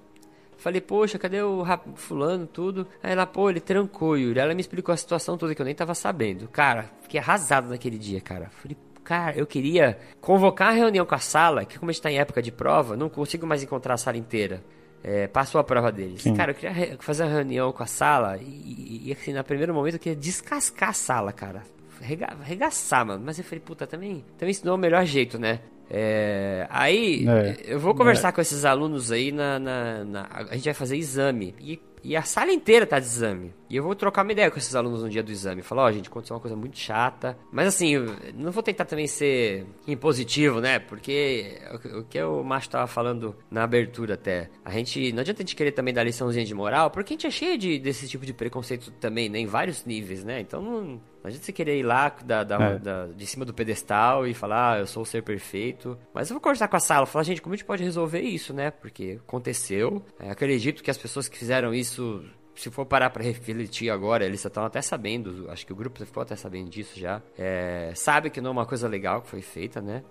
Falei, 0.58 0.80
poxa, 0.80 1.18
cadê 1.18 1.40
o 1.40 1.64
fulano, 1.94 2.44
tudo? 2.44 2.86
Aí 3.00 3.12
ela, 3.12 3.24
pô, 3.24 3.48
ele 3.48 3.60
trancou, 3.60 4.18
Yuri. 4.18 4.40
Ela 4.40 4.54
me 4.54 4.60
explicou 4.60 4.92
a 4.92 4.96
situação 4.96 5.38
toda 5.38 5.54
que 5.54 5.62
eu 5.62 5.64
nem 5.64 5.74
tava 5.74 5.94
sabendo. 5.94 6.48
Cara, 6.48 6.90
fiquei 7.00 7.20
arrasado 7.20 7.68
naquele 7.68 7.96
dia, 7.96 8.20
cara. 8.20 8.50
Falei, 8.50 8.76
cara, 9.04 9.38
eu 9.38 9.46
queria 9.46 9.96
convocar 10.20 10.68
a 10.68 10.72
reunião 10.72 11.06
com 11.06 11.14
a 11.14 11.18
sala, 11.18 11.64
que 11.64 11.78
como 11.78 11.90
a 11.90 11.92
gente 11.92 12.02
tá 12.02 12.10
em 12.10 12.18
época 12.18 12.42
de 12.42 12.50
prova, 12.50 12.96
não 12.96 13.08
consigo 13.08 13.46
mais 13.46 13.62
encontrar 13.62 13.94
a 13.94 13.96
sala 13.96 14.16
inteira. 14.16 14.62
É, 15.02 15.28
passou 15.28 15.60
a 15.60 15.64
prova 15.64 15.92
deles. 15.92 16.22
Sim. 16.22 16.34
Cara, 16.34 16.50
eu 16.50 16.54
queria 16.56 16.98
fazer 16.98 17.22
uma 17.22 17.32
reunião 17.32 17.70
com 17.72 17.84
a 17.84 17.86
sala 17.86 18.36
e, 18.38 19.02
e, 19.06 19.12
assim, 19.12 19.32
no 19.32 19.44
primeiro 19.44 19.72
momento 19.72 19.94
eu 19.94 20.00
queria 20.00 20.18
descascar 20.18 20.88
a 20.88 20.92
sala, 20.92 21.32
cara. 21.32 21.62
Rega, 22.00 22.36
regaçar, 22.42 23.06
mano. 23.06 23.22
Mas 23.24 23.38
eu 23.38 23.44
falei, 23.44 23.60
puta, 23.60 23.86
também, 23.86 24.24
também 24.36 24.56
não 24.64 24.72
é 24.72 24.74
o 24.74 24.78
melhor 24.78 25.04
jeito, 25.04 25.38
né? 25.38 25.60
É, 25.90 26.66
aí 26.68 27.26
é, 27.26 27.56
eu 27.64 27.80
vou 27.80 27.94
conversar 27.94 28.28
é. 28.28 28.32
com 28.32 28.40
esses 28.40 28.64
alunos 28.64 29.10
aí 29.10 29.32
na, 29.32 29.58
na, 29.58 30.04
na, 30.04 30.28
A 30.30 30.54
gente 30.54 30.64
vai 30.64 30.74
fazer 30.74 30.96
exame. 30.96 31.54
E 31.60 31.80
e 32.02 32.16
a 32.16 32.22
sala 32.22 32.52
inteira 32.52 32.86
tá 32.86 32.98
de 32.98 33.06
exame. 33.06 33.54
E 33.70 33.76
eu 33.76 33.82
vou 33.82 33.94
trocar 33.94 34.22
uma 34.22 34.32
ideia 34.32 34.50
com 34.50 34.58
esses 34.58 34.74
alunos 34.74 35.02
no 35.02 35.10
dia 35.10 35.22
do 35.22 35.30
exame. 35.30 35.62
Falar, 35.62 35.84
ó, 35.84 35.88
oh, 35.88 35.92
gente, 35.92 36.08
aconteceu 36.08 36.34
uma 36.34 36.40
coisa 36.40 36.56
muito 36.56 36.78
chata. 36.78 37.36
Mas 37.52 37.68
assim, 37.68 37.96
não 38.34 38.50
vou 38.50 38.62
tentar 38.62 38.86
também 38.86 39.06
ser 39.06 39.66
impositivo, 39.86 40.60
né? 40.60 40.78
Porque 40.78 41.60
o 41.98 42.04
que 42.04 42.22
o 42.22 42.42
Macho 42.42 42.70
tava 42.70 42.86
falando 42.86 43.36
na 43.50 43.64
abertura 43.64 44.14
até. 44.14 44.48
A 44.64 44.70
gente. 44.70 45.12
Não 45.12 45.20
adianta 45.20 45.42
a 45.42 45.44
gente 45.44 45.54
querer 45.54 45.72
também 45.72 45.92
dar 45.92 46.02
liçãozinha 46.02 46.44
de 46.44 46.54
moral, 46.54 46.90
porque 46.90 47.12
a 47.12 47.14
gente 47.14 47.26
é 47.26 47.30
cheio 47.30 47.58
de, 47.58 47.78
desse 47.78 48.08
tipo 48.08 48.24
de 48.24 48.32
preconceito 48.32 48.90
também, 48.92 49.28
né? 49.28 49.38
Em 49.38 49.46
vários 49.46 49.84
níveis, 49.84 50.24
né? 50.24 50.40
Então 50.40 50.62
não. 50.62 51.00
Não 51.18 51.26
adianta 51.28 51.44
você 51.44 51.52
querer 51.52 51.78
ir 51.78 51.82
lá 51.82 52.14
da, 52.24 52.44
da, 52.44 52.56
é. 52.56 52.78
da, 52.78 53.06
de 53.06 53.26
cima 53.26 53.44
do 53.44 53.52
pedestal 53.52 54.24
e 54.24 54.32
falar, 54.32 54.74
ah, 54.74 54.78
eu 54.78 54.86
sou 54.86 55.02
o 55.02 55.06
ser 55.06 55.22
perfeito. 55.22 55.98
Mas 56.14 56.30
eu 56.30 56.34
vou 56.34 56.40
conversar 56.40 56.68
com 56.68 56.76
a 56.76 56.80
sala, 56.80 57.06
falar, 57.06 57.24
gente, 57.24 57.42
como 57.42 57.54
a 57.54 57.56
gente 57.56 57.66
pode 57.66 57.82
resolver 57.82 58.20
isso, 58.20 58.54
né? 58.54 58.70
Porque 58.70 59.18
aconteceu. 59.26 60.00
É, 60.20 60.30
acredito 60.30 60.82
que 60.82 60.90
as 60.90 60.96
pessoas 60.96 61.26
que 61.26 61.36
fizeram 61.36 61.74
isso 61.74 61.87
isso, 61.88 62.24
se 62.54 62.70
for 62.70 62.86
parar 62.86 63.10
para 63.10 63.22
refletir 63.22 63.90
agora, 63.90 64.24
eles 64.24 64.44
estão 64.44 64.64
até 64.64 64.80
sabendo, 64.80 65.50
acho 65.50 65.66
que 65.66 65.72
o 65.72 65.76
grupo 65.76 66.04
ficou 66.04 66.22
até 66.22 66.36
sabendo 66.36 66.68
disso 66.68 66.98
já. 66.98 67.22
É, 67.36 67.92
sabe 67.94 68.30
que 68.30 68.40
não 68.40 68.50
é 68.50 68.52
uma 68.52 68.66
coisa 68.66 68.86
legal 68.86 69.22
que 69.22 69.28
foi 69.28 69.42
feita, 69.42 69.80
né? 69.80 70.02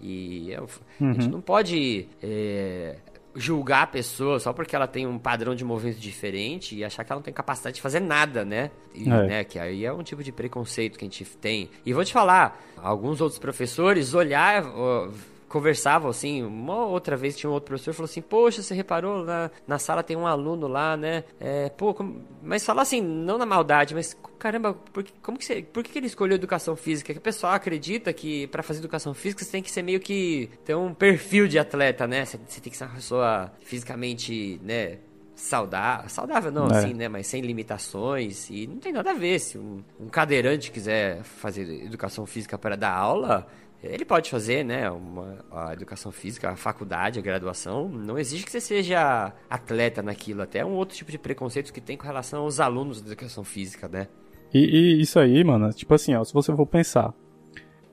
E 0.00 0.52
é, 0.52 0.60
uhum. 0.60 0.66
a 1.00 1.12
gente 1.12 1.26
uhum. 1.26 1.32
não 1.32 1.40
pode 1.40 2.08
é, 2.20 2.96
julgar 3.34 3.82
a 3.82 3.86
pessoa 3.86 4.40
só 4.40 4.52
porque 4.52 4.74
ela 4.74 4.88
tem 4.88 5.06
um 5.06 5.18
padrão 5.18 5.54
de 5.54 5.64
movimento 5.64 5.98
diferente 5.98 6.74
e 6.74 6.84
achar 6.84 7.04
que 7.04 7.12
ela 7.12 7.18
não 7.18 7.24
tem 7.24 7.32
capacidade 7.32 7.76
de 7.76 7.82
fazer 7.82 8.00
nada, 8.00 8.44
né? 8.44 8.70
E, 8.94 9.08
é. 9.08 9.26
né? 9.26 9.44
Que 9.44 9.58
aí 9.58 9.84
é 9.84 9.92
um 9.92 10.02
tipo 10.02 10.22
de 10.22 10.32
preconceito 10.32 10.98
que 10.98 11.04
a 11.04 11.08
gente 11.08 11.24
tem. 11.24 11.70
E 11.86 11.92
vou 11.92 12.04
te 12.04 12.12
falar, 12.12 12.60
alguns 12.76 13.20
outros 13.20 13.38
professores 13.38 14.14
olhar 14.14 14.64
conversavam 15.52 16.08
assim, 16.08 16.42
uma 16.42 16.86
outra 16.86 17.14
vez 17.14 17.36
tinha 17.36 17.50
um 17.50 17.52
outro 17.52 17.68
professor 17.68 17.92
falou 17.92 18.06
assim, 18.06 18.22
poxa, 18.22 18.62
você 18.62 18.74
reparou 18.74 19.22
na, 19.22 19.50
na 19.66 19.78
sala 19.78 20.02
tem 20.02 20.16
um 20.16 20.26
aluno 20.26 20.66
lá, 20.66 20.96
né? 20.96 21.24
É, 21.38 21.68
pô, 21.68 21.92
como... 21.92 22.24
mas 22.42 22.64
falar 22.64 22.82
assim, 22.82 23.02
não 23.02 23.36
na 23.36 23.44
maldade, 23.44 23.94
mas 23.94 24.16
caramba, 24.38 24.72
por 24.72 25.04
que, 25.04 25.12
como 25.20 25.36
que 25.36 25.44
você, 25.44 25.60
por 25.62 25.84
que 25.84 25.98
ele 25.98 26.06
escolheu 26.06 26.36
educação 26.36 26.74
física? 26.74 27.12
Que 27.12 27.18
o 27.18 27.22
pessoal 27.22 27.52
acredita 27.52 28.14
que 28.14 28.46
para 28.46 28.62
fazer 28.62 28.78
educação 28.78 29.12
física 29.12 29.44
você 29.44 29.52
tem 29.52 29.62
que 29.62 29.70
ser 29.70 29.82
meio 29.82 30.00
que 30.00 30.48
ter 30.64 30.74
um 30.74 30.94
perfil 30.94 31.46
de 31.46 31.58
atleta, 31.58 32.06
né? 32.06 32.24
Você, 32.24 32.40
você 32.48 32.58
tem 32.58 32.70
que 32.70 32.76
ser 32.76 32.84
uma 32.84 32.94
pessoa 32.94 33.52
fisicamente, 33.60 34.58
né? 34.64 35.00
saudável, 35.34 36.08
saudável 36.08 36.52
não, 36.52 36.68
é. 36.68 36.78
assim, 36.78 36.94
né? 36.94 37.08
Mas 37.08 37.26
sem 37.26 37.42
limitações 37.42 38.48
e 38.48 38.66
não 38.66 38.76
tem 38.76 38.92
nada 38.92 39.10
a 39.10 39.14
ver. 39.14 39.38
Se 39.38 39.58
um, 39.58 39.82
um 40.00 40.08
cadeirante 40.08 40.70
quiser 40.70 41.22
fazer 41.22 41.84
educação 41.84 42.24
física 42.26 42.56
para 42.56 42.76
dar 42.76 42.92
aula, 42.92 43.46
ele 43.82 44.04
pode 44.04 44.30
fazer, 44.30 44.64
né, 44.64 44.88
uma, 44.90 45.44
a 45.50 45.72
educação 45.72 46.12
física, 46.12 46.50
a 46.50 46.56
faculdade, 46.56 47.18
a 47.18 47.22
graduação, 47.22 47.88
não 47.88 48.18
exige 48.18 48.44
que 48.44 48.50
você 48.50 48.60
seja 48.60 49.32
atleta 49.50 50.02
naquilo, 50.02 50.42
até 50.42 50.64
um 50.64 50.74
outro 50.74 50.96
tipo 50.96 51.10
de 51.10 51.18
preconceito 51.18 51.72
que 51.72 51.80
tem 51.80 51.96
com 51.96 52.06
relação 52.06 52.42
aos 52.42 52.60
alunos 52.60 53.00
da 53.00 53.08
educação 53.08 53.42
física, 53.42 53.88
né? 53.88 54.06
E, 54.54 54.60
e 54.60 55.00
isso 55.00 55.18
aí, 55.18 55.42
mano, 55.42 55.72
tipo 55.72 55.92
assim, 55.94 56.14
ó, 56.14 56.22
se 56.22 56.32
você 56.32 56.54
for 56.54 56.66
pensar, 56.66 57.12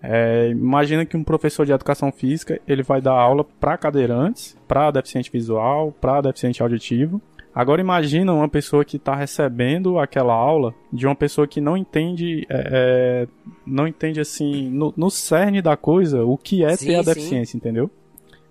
é, 0.02 0.50
imagina 0.50 1.06
que 1.06 1.18
um 1.18 1.24
professor 1.24 1.66
de 1.66 1.72
educação 1.72 2.12
física, 2.12 2.60
ele 2.68 2.84
vai 2.84 3.02
dar 3.02 3.14
aula 3.14 3.44
para 3.44 3.78
cadeirantes, 3.78 4.58
para 4.68 4.92
deficiente 4.92 5.32
visual, 5.32 5.92
para 5.92 6.22
deficiente 6.22 6.62
auditivo, 6.62 7.22
Agora 7.54 7.82
imagina 7.82 8.34
uma 8.34 8.48
pessoa 8.48 8.86
que 8.86 8.98
está 8.98 9.16
recebendo 9.16 10.00
aquela 10.00 10.34
aula 10.34 10.74
de 10.94 11.06
uma 11.06 11.16
pessoa 11.16 11.48
que 11.48 11.60
não 11.60 11.76
entende, 11.76 12.46
é, 12.50 12.70
é, 12.72 13.28
não 13.66 13.88
entende 13.88 14.20
assim, 14.20 14.70
no, 14.70 14.94
no, 14.96 15.10
cerne 15.10 15.62
da 15.62 15.76
coisa, 15.76 16.24
o 16.24 16.38
que 16.38 16.64
é 16.64 16.76
sim, 16.76 16.88
ter 16.88 16.96
a 16.96 17.02
deficiência, 17.02 17.54
sim. 17.54 17.58
entendeu? 17.58 17.90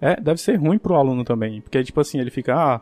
É, 0.01 0.21
deve 0.21 0.41
ser 0.41 0.57
ruim 0.57 0.79
pro 0.79 0.95
aluno 0.95 1.25
também, 1.25 1.61
porque 1.61 1.83
tipo 1.83 2.01
assim, 2.01 2.19
ele 2.19 2.31
fica, 2.31 2.55
ah, 2.55 2.81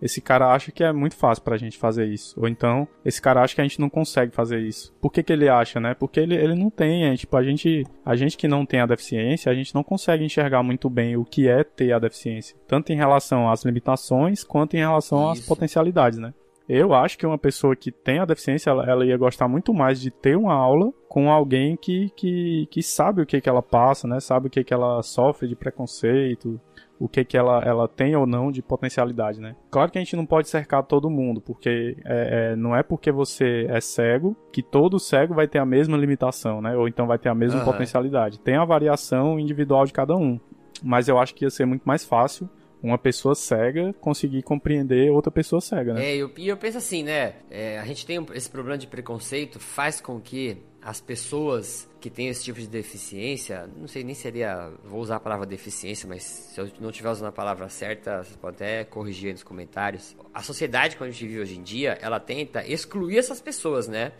esse 0.00 0.20
cara 0.20 0.52
acha 0.52 0.70
que 0.70 0.84
é 0.84 0.92
muito 0.92 1.16
fácil 1.16 1.42
pra 1.42 1.56
gente 1.56 1.78
fazer 1.78 2.06
isso. 2.06 2.38
Ou 2.38 2.48
então, 2.48 2.86
esse 3.04 3.20
cara 3.20 3.42
acha 3.42 3.54
que 3.54 3.60
a 3.60 3.64
gente 3.64 3.80
não 3.80 3.88
consegue 3.88 4.34
fazer 4.34 4.60
isso. 4.60 4.94
Por 5.00 5.10
que, 5.10 5.22
que 5.22 5.32
ele 5.32 5.48
acha, 5.48 5.80
né? 5.80 5.94
Porque 5.94 6.20
ele, 6.20 6.34
ele 6.34 6.54
não 6.54 6.70
tem, 6.70 7.06
é, 7.06 7.16
tipo, 7.16 7.36
a 7.36 7.42
gente, 7.42 7.84
a 8.04 8.14
gente 8.16 8.36
que 8.36 8.48
não 8.48 8.66
tem 8.66 8.80
a 8.80 8.86
deficiência, 8.86 9.50
a 9.50 9.54
gente 9.54 9.74
não 9.74 9.82
consegue 9.82 10.24
enxergar 10.24 10.62
muito 10.62 10.90
bem 10.90 11.16
o 11.16 11.24
que 11.24 11.48
é 11.48 11.64
ter 11.64 11.92
a 11.92 11.98
deficiência. 11.98 12.56
Tanto 12.66 12.92
em 12.92 12.96
relação 12.96 13.50
às 13.50 13.64
limitações, 13.64 14.44
quanto 14.44 14.74
em 14.74 14.80
relação 14.80 15.32
isso. 15.32 15.42
às 15.42 15.46
potencialidades, 15.46 16.18
né? 16.18 16.32
Eu 16.68 16.94
acho 16.94 17.18
que 17.18 17.26
uma 17.26 17.36
pessoa 17.36 17.76
que 17.76 17.92
tem 17.92 18.18
a 18.18 18.24
deficiência, 18.24 18.70
ela, 18.70 18.88
ela, 18.88 19.04
ia 19.04 19.16
gostar 19.18 19.46
muito 19.46 19.74
mais 19.74 20.00
de 20.00 20.10
ter 20.10 20.34
uma 20.34 20.54
aula 20.54 20.90
com 21.08 21.30
alguém 21.30 21.76
que, 21.76 22.10
que, 22.16 22.66
que 22.70 22.82
sabe 22.82 23.20
o 23.20 23.26
que, 23.26 23.40
que 23.40 23.48
ela 23.48 23.62
passa, 23.62 24.08
né? 24.08 24.18
Sabe 24.18 24.46
o 24.46 24.50
que, 24.50 24.64
que 24.64 24.72
ela 24.72 25.02
sofre 25.02 25.46
de 25.46 25.54
preconceito, 25.54 26.58
o 27.04 27.08
que, 27.08 27.22
que 27.22 27.36
ela, 27.36 27.62
ela 27.62 27.86
tem 27.86 28.16
ou 28.16 28.26
não 28.26 28.50
de 28.50 28.62
potencialidade, 28.62 29.38
né? 29.38 29.54
Claro 29.70 29.92
que 29.92 29.98
a 29.98 30.00
gente 30.00 30.16
não 30.16 30.24
pode 30.24 30.48
cercar 30.48 30.82
todo 30.82 31.10
mundo, 31.10 31.38
porque 31.38 31.98
é, 32.02 32.52
é, 32.52 32.56
não 32.56 32.74
é 32.74 32.82
porque 32.82 33.12
você 33.12 33.66
é 33.68 33.78
cego 33.78 34.34
que 34.50 34.62
todo 34.62 34.98
cego 34.98 35.34
vai 35.34 35.46
ter 35.46 35.58
a 35.58 35.66
mesma 35.66 35.98
limitação, 35.98 36.62
né? 36.62 36.74
Ou 36.74 36.88
então 36.88 37.06
vai 37.06 37.18
ter 37.18 37.28
a 37.28 37.34
mesma 37.34 37.58
uhum. 37.58 37.66
potencialidade. 37.66 38.40
Tem 38.40 38.56
a 38.56 38.64
variação 38.64 39.38
individual 39.38 39.84
de 39.84 39.92
cada 39.92 40.16
um. 40.16 40.40
Mas 40.82 41.06
eu 41.06 41.18
acho 41.18 41.34
que 41.34 41.44
ia 41.44 41.50
ser 41.50 41.66
muito 41.66 41.82
mais 41.82 42.06
fácil 42.06 42.48
uma 42.82 42.96
pessoa 42.96 43.34
cega 43.34 43.92
conseguir 44.00 44.42
compreender 44.42 45.10
outra 45.10 45.30
pessoa 45.30 45.60
cega, 45.60 45.92
né? 45.92 46.06
É, 46.06 46.16
e 46.16 46.20
eu, 46.20 46.30
eu, 46.38 46.56
penso 46.56 46.78
assim, 46.78 47.02
né? 47.02 47.34
É, 47.50 47.78
a 47.78 47.84
gente 47.84 48.06
tem 48.06 48.24
esse 48.32 48.48
problema 48.48 48.78
de 48.78 48.86
preconceito, 48.86 49.60
faz 49.60 50.00
com 50.00 50.18
que 50.18 50.56
as 50.82 51.02
pessoas 51.02 51.88
que 52.04 52.10
têm 52.10 52.28
esse 52.28 52.44
tipo 52.44 52.60
de 52.60 52.66
deficiência, 52.66 53.66
não 53.78 53.88
sei 53.88 54.04
nem 54.04 54.14
seria, 54.14 54.70
vou 54.84 55.00
usar 55.00 55.16
a 55.16 55.20
palavra 55.20 55.46
deficiência, 55.46 56.06
mas 56.06 56.22
se 56.22 56.60
eu 56.60 56.68
não 56.78 56.90
estiver 56.90 57.08
usando 57.08 57.28
a 57.28 57.32
palavra 57.32 57.66
certa, 57.70 58.22
você 58.22 58.36
pode 58.36 58.56
até 58.56 58.84
corrigir 58.84 59.28
aí 59.28 59.32
nos 59.32 59.42
comentários. 59.42 60.14
A 60.34 60.42
sociedade 60.42 60.98
que 60.98 61.02
a 61.02 61.08
gente 61.08 61.26
vive 61.26 61.40
hoje 61.40 61.56
em 61.56 61.62
dia, 61.62 61.96
ela 62.02 62.20
tenta 62.20 62.62
excluir 62.66 63.16
essas 63.16 63.40
pessoas, 63.40 63.88
né? 63.88 64.12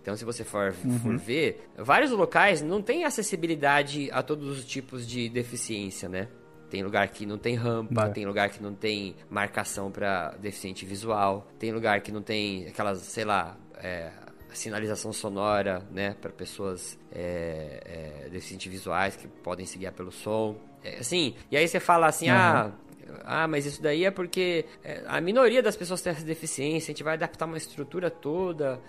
Então, 0.00 0.16
se 0.16 0.24
você 0.24 0.42
for, 0.42 0.74
uhum. 0.82 0.98
for 1.00 1.18
ver, 1.18 1.68
vários 1.76 2.10
locais 2.12 2.62
não 2.62 2.80
têm 2.80 3.04
acessibilidade 3.04 4.08
a 4.10 4.22
todos 4.22 4.48
os 4.48 4.64
tipos 4.64 5.06
de 5.06 5.28
deficiência, 5.28 6.08
né? 6.08 6.28
Tem 6.70 6.82
lugar 6.82 7.06
que 7.08 7.26
não 7.26 7.36
tem 7.36 7.56
rampa, 7.56 8.06
é. 8.06 8.08
tem 8.08 8.24
lugar 8.24 8.48
que 8.48 8.62
não 8.62 8.72
tem 8.72 9.14
marcação 9.28 9.92
para 9.92 10.30
deficiente 10.40 10.86
visual, 10.86 11.46
tem 11.58 11.72
lugar 11.72 12.00
que 12.00 12.10
não 12.10 12.22
tem 12.22 12.68
aquelas, 12.68 13.00
sei 13.00 13.26
lá, 13.26 13.58
é, 13.76 14.10
sinalização 14.54 15.12
sonora, 15.12 15.86
né, 15.90 16.16
para 16.20 16.30
pessoas 16.30 16.98
é, 17.10 18.24
é, 18.24 18.28
deficientes 18.28 18.70
visuais 18.70 19.16
que 19.16 19.26
podem 19.26 19.66
se 19.66 19.78
guiar 19.78 19.92
pelo 19.92 20.12
som. 20.12 20.56
É, 20.82 20.98
assim, 20.98 21.34
e 21.50 21.56
aí 21.56 21.66
você 21.66 21.80
fala 21.80 22.06
assim, 22.06 22.30
uhum. 22.30 22.36
ah, 22.36 22.72
ah, 23.24 23.46
mas 23.46 23.66
isso 23.66 23.82
daí 23.82 24.04
é 24.04 24.10
porque 24.10 24.64
é, 24.82 25.02
a 25.06 25.20
minoria 25.20 25.62
das 25.62 25.76
pessoas 25.76 26.00
tem 26.00 26.12
essa 26.12 26.24
deficiência, 26.24 26.90
a 26.90 26.94
gente 26.94 27.02
vai 27.02 27.14
adaptar 27.14 27.46
uma 27.46 27.56
estrutura 27.56 28.10
toda. 28.10 28.80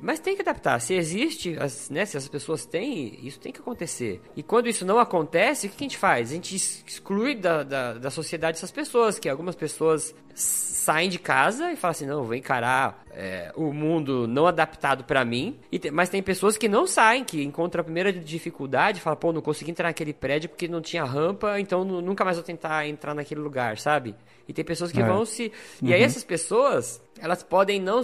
Mas 0.00 0.20
tem 0.20 0.34
que 0.34 0.42
adaptar. 0.42 0.80
Se 0.80 0.94
existe, 0.94 1.56
as, 1.58 1.90
né, 1.90 2.04
se 2.04 2.16
as 2.16 2.28
pessoas 2.28 2.64
têm, 2.64 3.18
isso 3.26 3.40
tem 3.40 3.52
que 3.52 3.60
acontecer. 3.60 4.20
E 4.36 4.42
quando 4.42 4.68
isso 4.68 4.84
não 4.84 4.98
acontece, 4.98 5.66
o 5.66 5.70
que 5.70 5.76
a 5.78 5.84
gente 5.84 5.98
faz? 5.98 6.30
A 6.30 6.34
gente 6.34 6.54
exclui 6.54 7.34
da, 7.34 7.62
da, 7.62 7.94
da 7.94 8.10
sociedade 8.10 8.56
essas 8.56 8.70
pessoas, 8.70 9.18
que 9.18 9.28
algumas 9.28 9.54
pessoas 9.54 10.14
saem 10.34 11.10
de 11.10 11.18
casa 11.18 11.72
e 11.72 11.76
falam 11.76 11.92
assim, 11.92 12.06
não, 12.06 12.24
vou 12.24 12.34
encarar 12.34 13.04
é, 13.10 13.52
o 13.54 13.72
mundo 13.72 14.26
não 14.26 14.46
adaptado 14.46 15.04
para 15.04 15.24
mim. 15.24 15.58
Te, 15.70 15.90
mas 15.90 16.08
tem 16.08 16.22
pessoas 16.22 16.56
que 16.56 16.68
não 16.68 16.86
saem, 16.86 17.24
que 17.24 17.42
encontram 17.42 17.82
a 17.82 17.84
primeira 17.84 18.12
dificuldade, 18.12 19.00
falam, 19.00 19.18
pô, 19.18 19.32
não 19.32 19.42
consegui 19.42 19.70
entrar 19.70 19.88
naquele 19.88 20.12
prédio 20.12 20.48
porque 20.48 20.68
não 20.68 20.80
tinha 20.80 21.04
rampa, 21.04 21.60
então 21.60 21.84
nunca 21.84 22.24
mais 22.24 22.36
vou 22.36 22.44
tentar 22.44 22.86
entrar 22.86 23.14
naquele 23.14 23.40
lugar, 23.40 23.78
sabe? 23.78 24.14
E 24.48 24.52
tem 24.52 24.64
pessoas 24.64 24.90
que 24.90 25.00
é. 25.00 25.04
vão 25.04 25.24
se... 25.24 25.52
Uhum. 25.80 25.88
E 25.88 25.94
aí 25.94 26.00
uhum. 26.00 26.06
essas 26.06 26.24
pessoas, 26.24 27.00
elas 27.18 27.42
podem 27.42 27.80
não 27.80 28.02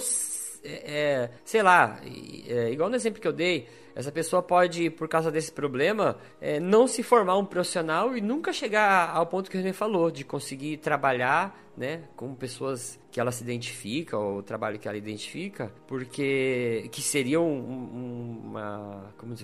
é, 0.65 0.71
é, 0.71 1.31
sei 1.45 1.63
lá, 1.63 2.01
é, 2.49 2.71
igual 2.71 2.89
no 2.89 2.97
exemplo 2.97 3.21
que 3.21 3.29
eu 3.29 3.33
dei, 3.33 3.69
essa 3.99 4.13
pessoa 4.13 4.41
pode, 4.41 4.91
por 4.91 5.09
causa 5.09 5.29
desse 5.29 5.51
problema, 5.51 6.17
é, 6.41 6.61
não 6.61 6.87
se 6.87 7.03
formar 7.03 7.37
um 7.37 7.45
profissional 7.45 8.17
e 8.17 8.21
nunca 8.21 8.53
chegar 8.53 9.11
ao 9.11 9.27
ponto 9.27 9.51
que 9.51 9.59
a 9.59 9.61
gente 9.61 9.75
falou, 9.75 10.09
de 10.09 10.23
conseguir 10.25 10.77
trabalhar 10.77 11.69
né, 11.79 12.03
com 12.17 12.35
pessoas 12.35 12.99
que 13.11 13.21
ela 13.21 13.31
se 13.31 13.43
identifica, 13.43 14.19
ou 14.19 14.39
o 14.39 14.43
trabalho 14.43 14.79
que 14.79 14.87
ela 14.87 14.97
identifica, 14.97 15.73
porque 15.87 16.89
que 16.93 17.01
seria 17.01 17.41
um, 17.41 17.57
um, 17.57 18.41
uma. 18.47 19.15
Como, 19.17 19.35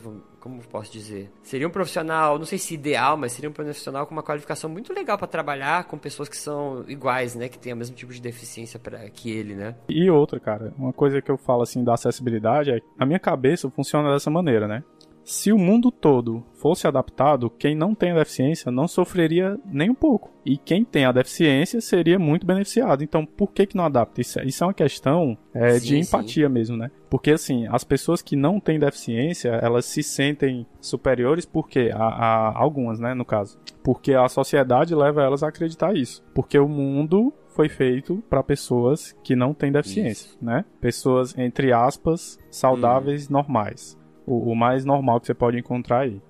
como 0.41 0.61
posso 0.67 0.93
dizer? 0.93 1.31
Seria 1.43 1.67
um 1.67 1.71
profissional, 1.71 2.39
não 2.39 2.45
sei 2.45 2.59
se 2.59 2.75
ideal, 2.75 3.17
mas 3.17 3.33
seria 3.33 3.49
um 3.49 3.53
profissional 3.53 4.07
com 4.07 4.13
uma 4.13 4.23
qualificação 4.23 4.69
muito 4.69 4.93
legal 4.93 5.17
para 5.17 5.27
trabalhar 5.27 5.85
com 5.85 5.97
pessoas 5.97 6.29
que 6.29 6.37
são 6.37 6.85
iguais, 6.89 7.35
né, 7.35 7.49
que 7.49 7.59
têm 7.59 7.73
o 7.73 7.77
mesmo 7.77 7.97
tipo 7.97 8.13
de 8.13 8.21
deficiência 8.21 8.79
pra, 8.79 9.09
que 9.09 9.31
ele, 9.31 9.55
né? 9.55 9.75
E 9.89 10.11
outra, 10.11 10.39
cara, 10.39 10.75
uma 10.77 10.93
coisa 10.93 11.23
que 11.23 11.31
eu 11.31 11.39
falo 11.39 11.63
assim 11.63 11.83
da 11.83 11.95
acessibilidade 11.95 12.71
é 12.71 12.81
a 12.99 13.07
minha 13.07 13.21
cabeça 13.21 13.71
funciona 13.71 14.13
dessa 14.13 14.31
maneira, 14.31 14.44
né? 14.45 14.83
Se 15.25 15.51
o 15.51 15.59
mundo 15.59 15.91
todo 15.91 16.45
fosse 16.53 16.87
adaptado, 16.87 17.49
quem 17.49 17.75
não 17.75 17.95
tem 17.95 18.11
a 18.11 18.19
deficiência 18.19 18.71
não 18.71 18.87
sofreria 18.87 19.59
nem 19.65 19.89
um 19.89 19.95
pouco. 19.95 20.31
E 20.45 20.59
quem 20.59 20.85
tem 20.85 21.07
a 21.07 21.13
deficiência 21.13 21.81
seria 21.81 22.19
muito 22.19 22.47
beneficiado. 22.47 23.03
Então, 23.03 23.25
por 23.25 23.51
que, 23.51 23.67
que 23.67 23.77
não 23.77 23.87
adapta? 23.87 24.21
Isso, 24.21 24.39
é, 24.39 24.45
isso 24.45 24.63
é 24.63 24.67
uma 24.67 24.75
questão 24.75 25.37
é, 25.55 25.79
sim, 25.79 25.87
de 25.87 25.99
empatia 25.99 26.47
sim. 26.47 26.53
mesmo, 26.53 26.77
né? 26.77 26.91
Porque, 27.09 27.31
assim, 27.31 27.67
as 27.69 27.83
pessoas 27.85 28.21
que 28.21 28.37
não 28.37 28.61
têm 28.61 28.79
deficiência, 28.79 29.49
elas 29.49 29.87
se 29.87 30.03
sentem 30.03 30.67
superiores 30.79 31.47
porque, 31.47 31.91
a, 31.95 32.05
a 32.05 32.59
algumas, 32.59 33.01
né, 33.01 33.15
no 33.15 33.25
caso. 33.25 33.59
Porque 33.83 34.13
a 34.13 34.29
sociedade 34.29 34.95
leva 34.95 35.23
elas 35.23 35.43
a 35.43 35.49
acreditar 35.49 35.97
isso. 35.97 36.23
Porque 36.35 36.59
o 36.59 36.69
mundo 36.69 37.33
foi 37.49 37.71
feito 37.71 38.23
para 38.29 38.43
pessoas 38.43 39.17
que 39.23 39.35
não 39.35 39.55
têm 39.55 39.73
deficiência, 39.73 40.27
Isso. 40.27 40.39
né? 40.43 40.65
Pessoas 40.81 41.39
entre 41.39 41.73
aspas 41.73 42.37
saudáveis, 42.51 43.31
hum. 43.31 43.35
normais 43.35 43.97
o, 44.27 44.53
o 44.53 44.57
mais 44.57 44.85
normal 44.85 45.21
que 45.21 45.27
você 45.27 45.35
pode 45.35 45.59
encontrar 45.59 46.01
aí. 46.01 46.21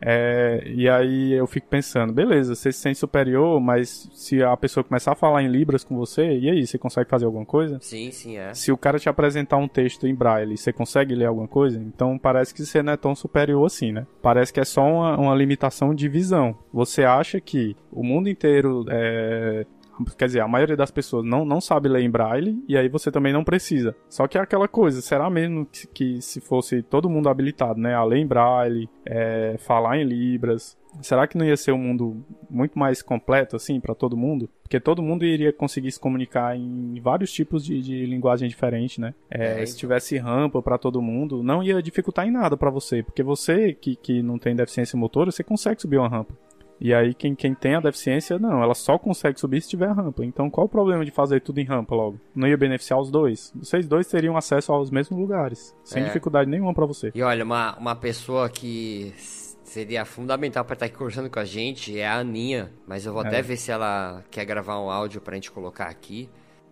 É, 0.00 0.62
e 0.66 0.88
aí 0.88 1.32
eu 1.32 1.46
fico 1.46 1.66
pensando, 1.66 2.12
beleza, 2.12 2.54
você 2.54 2.70
se 2.70 2.78
sente 2.78 2.98
superior, 2.98 3.60
mas 3.60 4.08
se 4.14 4.42
a 4.42 4.56
pessoa 4.56 4.84
começar 4.84 5.12
a 5.12 5.16
falar 5.16 5.42
em 5.42 5.48
libras 5.48 5.82
com 5.82 5.96
você, 5.96 6.38
e 6.38 6.48
aí, 6.48 6.66
você 6.66 6.78
consegue 6.78 7.10
fazer 7.10 7.24
alguma 7.24 7.44
coisa? 7.44 7.78
Sim, 7.80 8.10
sim, 8.12 8.36
é. 8.36 8.54
Se 8.54 8.70
o 8.70 8.76
cara 8.76 8.98
te 8.98 9.08
apresentar 9.08 9.56
um 9.56 9.68
texto 9.68 10.06
em 10.06 10.14
braille, 10.14 10.56
você 10.56 10.72
consegue 10.72 11.14
ler 11.14 11.26
alguma 11.26 11.48
coisa? 11.48 11.80
Então 11.80 12.18
parece 12.18 12.54
que 12.54 12.64
você 12.64 12.82
não 12.82 12.92
é 12.92 12.96
tão 12.96 13.14
superior 13.14 13.66
assim, 13.66 13.92
né? 13.92 14.06
Parece 14.22 14.52
que 14.52 14.60
é 14.60 14.64
só 14.64 14.82
uma, 14.82 15.18
uma 15.18 15.34
limitação 15.34 15.94
de 15.94 16.08
visão. 16.08 16.56
Você 16.72 17.04
acha 17.04 17.40
que 17.40 17.76
o 17.90 18.04
mundo 18.04 18.28
inteiro 18.28 18.84
é, 18.88 19.66
Quer 20.16 20.26
dizer, 20.26 20.40
a 20.40 20.48
maioria 20.48 20.76
das 20.76 20.90
pessoas 20.90 21.24
não, 21.24 21.44
não 21.44 21.60
sabe 21.60 21.88
ler 21.88 22.02
em 22.02 22.10
braille 22.10 22.62
e 22.68 22.76
aí 22.76 22.88
você 22.88 23.10
também 23.10 23.32
não 23.32 23.44
precisa. 23.44 23.94
Só 24.08 24.26
que 24.26 24.38
é 24.38 24.40
aquela 24.40 24.68
coisa, 24.68 25.00
será 25.00 25.28
mesmo 25.30 25.66
que, 25.66 25.86
que 25.86 26.22
se 26.22 26.40
fosse 26.40 26.82
todo 26.82 27.10
mundo 27.10 27.28
habilitado, 27.28 27.80
né? 27.80 27.94
A 27.94 28.04
ler 28.04 28.18
em 28.18 28.26
braille, 28.26 28.88
é, 29.04 29.56
falar 29.58 29.98
em 29.98 30.04
libras, 30.04 30.76
será 31.02 31.26
que 31.26 31.36
não 31.36 31.44
ia 31.44 31.56
ser 31.56 31.72
um 31.72 31.78
mundo 31.78 32.24
muito 32.48 32.78
mais 32.78 33.02
completo 33.02 33.56
assim 33.56 33.80
para 33.80 33.94
todo 33.94 34.16
mundo? 34.16 34.48
Porque 34.62 34.80
todo 34.80 35.02
mundo 35.02 35.24
iria 35.24 35.52
conseguir 35.52 35.90
se 35.90 36.00
comunicar 36.00 36.56
em 36.56 37.00
vários 37.00 37.32
tipos 37.32 37.64
de, 37.64 37.80
de 37.80 38.06
linguagem 38.06 38.48
diferente, 38.48 39.00
né? 39.00 39.14
É, 39.30 39.62
é, 39.62 39.66
se 39.66 39.76
tivesse 39.76 40.16
rampa 40.18 40.60
para 40.62 40.78
todo 40.78 41.00
mundo, 41.00 41.42
não 41.42 41.62
ia 41.62 41.82
dificultar 41.82 42.26
em 42.26 42.30
nada 42.30 42.56
para 42.56 42.70
você, 42.70 43.02
porque 43.02 43.22
você 43.22 43.72
que, 43.72 43.96
que 43.96 44.22
não 44.22 44.38
tem 44.38 44.54
deficiência 44.54 44.98
motora, 44.98 45.30
você 45.30 45.42
consegue 45.42 45.80
subir 45.80 45.98
uma 45.98 46.08
rampa. 46.08 46.34
E 46.80 46.94
aí 46.94 47.12
quem, 47.12 47.34
quem 47.34 47.54
tem 47.54 47.74
a 47.74 47.80
deficiência, 47.80 48.38
não, 48.38 48.62
ela 48.62 48.74
só 48.74 48.98
consegue 48.98 49.38
subir 49.38 49.60
se 49.60 49.68
tiver 49.68 49.90
rampa. 49.90 50.24
Então 50.24 50.48
qual 50.48 50.66
o 50.66 50.68
problema 50.68 51.04
de 51.04 51.10
fazer 51.10 51.40
tudo 51.40 51.58
em 51.58 51.64
rampa 51.64 51.94
logo? 51.94 52.20
Não 52.34 52.46
ia 52.46 52.56
beneficiar 52.56 53.00
os 53.00 53.10
dois. 53.10 53.52
Vocês 53.56 53.86
dois 53.86 54.06
teriam 54.06 54.36
acesso 54.36 54.72
aos 54.72 54.90
mesmos 54.90 55.18
lugares, 55.18 55.74
sem 55.82 56.02
é. 56.02 56.06
dificuldade 56.06 56.48
nenhuma 56.48 56.72
para 56.72 56.86
você. 56.86 57.10
E 57.14 57.22
olha, 57.22 57.44
uma, 57.44 57.76
uma 57.76 57.96
pessoa 57.96 58.48
que 58.48 59.12
seria 59.64 60.04
fundamental 60.04 60.64
para 60.64 60.74
estar 60.74 60.86
aqui 60.86 60.96
conversando 60.96 61.28
com 61.28 61.38
a 61.38 61.44
gente 61.44 61.98
é 61.98 62.06
a 62.06 62.16
Aninha, 62.18 62.72
mas 62.86 63.04
eu 63.04 63.12
vou 63.12 63.22
é. 63.22 63.26
até 63.26 63.42
ver 63.42 63.56
se 63.56 63.70
ela 63.70 64.24
quer 64.30 64.44
gravar 64.44 64.80
um 64.80 64.90
áudio 64.90 65.20
pra 65.20 65.34
gente 65.34 65.50
colocar 65.50 65.86
aqui. 65.86 66.28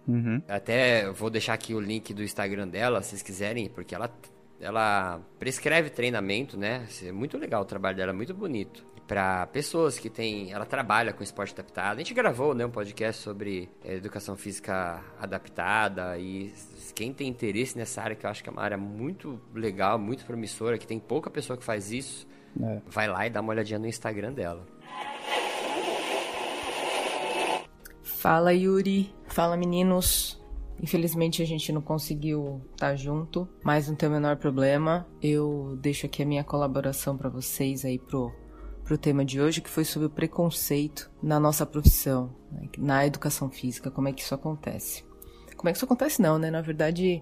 Uhum. 0.07 0.41
Até 0.49 1.11
vou 1.11 1.29
deixar 1.29 1.55
aqui 1.55 1.75
o 1.75 1.81
link 1.81 2.15
do 2.15 2.23
Instagram 2.23 2.69
dela, 2.69 3.03
se 3.03 3.11
vocês 3.11 3.23
quiserem, 3.23 3.69
porque 3.69 3.95
ela 3.95 4.11
ela 4.59 5.21
prescreve 5.39 5.91
treinamento, 5.91 6.57
né? 6.57 6.87
É 7.05 7.13
muito 7.13 7.37
legal 7.37 7.61
o 7.61 7.65
trabalho 7.67 7.97
dela, 7.97 8.13
é 8.13 8.15
muito 8.15 8.33
bonito 8.33 8.87
para 9.07 9.47
pessoas 9.47 9.99
que 9.99 10.11
têm. 10.11 10.53
Ela 10.53 10.67
trabalha 10.67 11.13
com 11.13 11.23
esporte 11.23 11.53
adaptado. 11.53 11.97
A 11.97 11.99
gente 11.99 12.13
gravou 12.13 12.55
né, 12.55 12.67
um 12.67 12.71
podcast 12.71 13.23
sobre 13.23 13.69
é, 13.85 13.95
educação 13.95 14.37
física 14.37 15.03
adaptada 15.19 16.19
e 16.19 16.53
quem 16.95 17.13
tem 17.13 17.29
interesse 17.29 17.77
nessa 17.77 18.03
área, 18.03 18.17
que 18.17 18.27
eu 18.27 18.31
acho 18.31 18.43
que 18.43 18.49
é 18.49 18.53
uma 18.53 18.63
área 18.63 18.77
muito 18.77 19.41
legal, 19.55 19.99
muito 19.99 20.25
promissora, 20.25 20.79
que 20.79 20.87
tem 20.87 20.99
pouca 20.99 21.31
pessoa 21.31 21.57
que 21.57 21.65
faz 21.65 21.93
isso, 21.93 22.27
é. 22.61 22.81
vai 22.87 23.09
lá 23.09 23.27
e 23.27 23.31
dá 23.31 23.41
uma 23.41 23.53
olhadinha 23.53 23.79
no 23.79 23.87
Instagram 23.87 24.33
dela. 24.33 24.67
Fala 28.03 28.53
Yuri, 28.53 29.15
fala 29.29 29.57
meninos. 29.57 30.43
Infelizmente 30.83 31.43
a 31.43 31.47
gente 31.47 31.73
não 31.73 31.81
conseguiu 31.81 32.61
estar 32.73 32.89
tá 32.89 32.97
junto, 32.97 33.49
mas 33.63 33.89
não 33.89 33.95
tem 33.95 34.09
o 34.09 34.13
menor 34.13 34.37
problema. 34.37 35.07
Eu 35.23 35.79
deixo 35.81 36.07
aqui 36.07 36.23
a 36.23 36.27
minha 36.27 36.45
colaboração 36.45 37.17
para 37.17 37.31
vocês 37.31 37.85
aí 37.85 37.99
pro 37.99 38.33
para 38.87 38.95
o 38.95 38.99
tema 38.99 39.25
de 39.25 39.41
hoje, 39.41 39.61
que 39.61 39.69
foi 39.69 39.85
sobre 39.85 40.07
o 40.07 40.11
preconceito 40.11 41.11
na 41.21 41.41
nossa 41.41 41.67
profissão, 41.67 42.33
né? 42.53 42.69
na 42.79 43.05
educação 43.05 43.51
física, 43.51 43.91
como 43.91 44.07
é 44.07 44.13
que 44.13 44.23
isso 44.23 44.35
acontece. 44.35 45.05
Como 45.57 45.69
é 45.69 45.73
que 45.73 45.77
isso 45.77 45.85
acontece 45.85 46.23
não, 46.23 46.39
né? 46.39 46.51
Na 46.51 46.61
verdade, 46.61 47.21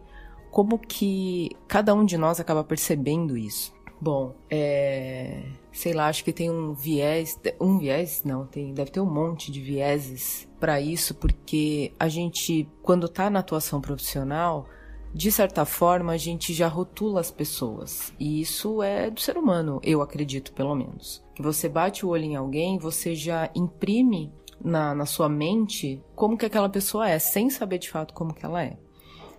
como 0.51 0.79
que 0.79 1.51
cada 1.67 1.95
um 1.95 2.05
de 2.05 2.19
nós 2.19 2.39
acaba 2.39 2.63
percebendo 2.63 3.35
isso. 3.37 3.73
Bom, 3.99 4.35
é, 4.51 5.43
sei 5.73 5.95
lá, 5.95 6.09
acho 6.09 6.23
que 6.23 6.33
tem 6.33 6.51
um 6.51 6.75
viés, 6.75 7.41
um 7.59 7.79
viés, 7.79 8.23
não, 8.25 8.45
tem, 8.45 8.75
deve 8.75 8.91
ter 8.91 9.01
um 9.01 9.11
monte 9.11 9.51
de 9.51 9.63
vieses 9.63 10.47
para 10.61 10.79
isso, 10.81 11.15
porque 11.15 11.95
a 11.99 12.09
gente, 12.09 12.69
quando 12.83 13.09
tá 13.09 13.31
na 13.31 13.39
atuação 13.39 13.81
profissional, 13.81 14.69
de 15.15 15.33
certa 15.33 15.65
forma, 15.65 16.13
a 16.13 16.17
gente 16.19 16.53
já 16.53 16.69
rotula 16.69 17.21
as 17.21 17.31
pessoas. 17.31 18.13
E 18.21 18.43
isso 18.43 18.83
é 18.83 19.11
do 19.11 19.21
ser 19.21 19.39
humano, 19.39 19.81
eu 19.83 20.03
acredito, 20.03 20.53
pelo 20.53 20.75
menos. 20.75 21.24
Que 21.35 21.43
você 21.43 21.69
bate 21.69 22.07
o 22.07 22.11
olho 22.11 22.25
em 22.25 22.37
alguém, 22.37 22.79
você 22.79 23.15
já 23.15 23.51
imprime 23.55 24.33
na, 24.63 24.95
na 24.95 25.07
sua 25.07 25.29
mente 25.29 26.03
como 26.15 26.39
que 26.39 26.47
aquela 26.47 26.69
pessoa 26.69 27.09
é, 27.09 27.19
sem 27.19 27.51
saber 27.51 27.79
de 27.79 27.91
fato 27.91 28.15
como 28.15 28.33
que 28.33 28.45
ela 28.45 28.63
é. 28.63 28.79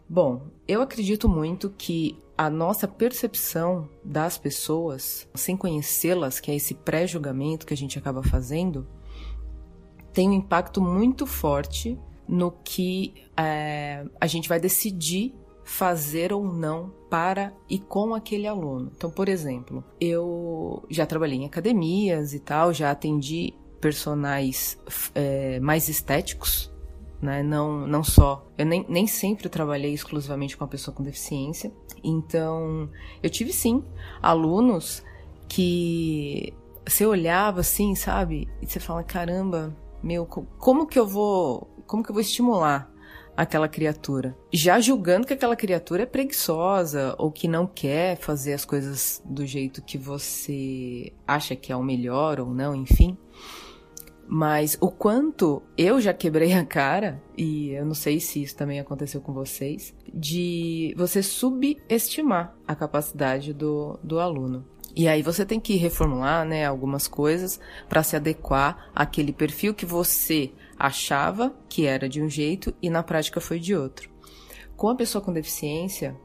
Bom, 0.07 0.43
eu 0.67 0.81
acredito 0.81 1.27
muito 1.27 1.69
que 1.69 2.21
a 2.37 2.49
nossa 2.49 2.87
percepção 2.87 3.89
das 4.03 4.37
pessoas, 4.37 5.27
sem 5.33 5.55
conhecê-las, 5.55 6.39
que 6.39 6.51
é 6.51 6.55
esse 6.55 6.75
pré-julgamento 6.75 7.65
que 7.65 7.73
a 7.73 7.77
gente 7.77 7.97
acaba 7.97 8.21
fazendo, 8.21 8.85
tem 10.13 10.29
um 10.29 10.33
impacto 10.33 10.81
muito 10.81 11.25
forte 11.25 11.97
no 12.27 12.51
que 12.51 13.13
é, 13.37 14.05
a 14.19 14.27
gente 14.27 14.49
vai 14.49 14.59
decidir 14.59 15.33
fazer 15.65 16.31
ou 16.31 16.45
não 16.45 16.93
para 17.09 17.51
e 17.67 17.79
com 17.79 18.13
aquele 18.13 18.47
aluno. 18.47 18.91
Então, 18.95 19.09
por 19.09 19.27
exemplo, 19.27 19.83
eu 19.99 20.85
já 20.89 21.05
trabalhei 21.07 21.39
em 21.39 21.45
academias 21.45 22.33
e 22.33 22.39
tal, 22.39 22.71
já 22.71 22.91
atendi 22.91 23.53
personagens 23.81 24.77
é, 25.15 25.59
mais 25.59 25.89
estéticos, 25.89 26.71
né? 27.19 27.41
Não, 27.41 27.87
não 27.87 28.03
só. 28.03 28.47
Eu 28.57 28.65
nem, 28.65 28.85
nem 28.87 29.07
sempre 29.07 29.49
trabalhei 29.49 29.91
exclusivamente 29.91 30.55
com 30.55 30.63
a 30.63 30.67
pessoa 30.67 30.95
com 30.95 31.03
deficiência. 31.03 31.73
Então, 32.03 32.87
eu 33.23 33.29
tive 33.29 33.51
sim 33.51 33.83
alunos 34.21 35.03
que 35.49 36.53
você 36.87 37.07
olhava 37.07 37.61
assim, 37.61 37.95
sabe? 37.95 38.47
E 38.61 38.67
você 38.67 38.79
fala, 38.79 39.03
caramba, 39.03 39.75
meu, 40.03 40.27
como 40.27 40.85
que 40.85 40.99
eu 40.99 41.07
vou. 41.07 41.67
Como 41.87 42.03
que 42.03 42.09
eu 42.09 42.13
vou 42.13 42.21
estimular 42.21 42.94
aquela 43.35 43.67
criatura, 43.67 44.35
já 44.51 44.79
julgando 44.79 45.27
que 45.27 45.33
aquela 45.33 45.55
criatura 45.55 46.03
é 46.03 46.05
preguiçosa 46.05 47.15
ou 47.17 47.31
que 47.31 47.47
não 47.47 47.67
quer 47.67 48.17
fazer 48.17 48.53
as 48.53 48.65
coisas 48.65 49.21
do 49.25 49.45
jeito 49.45 49.81
que 49.81 49.97
você 49.97 51.11
acha 51.27 51.55
que 51.55 51.71
é 51.71 51.75
o 51.75 51.83
melhor 51.83 52.39
ou 52.39 52.53
não, 52.53 52.75
enfim. 52.75 53.17
Mas 54.27 54.75
o 54.81 54.89
quanto 54.89 55.61
eu 55.77 56.01
já 56.01 56.11
quebrei 56.11 56.53
a 56.53 56.65
cara, 56.65 57.21
e 57.37 57.69
eu 57.69 57.85
não 57.85 57.93
sei 57.93 58.19
se 58.19 58.41
isso 58.41 58.55
também 58.55 58.79
aconteceu 58.79 59.21
com 59.21 59.31
vocês, 59.31 59.93
de 60.11 60.95
você 60.97 61.21
subestimar 61.21 62.55
a 62.67 62.73
capacidade 62.73 63.53
do, 63.53 63.99
do 64.03 64.19
aluno. 64.19 64.65
E 64.95 65.07
aí 65.07 65.21
você 65.21 65.45
tem 65.45 65.59
que 65.59 65.75
reformular, 65.75 66.45
né, 66.45 66.65
algumas 66.65 67.07
coisas 67.07 67.59
para 67.89 68.01
se 68.01 68.15
adequar 68.15 68.89
àquele 68.95 69.33
perfil 69.33 69.73
que 69.73 69.85
você 69.85 70.53
achava 70.77 71.55
que 71.69 71.85
era 71.85 72.07
de 72.09 72.21
um 72.21 72.29
jeito 72.29 72.73
e 72.81 72.89
na 72.89 73.03
prática 73.03 73.39
foi 73.39 73.59
de 73.59 73.75
outro. 73.75 74.09
Com 74.75 74.89
a 74.89 74.95
pessoa 74.95 75.23
com 75.23 75.31
deficiência, 75.31 76.15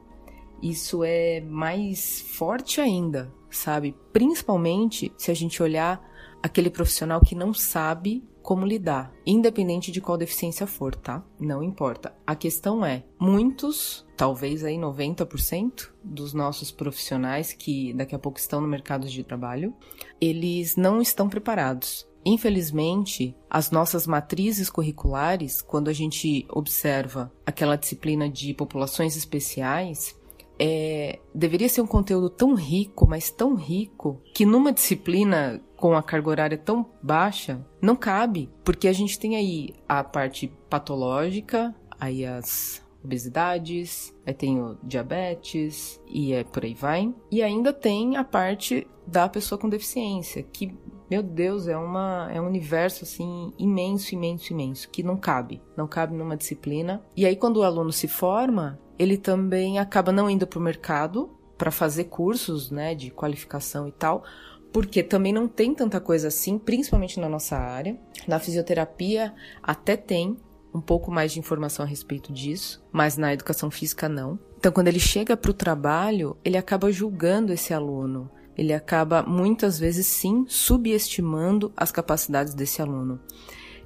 isso 0.61 1.03
é 1.03 1.41
mais 1.41 2.21
forte 2.21 2.79
ainda, 2.79 3.33
sabe? 3.49 3.95
Principalmente 4.11 5.11
se 5.17 5.31
a 5.31 5.33
gente 5.33 5.61
olhar 5.63 6.05
aquele 6.43 6.69
profissional 6.69 7.21
que 7.21 7.35
não 7.35 7.53
sabe 7.53 8.23
como 8.41 8.65
lidar, 8.65 9.13
independente 9.25 9.91
de 9.91 10.01
qual 10.01 10.17
deficiência 10.17 10.65
for, 10.65 10.95
tá? 10.95 11.23
Não 11.39 11.63
importa. 11.63 12.13
A 12.25 12.35
questão 12.35 12.83
é, 12.85 13.03
muitos, 13.19 14.05
talvez 14.17 14.63
aí 14.63 14.75
90% 14.75 15.89
dos 16.03 16.33
nossos 16.33 16.71
profissionais 16.71 17.53
que 17.53 17.93
daqui 17.93 18.15
a 18.15 18.19
pouco 18.19 18.39
estão 18.39 18.59
no 18.59 18.67
mercado 18.67 19.07
de 19.07 19.23
trabalho, 19.23 19.73
eles 20.19 20.75
não 20.75 21.01
estão 21.01 21.29
preparados. 21.29 22.07
Infelizmente, 22.25 23.35
as 23.49 23.71
nossas 23.71 24.05
matrizes 24.05 24.69
curriculares, 24.69 25.61
quando 25.61 25.89
a 25.89 25.93
gente 25.93 26.45
observa 26.49 27.31
aquela 27.45 27.75
disciplina 27.75 28.29
de 28.29 28.53
populações 28.53 29.15
especiais, 29.17 30.15
é, 30.59 31.19
deveria 31.33 31.67
ser 31.67 31.81
um 31.81 31.87
conteúdo 31.87 32.29
tão 32.29 32.53
rico, 32.53 33.07
mas 33.07 33.31
tão 33.31 33.55
rico, 33.55 34.21
que 34.33 34.45
numa 34.45 34.71
disciplina 34.71 35.59
com 35.75 35.95
a 35.95 36.03
carga 36.03 36.29
horária 36.29 36.57
tão 36.57 36.85
baixa, 37.01 37.65
não 37.81 37.95
cabe, 37.95 38.47
porque 38.63 38.87
a 38.87 38.93
gente 38.93 39.17
tem 39.17 39.35
aí 39.35 39.73
a 39.89 40.03
parte 40.03 40.53
patológica, 40.69 41.73
aí 41.99 42.23
as 42.23 42.83
obesidades, 43.03 44.13
aí 44.23 44.33
tem 44.35 44.61
o 44.61 44.77
diabetes 44.83 45.99
e 46.07 46.33
é 46.33 46.43
por 46.43 46.63
aí 46.63 46.75
vai. 46.75 47.11
E 47.31 47.41
ainda 47.41 47.73
tem 47.73 48.15
a 48.15 48.23
parte 48.23 48.87
da 49.07 49.27
pessoa 49.27 49.57
com 49.57 49.67
deficiência, 49.67 50.43
que 50.43 50.71
meu 51.11 51.21
Deus, 51.21 51.67
é 51.67 51.75
uma 51.75 52.29
é 52.33 52.39
um 52.39 52.47
universo 52.47 53.03
assim 53.03 53.51
imenso, 53.59 54.15
imenso, 54.15 54.53
imenso, 54.53 54.89
que 54.89 55.03
não 55.03 55.17
cabe, 55.17 55.61
não 55.75 55.85
cabe 55.85 56.15
numa 56.15 56.37
disciplina. 56.37 57.03
E 57.17 57.25
aí 57.25 57.35
quando 57.35 57.57
o 57.57 57.63
aluno 57.63 57.91
se 57.91 58.07
forma, 58.07 58.79
ele 58.97 59.17
também 59.17 59.77
acaba 59.77 60.13
não 60.13 60.29
indo 60.29 60.47
para 60.47 60.57
o 60.57 60.61
mercado 60.61 61.29
para 61.57 61.69
fazer 61.69 62.05
cursos, 62.05 62.71
né, 62.71 62.95
de 62.95 63.11
qualificação 63.11 63.89
e 63.89 63.91
tal, 63.91 64.23
porque 64.71 65.03
também 65.03 65.33
não 65.33 65.49
tem 65.49 65.75
tanta 65.75 65.99
coisa 65.99 66.29
assim, 66.29 66.57
principalmente 66.57 67.19
na 67.19 67.27
nossa 67.27 67.57
área. 67.57 67.99
Na 68.25 68.39
fisioterapia 68.39 69.33
até 69.61 69.97
tem 69.97 70.37
um 70.73 70.79
pouco 70.79 71.11
mais 71.11 71.33
de 71.33 71.39
informação 71.39 71.83
a 71.83 71.87
respeito 71.89 72.31
disso, 72.31 72.81
mas 72.89 73.17
na 73.17 73.33
educação 73.33 73.69
física 73.69 74.07
não. 74.07 74.39
Então, 74.57 74.71
quando 74.71 74.87
ele 74.87 74.99
chega 74.99 75.35
para 75.35 75.51
o 75.51 75.53
trabalho, 75.53 76.37
ele 76.45 76.55
acaba 76.55 76.89
julgando 76.89 77.51
esse 77.51 77.73
aluno. 77.73 78.31
Ele 78.57 78.73
acaba 78.73 79.23
muitas 79.23 79.79
vezes 79.79 80.07
sim 80.07 80.45
subestimando 80.47 81.71
as 81.75 81.91
capacidades 81.91 82.53
desse 82.53 82.81
aluno. 82.81 83.19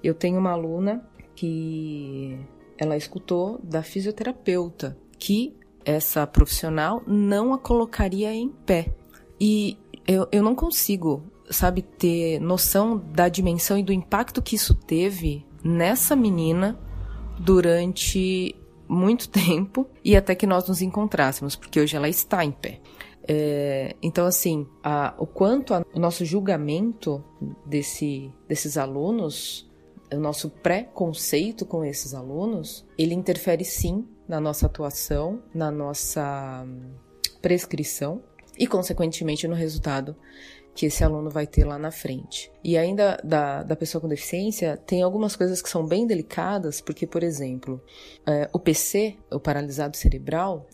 Eu 0.04 0.13
tenho 0.13 0.39
uma 0.39 0.51
aluna 0.51 1.08
que 1.36 2.38
ela 2.78 2.97
escutou 2.97 3.60
da 3.63 3.84
fisioterapeuta 3.84 4.97
que 5.17 5.56
essa 5.84 6.25
profissional 6.25 7.01
não 7.06 7.54
a 7.54 7.58
colocaria 7.58 8.34
em 8.34 8.49
pé. 8.49 8.93
E 9.39 9.78
eu, 10.08 10.28
eu 10.32 10.43
não 10.43 10.56
consigo, 10.56 11.23
sabe, 11.49 11.82
ter 11.82 12.39
noção 12.39 12.97
da 12.97 13.30
dimensão 13.30 13.78
e 13.78 13.84
do 13.84 13.93
impacto 13.93 14.41
que 14.41 14.56
isso 14.56 14.73
teve 14.73 15.45
nessa 15.63 16.15
menina 16.15 16.80
durante 17.39 18.56
muito 18.88 19.30
tempo 19.30 19.88
e 20.04 20.15
até 20.15 20.36
que 20.36 20.47
nós 20.47 20.67
nos 20.67 20.82
encontrássemos, 20.82 21.56
porque 21.56 21.80
hoje 21.80 21.95
ela 21.95 22.10
está 22.10 22.43
em 22.43 22.51
pé. 22.51 22.82
É, 23.27 23.95
então, 24.01 24.25
assim, 24.25 24.67
a, 24.83 25.15
o 25.17 25.25
quanto 25.25 25.73
a, 25.73 25.83
o 25.93 25.99
nosso 25.99 26.23
julgamento 26.23 27.23
desse, 27.65 28.31
desses 28.47 28.77
alunos, 28.77 29.69
o 30.13 30.19
nosso 30.19 30.49
pré-conceito 30.49 31.65
com 31.65 31.83
esses 31.83 32.13
alunos, 32.13 32.85
ele 32.97 33.15
interfere 33.15 33.65
sim 33.65 34.07
na 34.27 34.39
nossa 34.39 34.67
atuação, 34.67 35.41
na 35.53 35.71
nossa 35.71 36.63
hum, 36.65 36.91
prescrição 37.41 38.21
e, 38.57 38.67
consequentemente, 38.67 39.47
no 39.47 39.55
resultado 39.55 40.15
que 40.75 40.88
esse 40.88 41.03
aluno 41.05 41.29
vai 41.29 41.47
ter 41.47 41.63
lá 41.63 41.79
na 41.79 41.89
frente. 41.89 42.51
E 42.61 42.77
ainda 42.77 43.17
da, 43.23 43.63
da 43.63 43.75
pessoa 43.77 44.01
com 44.01 44.09
deficiência, 44.09 44.75
tem 44.75 45.01
algumas 45.01 45.33
coisas 45.35 45.61
que 45.61 45.69
são 45.69 45.88
bem 45.88 46.05
delicadas, 46.05 46.81
porque, 46.81 47.07
por 47.07 47.23
exemplo, 47.23 47.81
é, 48.27 48.49
o 48.51 48.59
PC, 48.59 49.15
o 49.31 49.39
paralisado 49.39 49.95
cerebral, 49.95 50.67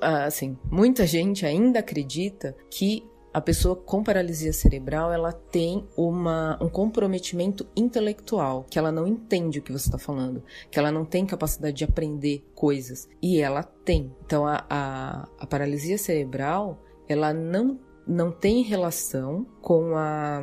assim, 0.00 0.56
muita 0.70 1.06
gente 1.06 1.44
ainda 1.44 1.80
acredita 1.80 2.56
que 2.70 3.04
a 3.36 3.40
pessoa 3.42 3.76
com 3.76 4.02
paralisia 4.02 4.50
cerebral 4.50 5.12
ela 5.12 5.30
tem 5.30 5.86
uma, 5.94 6.58
um 6.58 6.70
comprometimento 6.70 7.66
intelectual, 7.76 8.64
que 8.70 8.78
ela 8.78 8.90
não 8.90 9.06
entende 9.06 9.58
o 9.58 9.62
que 9.62 9.70
você 9.70 9.88
está 9.88 9.98
falando, 9.98 10.42
que 10.70 10.78
ela 10.78 10.90
não 10.90 11.04
tem 11.04 11.26
capacidade 11.26 11.76
de 11.76 11.84
aprender 11.84 12.42
coisas. 12.54 13.06
E 13.20 13.38
ela 13.38 13.62
tem. 13.62 14.10
Então 14.24 14.46
a, 14.46 14.64
a, 14.70 15.28
a 15.38 15.46
paralisia 15.46 15.98
cerebral 15.98 16.82
ela 17.06 17.34
não, 17.34 17.78
não 18.06 18.32
tem 18.32 18.62
relação 18.62 19.46
com 19.60 19.94
a, 19.94 20.40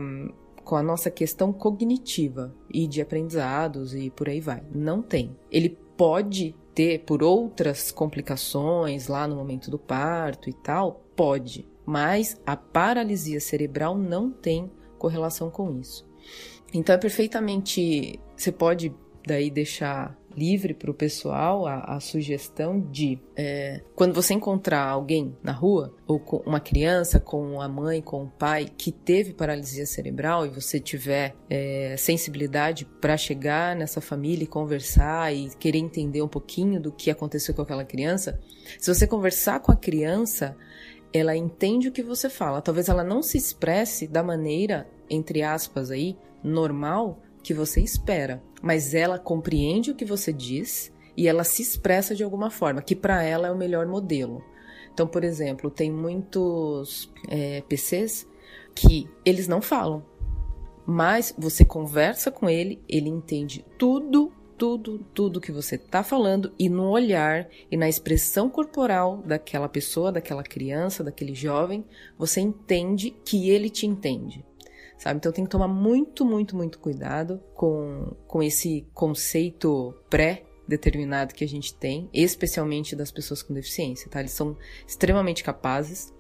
com 0.63 0.75
a 0.75 0.83
nossa 0.83 1.09
questão 1.09 1.51
cognitiva 1.51 2.53
e 2.71 2.85
de 2.85 3.01
aprendizados 3.01 3.95
e 3.95 4.11
por 4.11 4.29
aí 4.29 4.39
vai. 4.39 4.63
Não 4.71 5.01
tem. 5.01 5.35
Ele 5.51 5.69
pode 5.97 6.55
ter 6.73 6.99
por 6.99 7.23
outras 7.23 7.91
complicações 7.91 9.07
lá 9.07 9.27
no 9.27 9.35
momento 9.35 9.69
do 9.69 9.77
parto 9.79 10.49
e 10.49 10.53
tal, 10.53 11.03
pode, 11.15 11.67
mas 11.85 12.39
a 12.45 12.55
paralisia 12.55 13.39
cerebral 13.39 13.97
não 13.97 14.31
tem 14.31 14.71
correlação 14.97 15.49
com 15.49 15.71
isso. 15.79 16.07
Então 16.73 16.95
é 16.95 16.97
perfeitamente, 16.97 18.19
você 18.35 18.51
pode 18.51 18.93
daí 19.25 19.49
deixar 19.49 20.17
livre 20.35 20.73
para 20.73 20.91
o 20.91 20.93
pessoal 20.93 21.65
a, 21.65 21.95
a, 21.95 21.99
sugestão 21.99 22.79
de 22.79 23.19
é, 23.35 23.81
quando 23.95 24.13
você 24.13 24.33
encontrar 24.33 24.83
alguém 24.83 25.35
na 25.43 25.51
rua 25.51 25.95
ou 26.07 26.19
com 26.19 26.37
uma 26.37 26.59
criança 26.59 27.19
com 27.19 27.61
a 27.61 27.67
mãe 27.67 28.01
com 28.01 28.23
o 28.23 28.29
pai 28.29 28.69
que 28.77 28.91
teve 28.91 29.33
paralisia 29.33 29.85
cerebral 29.85 30.45
e 30.45 30.49
você 30.49 30.79
tiver 30.79 31.35
é, 31.49 31.95
sensibilidade 31.97 32.85
para 32.85 33.17
chegar 33.17 33.75
nessa 33.75 34.01
família 34.01 34.43
e 34.43 34.47
conversar 34.47 35.33
e 35.33 35.49
querer 35.57 35.79
entender 35.79 36.21
um 36.21 36.27
pouquinho 36.27 36.81
do 36.81 36.91
que 36.91 37.11
aconteceu 37.11 37.53
com 37.53 37.61
aquela 37.61 37.85
criança 37.85 38.39
se 38.79 38.93
você 38.93 39.07
conversar 39.07 39.59
com 39.59 39.71
a 39.71 39.75
criança 39.75 40.55
ela 41.15 41.35
entende 41.35 41.87
o 41.87 41.91
que 41.91 42.01
você 42.01 42.27
fala. 42.27 42.59
Talvez 42.59 42.89
ela 42.89 43.03
não 43.03 43.21
se 43.21 43.37
expresse 43.37 44.07
da 44.07 44.23
maneira 44.23 44.87
entre 45.09 45.43
aspas 45.43 45.91
aí 45.91 46.17
normal 46.43 47.21
que 47.43 47.53
você 47.53 47.81
espera, 47.81 48.41
mas 48.63 48.93
ela 48.93 49.19
compreende 49.19 49.91
o 49.91 49.95
que 49.95 50.05
você 50.05 50.31
diz 50.31 50.89
e 51.17 51.27
ela 51.27 51.43
se 51.43 51.61
expressa 51.61 52.15
de 52.15 52.23
alguma 52.23 52.49
forma, 52.49 52.81
que 52.81 52.95
para 52.95 53.21
ela 53.21 53.49
é 53.49 53.51
o 53.51 53.57
melhor 53.57 53.85
modelo. 53.85 54.41
Então, 54.93 55.05
por 55.05 55.21
exemplo, 55.21 55.69
tem 55.69 55.91
muitos 55.91 57.11
é, 57.27 57.61
PCs 57.67 58.25
que 58.73 59.09
eles 59.25 59.49
não 59.49 59.61
falam, 59.61 60.05
mas 60.85 61.35
você 61.37 61.65
conversa 61.65 62.31
com 62.31 62.49
ele, 62.49 62.81
ele 62.87 63.09
entende 63.09 63.65
tudo, 63.77 64.31
tudo, 64.57 64.99
tudo 65.13 65.41
que 65.41 65.51
você 65.51 65.75
está 65.75 66.01
falando 66.01 66.53
e 66.57 66.69
no 66.69 66.89
olhar 66.89 67.49
e 67.69 67.75
na 67.75 67.89
expressão 67.89 68.49
corporal 68.49 69.21
daquela 69.25 69.67
pessoa, 69.67 70.09
daquela 70.09 70.41
criança, 70.41 71.03
daquele 71.03 71.35
jovem, 71.35 71.83
você 72.17 72.39
entende 72.39 73.11
que 73.25 73.49
ele 73.49 73.69
te 73.69 73.85
entende 73.85 74.45
sabe? 74.97 75.17
Então 75.17 75.31
tem 75.31 75.43
que 75.43 75.49
tomar 75.49 75.67
muito, 75.67 76.25
muito, 76.25 76.55
muito 76.55 76.79
cuidado 76.79 77.41
com, 77.53 78.15
com 78.27 78.41
esse 78.41 78.87
conceito 78.93 79.93
pré 80.09 80.43
determinado 80.67 81.33
que 81.33 81.43
a 81.43 81.47
gente 81.47 81.73
tem, 81.75 82.09
especialmente 82.13 82.95
das 82.95 83.11
pessoas 83.11 83.43
com 83.43 83.53
deficiência, 83.53 84.09
tá? 84.09 84.19
Eles 84.19 84.31
são 84.31 84.57
extremamente 84.87 85.43
capazes 85.43 86.13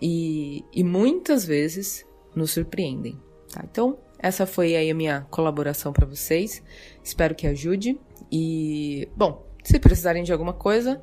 e, 0.00 0.64
e 0.72 0.82
muitas 0.82 1.44
vezes 1.44 2.06
nos 2.34 2.52
surpreendem, 2.52 3.20
tá? 3.52 3.64
Então, 3.70 3.98
essa 4.18 4.46
foi 4.46 4.74
aí 4.74 4.90
a 4.90 4.94
minha 4.94 5.22
colaboração 5.30 5.92
para 5.92 6.06
vocês. 6.06 6.62
Espero 7.04 7.34
que 7.34 7.46
ajude 7.46 8.00
e, 8.32 9.08
bom, 9.14 9.46
se 9.62 9.78
precisarem 9.78 10.22
de 10.22 10.32
alguma 10.32 10.52
coisa, 10.52 11.02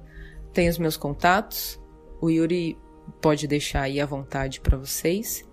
tem 0.52 0.68
os 0.68 0.78
meus 0.78 0.98
contatos. 0.98 1.80
O 2.22 2.30
Yuri 2.30 2.78
pode 3.22 3.48
deixar 3.48 3.82
aí 3.82 4.00
à 4.00 4.06
vontade 4.06 4.62
para 4.62 4.78
vocês. 4.78 5.44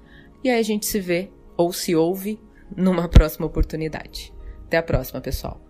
E 0.42 0.48
aí 0.48 0.58
a 0.58 0.62
gente 0.62 0.86
se 0.86 1.00
vê 1.00 1.30
ou 1.60 1.74
se 1.74 1.94
ouve 1.94 2.40
numa 2.74 3.06
próxima 3.06 3.46
oportunidade. 3.46 4.32
Até 4.64 4.78
a 4.78 4.82
próxima, 4.82 5.20
pessoal. 5.20 5.60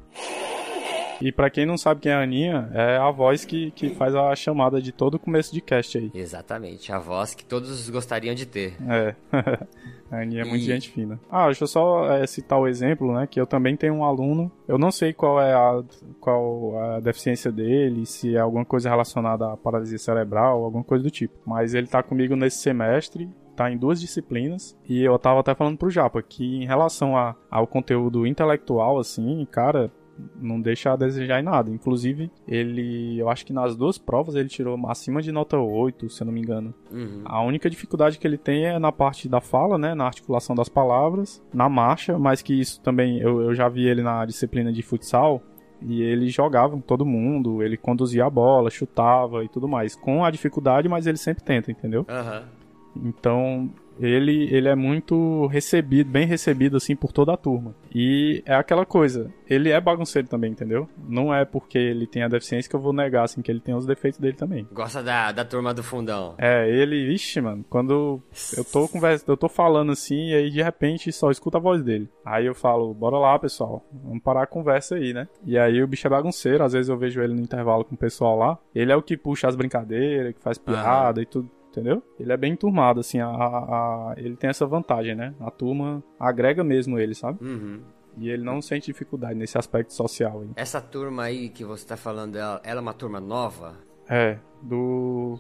E 1.21 1.31
para 1.33 1.51
quem 1.51 1.67
não 1.67 1.77
sabe 1.77 2.01
quem 2.01 2.13
é 2.13 2.15
a 2.15 2.23
Aninha, 2.23 2.71
é 2.73 2.97
a 2.97 3.11
voz 3.11 3.45
que, 3.45 3.71
que 3.73 3.91
faz 3.91 4.15
a 4.15 4.35
chamada 4.35 4.81
de 4.81 4.91
todo 4.91 5.19
começo 5.19 5.53
de 5.53 5.61
cast 5.61 5.99
aí. 5.99 6.11
Exatamente, 6.15 6.93
a 6.93 6.99
voz 6.99 7.35
que 7.35 7.45
todos 7.45 7.91
gostariam 7.91 8.35
de 8.35 8.47
ter. 8.47 8.77
É. 8.89 9.15
A 10.11 10.23
Aninha 10.23 10.43
é 10.43 10.45
muito 10.45 10.63
e... 10.63 10.67
gente 10.67 10.91
fina. 10.91 11.21
Ah, 11.31 11.47
deixa 11.47 11.63
eu 11.63 11.69
só 11.69 12.11
é, 12.13 12.27
citar 12.27 12.59
o 12.59 12.67
exemplo, 12.67 13.15
né? 13.15 13.29
Que 13.31 13.41
eu 13.41 13.47
também 13.47 13.77
tenho 13.77 13.95
um 13.95 14.05
aluno. 14.05 14.51
Eu 14.67 14.77
não 14.77 14.91
sei 14.91 15.13
qual 15.13 15.41
é 15.41 15.53
a, 15.55 15.85
qual 16.21 16.77
a 16.77 17.01
deficiência 17.01 17.53
dele, 17.53 18.05
se 18.05 18.35
é 18.35 18.41
alguma 18.41 18.65
coisa 18.65 18.91
relacionada 18.91 19.53
à 19.53 19.57
paralisia 19.57 19.99
cerebral, 19.99 20.65
alguma 20.65 20.83
coisa 20.83 21.05
do 21.05 21.11
tipo. 21.13 21.35
Mas 21.47 21.75
ele 21.75 21.87
tá 21.87 22.03
comigo 22.03 22.35
nesse 22.35 22.59
semestre 22.59 23.31
tá 23.61 23.71
em 23.71 23.77
duas 23.77 24.01
disciplinas. 24.01 24.75
E 24.89 25.03
eu 25.03 25.19
tava 25.19 25.41
até 25.41 25.55
falando 25.55 25.77
pro 25.77 25.91
Japa 25.91 26.23
que 26.23 26.63
em 26.63 26.65
relação 26.65 27.15
a, 27.15 27.37
ao 27.51 27.67
conteúdo 27.67 28.27
intelectual, 28.27 28.99
assim, 28.99 29.47
cara, 29.51 29.93
não 30.41 30.59
deixa 30.59 30.93
a 30.93 30.97
desejar 30.97 31.41
em 31.41 31.43
nada. 31.43 31.71
Inclusive, 31.71 32.31
ele, 32.49 33.19
eu 33.19 33.29
acho 33.29 33.45
que 33.45 33.53
nas 33.53 33.77
duas 33.77 33.99
provas 33.99 34.35
ele 34.35 34.49
tirou 34.49 34.79
acima 34.89 35.21
de 35.21 35.31
nota 35.31 35.59
8, 35.59 36.09
se 36.09 36.23
eu 36.23 36.25
não 36.25 36.33
me 36.33 36.41
engano. 36.41 36.73
Uhum. 36.91 37.21
A 37.27 37.43
única 37.43 37.69
dificuldade 37.69 38.19
que 38.19 38.27
ele 38.27 38.39
tem 38.39 38.65
é 38.65 38.79
na 38.79 38.91
parte 38.91 39.29
da 39.29 39.43
fala, 39.43 39.77
né, 39.77 39.95
na 39.95 40.07
articulação 40.07 40.57
das 40.57 40.71
palavras, 40.71 41.43
na 41.53 41.69
marcha, 41.69 42.19
mas 42.19 42.41
que 42.41 42.59
isso 42.59 42.81
também 42.81 43.19
eu, 43.19 43.43
eu 43.43 43.55
já 43.55 43.69
vi 43.69 43.87
ele 43.87 44.03
na 44.03 44.25
disciplina 44.25 44.73
de 44.73 44.81
futsal. 44.83 45.43
E 45.83 46.03
ele 46.03 46.29
jogava 46.29 46.75
com 46.75 46.81
todo 46.81 47.07
mundo, 47.07 47.63
ele 47.63 47.77
conduzia 47.77 48.27
a 48.27 48.31
bola, 48.31 48.71
chutava 48.71 49.45
e 49.45 49.49
tudo 49.49 49.67
mais. 49.67 49.95
Com 49.97 50.25
a 50.25 50.31
dificuldade, 50.31 50.89
mas 50.89 51.07
ele 51.07 51.17
sempre 51.17 51.43
tenta, 51.43 51.71
entendeu? 51.71 52.07
Uhum. 52.09 52.60
Então, 52.97 53.71
ele, 54.01 54.49
ele 54.51 54.69
é 54.69 54.75
muito 54.75 55.47
recebido, 55.47 56.11
bem 56.11 56.27
recebido 56.27 56.77
assim 56.77 56.97
por 56.97 57.13
toda 57.13 57.35
a 57.35 57.37
turma. 57.37 57.75
E 57.95 58.43
é 58.47 58.55
aquela 58.55 58.87
coisa, 58.87 59.31
ele 59.49 59.71
é 59.71 59.81
bagunceiro 59.81 60.27
também, 60.27 60.53
entendeu? 60.53 60.89
Não 61.07 61.35
é 61.35 61.45
porque 61.45 61.79
ele 61.79 62.07
tem 62.07 62.23
a 62.23 62.29
deficiência 62.29 62.69
que 62.69 62.75
eu 62.75 62.81
vou 62.81 62.93
negar 62.93 63.25
assim 63.25 63.43
que 63.43 63.51
ele 63.51 63.61
tem 63.61 63.75
os 63.75 63.85
defeitos 63.85 64.19
dele 64.19 64.37
também. 64.37 64.67
Gosta 64.73 65.03
da, 65.03 65.33
da 65.33 65.45
turma 65.45 65.75
do 65.75 65.83
fundão. 65.83 66.35
É, 66.39 66.69
ele, 66.69 67.07
vixe, 67.07 67.41
mano, 67.41 67.65
quando 67.69 68.23
eu 68.57 68.65
tô 68.65 68.89
conversa, 68.89 69.25
eu 69.29 69.37
tô 69.37 69.49
falando 69.49 69.93
assim 69.93 70.31
e 70.31 70.35
aí 70.35 70.51
de 70.51 70.63
repente 70.63 71.13
só 71.13 71.31
escuta 71.31 71.59
a 71.59 71.61
voz 71.61 71.83
dele. 71.83 72.09
Aí 72.25 72.47
eu 72.47 72.55
falo, 72.55 72.95
bora 72.95 73.19
lá, 73.19 73.39
pessoal, 73.39 73.85
vamos 73.93 74.23
parar 74.23 74.45
a 74.45 74.47
conversa 74.47 74.95
aí, 74.95 75.13
né? 75.13 75.29
E 75.45 75.59
aí 75.59 75.83
o 75.83 75.87
bicho 75.87 76.07
é 76.07 76.11
bagunceiro, 76.11 76.65
às 76.65 76.73
vezes 76.73 76.89
eu 76.89 76.97
vejo 76.97 77.21
ele 77.21 77.35
no 77.35 77.43
intervalo 77.43 77.85
com 77.85 77.95
o 77.95 77.99
pessoal 77.99 78.39
lá. 78.39 78.59
Ele 78.75 78.93
é 78.93 78.97
o 78.97 79.03
que 79.03 79.17
puxa 79.17 79.49
as 79.49 79.57
brincadeiras, 79.57 80.35
que 80.35 80.41
faz 80.41 80.57
piada 80.57 81.19
uhum. 81.19 81.23
e 81.23 81.27
tudo 81.27 81.60
entendeu? 81.71 82.03
Ele 82.19 82.33
é 82.33 82.37
bem 82.37 82.55
turmado, 82.55 83.01
assim, 83.01 83.21
a, 83.21 83.29
a, 83.29 84.15
ele 84.17 84.37
tem 84.37 84.51
essa 84.51 84.67
vantagem, 84.67 85.15
né? 85.15 85.35
A 85.41 85.51
turma 85.51 86.03
agrega 86.19 86.63
mesmo 86.63 86.99
ele, 86.99 87.15
sabe? 87.15 87.43
Uhum. 87.43 87.81
E 88.19 88.29
ele 88.29 88.45
não 88.45 88.61
sente 88.61 88.87
dificuldade 88.87 89.35
nesse 89.35 89.57
aspecto 89.57 89.95
social. 89.95 90.41
Aí. 90.41 90.51
Essa 90.57 90.81
turma 90.81 91.25
aí 91.25 91.49
que 91.49 91.65
você 91.65 91.87
tá 91.87 91.97
falando, 91.97 92.37
ela, 92.37 92.61
ela 92.65 92.81
é 92.81 92.83
uma 92.83 92.93
turma 92.93 93.21
nova? 93.21 93.77
É, 94.09 94.39
do 94.61 95.39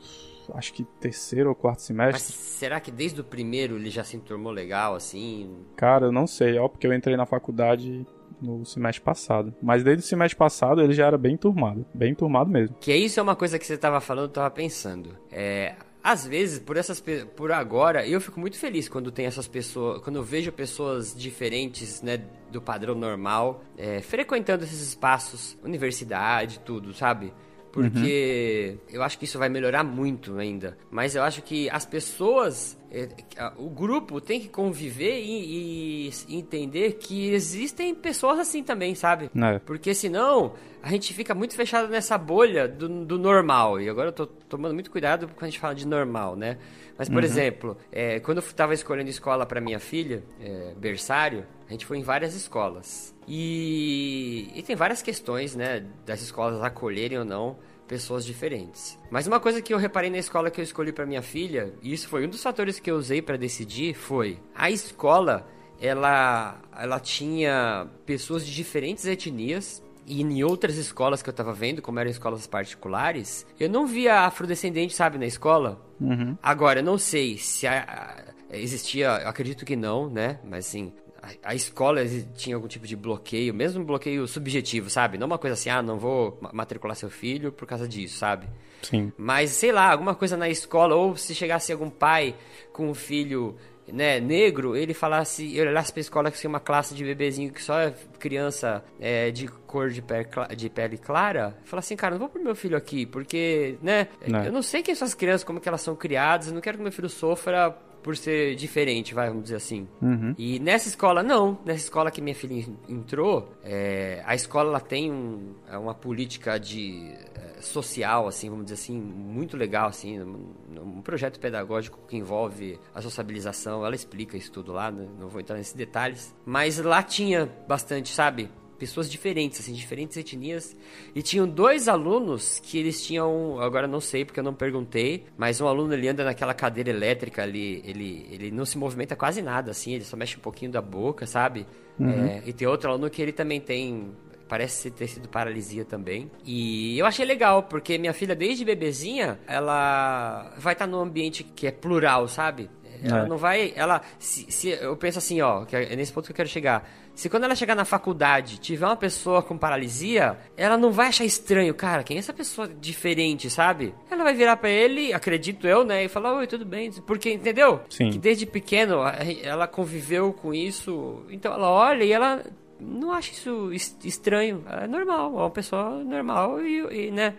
acho 0.54 0.72
que 0.72 0.84
terceiro 1.00 1.48
ou 1.48 1.54
quarto 1.54 1.82
semestre. 1.82 2.12
Mas 2.12 2.22
será 2.22 2.80
que 2.80 2.90
desde 2.90 3.20
o 3.20 3.24
primeiro 3.24 3.76
ele 3.76 3.90
já 3.90 4.04
se 4.04 4.16
enturmou 4.16 4.52
legal, 4.52 4.94
assim? 4.94 5.64
Cara, 5.76 6.06
eu 6.06 6.12
não 6.12 6.26
sei, 6.26 6.58
ó, 6.58 6.68
porque 6.68 6.86
eu 6.86 6.94
entrei 6.94 7.16
na 7.16 7.26
faculdade 7.26 8.06
no 8.40 8.64
semestre 8.64 9.02
passado. 9.02 9.54
Mas 9.62 9.82
desde 9.82 10.04
o 10.04 10.06
semestre 10.06 10.36
passado 10.36 10.80
ele 10.80 10.92
já 10.92 11.06
era 11.06 11.18
bem 11.18 11.36
turmado, 11.36 11.84
bem 11.94 12.14
turmado 12.14 12.50
mesmo. 12.50 12.76
Que 12.80 12.94
isso 12.94 13.20
é 13.20 13.22
uma 13.22 13.36
coisa 13.36 13.58
que 13.58 13.66
você 13.66 13.76
tava 13.76 14.00
falando, 14.00 14.26
eu 14.26 14.32
tava 14.32 14.50
pensando. 14.50 15.16
É, 15.30 15.74
às 16.02 16.26
vezes, 16.26 16.58
por 16.58 16.76
essas 16.76 17.02
por 17.36 17.52
agora, 17.52 18.06
eu 18.06 18.20
fico 18.20 18.40
muito 18.40 18.58
feliz 18.58 18.88
quando 18.88 19.10
tem 19.10 19.26
essas 19.26 19.46
pessoas, 19.46 20.02
quando 20.02 20.16
eu 20.16 20.22
vejo 20.22 20.50
pessoas 20.50 21.14
diferentes, 21.14 22.00
né, 22.02 22.16
do 22.50 22.60
padrão 22.60 22.94
normal, 22.94 23.62
é, 23.76 24.00
frequentando 24.00 24.64
esses 24.64 24.80
espaços, 24.80 25.58
universidade, 25.62 26.60
tudo, 26.60 26.94
sabe? 26.94 27.32
Porque 27.72 28.76
uhum. 28.88 28.96
eu 28.96 29.02
acho 29.02 29.18
que 29.18 29.24
isso 29.24 29.38
vai 29.38 29.48
melhorar 29.48 29.84
muito 29.84 30.36
ainda. 30.38 30.76
Mas 30.90 31.14
eu 31.14 31.22
acho 31.22 31.40
que 31.42 31.70
as 31.70 31.86
pessoas, 31.86 32.76
é, 32.90 33.08
o 33.56 33.70
grupo 33.70 34.20
tem 34.20 34.40
que 34.40 34.48
conviver 34.48 35.20
e, 35.20 36.08
e 36.28 36.36
entender 36.36 36.94
que 36.94 37.30
existem 37.32 37.94
pessoas 37.94 38.38
assim 38.40 38.62
também, 38.62 38.94
sabe? 38.94 39.30
É. 39.34 39.58
Porque 39.60 39.94
senão 39.94 40.54
a 40.82 40.90
gente 40.90 41.12
fica 41.14 41.34
muito 41.34 41.54
fechado 41.54 41.88
nessa 41.88 42.18
bolha 42.18 42.66
do, 42.66 43.04
do, 43.04 43.18
normal. 43.18 43.80
E 43.80 43.88
agora 43.88 44.08
eu 44.08 44.12
tô 44.12 44.26
tomando 44.26 44.74
muito 44.74 44.90
cuidado 44.90 45.28
quando 45.28 45.44
a 45.44 45.46
gente 45.46 45.60
fala 45.60 45.74
de 45.74 45.86
normal, 45.86 46.34
né? 46.34 46.58
Mas, 46.98 47.08
por 47.08 47.18
uhum. 47.18 47.24
exemplo, 47.24 47.76
é, 47.92 48.20
quando 48.20 48.38
eu 48.38 48.44
estava 48.44 48.74
escolhendo 48.74 49.08
escola 49.08 49.46
para 49.46 49.60
minha 49.60 49.78
filha, 49.78 50.22
é, 50.40 50.74
berçário, 50.76 51.46
a 51.68 51.72
gente 51.72 51.86
foi 51.86 51.98
em 51.98 52.02
várias 52.02 52.34
escolas. 52.34 53.14
E, 53.32 54.50
e 54.56 54.62
tem 54.64 54.74
várias 54.74 55.02
questões, 55.02 55.54
né, 55.54 55.86
das 56.04 56.20
escolas 56.20 56.60
acolherem 56.60 57.16
ou 57.16 57.24
não 57.24 57.56
pessoas 57.86 58.24
diferentes. 58.24 58.98
Mas 59.08 59.28
uma 59.28 59.38
coisa 59.38 59.62
que 59.62 59.72
eu 59.72 59.78
reparei 59.78 60.10
na 60.10 60.18
escola 60.18 60.50
que 60.50 60.60
eu 60.60 60.64
escolhi 60.64 60.92
para 60.92 61.06
minha 61.06 61.22
filha, 61.22 61.72
e 61.80 61.92
isso 61.92 62.08
foi 62.08 62.26
um 62.26 62.28
dos 62.28 62.42
fatores 62.42 62.80
que 62.80 62.90
eu 62.90 62.96
usei 62.96 63.22
para 63.22 63.36
decidir, 63.36 63.94
foi 63.94 64.40
a 64.52 64.68
escola, 64.68 65.48
ela 65.80 66.60
ela 66.76 66.98
tinha 66.98 67.86
pessoas 68.04 68.44
de 68.44 68.52
diferentes 68.52 69.04
etnias, 69.06 69.80
e 70.04 70.22
em 70.22 70.42
outras 70.42 70.76
escolas 70.76 71.22
que 71.22 71.28
eu 71.28 71.32
tava 71.32 71.52
vendo, 71.52 71.80
como 71.80 72.00
eram 72.00 72.10
escolas 72.10 72.48
particulares, 72.48 73.46
eu 73.60 73.70
não 73.70 73.86
via 73.86 74.22
afrodescendente, 74.22 74.92
sabe, 74.92 75.18
na 75.18 75.26
escola. 75.26 75.80
Uhum. 76.00 76.36
Agora, 76.42 76.80
eu 76.80 76.84
não 76.84 76.98
sei 76.98 77.38
se 77.38 77.64
a, 77.64 78.24
existia, 78.50 79.14
acredito 79.16 79.64
que 79.64 79.76
não, 79.76 80.10
né? 80.10 80.40
Mas 80.44 80.66
assim, 80.66 80.92
a, 81.42 81.54
escola 81.54 82.02
tinha 82.34 82.56
algum 82.56 82.68
tipo 82.68 82.86
de 82.86 82.96
bloqueio, 82.96 83.52
mesmo 83.52 83.82
um 83.82 83.84
bloqueio 83.84 84.26
subjetivo, 84.26 84.88
sabe? 84.88 85.18
Não 85.18 85.26
uma 85.26 85.38
coisa 85.38 85.54
assim, 85.54 85.70
ah, 85.70 85.82
não 85.82 85.98
vou 85.98 86.38
matricular 86.52 86.96
seu 86.96 87.10
filho 87.10 87.52
por 87.52 87.66
causa 87.66 87.86
disso, 87.86 88.18
sabe? 88.18 88.48
Sim. 88.82 89.12
Mas, 89.16 89.50
sei 89.50 89.72
lá, 89.72 89.90
alguma 89.90 90.14
coisa 90.14 90.36
na 90.36 90.48
escola, 90.48 90.94
ou 90.94 91.16
se 91.16 91.34
chegasse 91.34 91.72
algum 91.72 91.90
pai 91.90 92.34
com 92.72 92.88
um 92.88 92.94
filho 92.94 93.56
né, 93.92 94.20
negro, 94.20 94.76
ele 94.76 94.94
falasse, 94.94 95.54
eu 95.56 95.66
olhasse 95.66 95.92
pra 95.92 96.00
escola 96.00 96.30
que 96.30 96.38
tinha 96.38 96.48
uma 96.48 96.60
classe 96.60 96.94
de 96.94 97.04
bebezinho 97.04 97.52
que 97.52 97.62
só 97.62 97.78
é 97.78 97.94
criança 98.18 98.84
é, 98.98 99.30
de 99.30 99.48
cor 99.48 99.90
de 99.90 100.00
pele, 100.00 100.28
de 100.56 100.70
pele 100.70 100.96
clara, 100.96 101.56
fala 101.64 101.80
assim, 101.80 101.96
cara, 101.96 102.12
não 102.12 102.20
vou 102.20 102.28
pro 102.28 102.42
meu 102.42 102.54
filho 102.54 102.76
aqui, 102.76 103.04
porque, 103.04 103.76
né, 103.82 104.08
não. 104.26 104.44
eu 104.44 104.52
não 104.52 104.62
sei 104.62 104.82
quem 104.82 104.94
são 104.94 105.06
as 105.06 105.14
crianças, 105.14 105.44
como 105.44 105.60
que 105.60 105.68
elas 105.68 105.80
são 105.80 105.94
criadas, 105.94 106.48
eu 106.48 106.54
não 106.54 106.60
quero 106.60 106.78
que 106.78 106.82
meu 106.82 106.92
filho 106.92 107.08
sofra 107.08 107.76
por 108.02 108.16
ser 108.16 108.54
diferente, 108.54 109.14
vai, 109.14 109.28
vamos 109.28 109.44
dizer 109.44 109.56
assim. 109.56 109.86
Uhum. 110.00 110.34
E 110.38 110.58
nessa 110.58 110.88
escola, 110.88 111.22
não. 111.22 111.58
Nessa 111.64 111.84
escola 111.84 112.10
que 112.10 112.20
minha 112.20 112.34
filha 112.34 112.66
entrou, 112.88 113.52
é, 113.62 114.22
a 114.24 114.34
escola 114.34 114.70
ela 114.70 114.80
tem 114.80 115.10
um, 115.10 115.54
é 115.68 115.76
uma 115.76 115.94
política 115.94 116.58
de 116.58 117.12
é, 117.34 117.60
social, 117.60 118.26
assim, 118.26 118.48
vamos 118.48 118.64
dizer 118.64 118.74
assim, 118.74 118.98
muito 118.98 119.56
legal, 119.56 119.88
assim, 119.88 120.20
um, 120.20 120.54
um, 120.76 121.02
projeto 121.02 121.38
pedagógico 121.38 121.98
que 122.08 122.16
envolve 122.16 122.78
a 122.94 123.00
sociabilização. 123.02 123.84
Ela 123.84 123.94
explica 123.94 124.36
isso 124.36 124.50
tudo 124.50 124.72
lá, 124.72 124.90
né? 124.90 125.06
não 125.18 125.28
vou 125.28 125.40
entrar 125.40 125.56
nesses 125.56 125.74
detalhes. 125.74 126.34
Mas 126.44 126.78
lá 126.78 127.02
tinha 127.02 127.50
bastante, 127.68 128.12
sabe? 128.12 128.50
Pessoas 128.80 129.10
diferentes, 129.10 129.60
assim, 129.60 129.74
diferentes 129.74 130.16
etnias. 130.16 130.74
E 131.14 131.20
tinham 131.22 131.46
dois 131.46 131.86
alunos 131.86 132.58
que 132.58 132.78
eles 132.78 133.04
tinham, 133.04 133.60
agora 133.60 133.86
não 133.86 134.00
sei 134.00 134.24
porque 134.24 134.40
eu 134.40 134.44
não 134.44 134.54
perguntei, 134.54 135.26
mas 135.36 135.60
um 135.60 135.68
aluno 135.68 135.92
ele 135.92 136.08
anda 136.08 136.24
naquela 136.24 136.54
cadeira 136.54 136.88
elétrica 136.88 137.42
ali, 137.42 137.82
ele, 137.84 138.26
ele 138.30 138.50
não 138.50 138.64
se 138.64 138.78
movimenta 138.78 139.14
quase 139.14 139.42
nada, 139.42 139.70
assim, 139.70 139.92
ele 139.92 140.04
só 140.04 140.16
mexe 140.16 140.38
um 140.38 140.40
pouquinho 140.40 140.72
da 140.72 140.80
boca, 140.80 141.26
sabe? 141.26 141.66
Uhum. 141.98 142.26
É, 142.26 142.42
e 142.46 142.52
tem 142.54 142.66
outro 142.66 142.90
aluno 142.90 143.10
que 143.10 143.20
ele 143.20 143.32
também 143.32 143.60
tem 143.60 144.10
parece 144.48 144.90
ter 144.90 145.06
sido 145.06 145.28
paralisia 145.28 145.84
também. 145.84 146.28
E 146.44 146.98
eu 146.98 147.06
achei 147.06 147.24
legal, 147.24 147.62
porque 147.62 147.96
minha 147.98 148.12
filha, 148.12 148.34
desde 148.34 148.64
bebezinha, 148.64 149.38
ela 149.46 150.52
vai 150.56 150.72
estar 150.72 150.88
num 150.88 150.98
ambiente 150.98 151.44
que 151.44 151.68
é 151.68 151.70
plural, 151.70 152.26
sabe? 152.26 152.68
Ela 153.02 153.24
é. 153.24 153.28
não 153.28 153.36
vai. 153.36 153.72
Ela. 153.74 154.02
Se, 154.18 154.50
se, 154.50 154.68
eu 154.70 154.96
penso 154.96 155.18
assim, 155.18 155.40
ó, 155.40 155.64
que 155.64 155.76
é 155.76 155.96
nesse 155.96 156.12
ponto 156.12 156.26
que 156.26 156.32
eu 156.32 156.36
quero 156.36 156.48
chegar. 156.48 156.88
Se 157.20 157.28
quando 157.28 157.44
ela 157.44 157.54
chegar 157.54 157.74
na 157.74 157.84
faculdade 157.84 158.58
tiver 158.58 158.86
uma 158.86 158.96
pessoa 158.96 159.42
com 159.42 159.58
paralisia, 159.58 160.38
ela 160.56 160.78
não 160.78 160.90
vai 160.90 161.08
achar 161.08 161.22
estranho, 161.22 161.74
cara, 161.74 162.02
quem 162.02 162.16
é 162.16 162.18
essa 162.18 162.32
pessoa 162.32 162.66
diferente, 162.66 163.50
sabe? 163.50 163.94
Ela 164.10 164.24
vai 164.24 164.32
virar 164.32 164.56
para 164.56 164.70
ele, 164.70 165.12
acredito 165.12 165.68
eu, 165.68 165.84
né, 165.84 166.02
e 166.02 166.08
falar, 166.08 166.34
oi, 166.34 166.46
tudo 166.46 166.64
bem? 166.64 166.90
Porque, 167.06 167.30
entendeu? 167.30 167.82
Sim. 167.90 168.08
Que 168.08 168.18
desde 168.18 168.46
pequeno 168.46 169.02
ela 169.42 169.66
conviveu 169.66 170.32
com 170.32 170.54
isso, 170.54 171.22
então 171.28 171.52
ela 171.52 171.68
olha 171.68 172.04
e 172.04 172.10
ela 172.10 172.42
não 172.80 173.12
acha 173.12 173.32
isso 173.32 173.70
estranho, 174.02 174.64
é 174.66 174.86
normal, 174.86 175.26
é 175.26 175.40
uma 175.40 175.50
pessoa 175.50 176.02
normal 176.02 176.62
e, 176.62 177.08
e 177.08 177.10
né, 177.10 177.34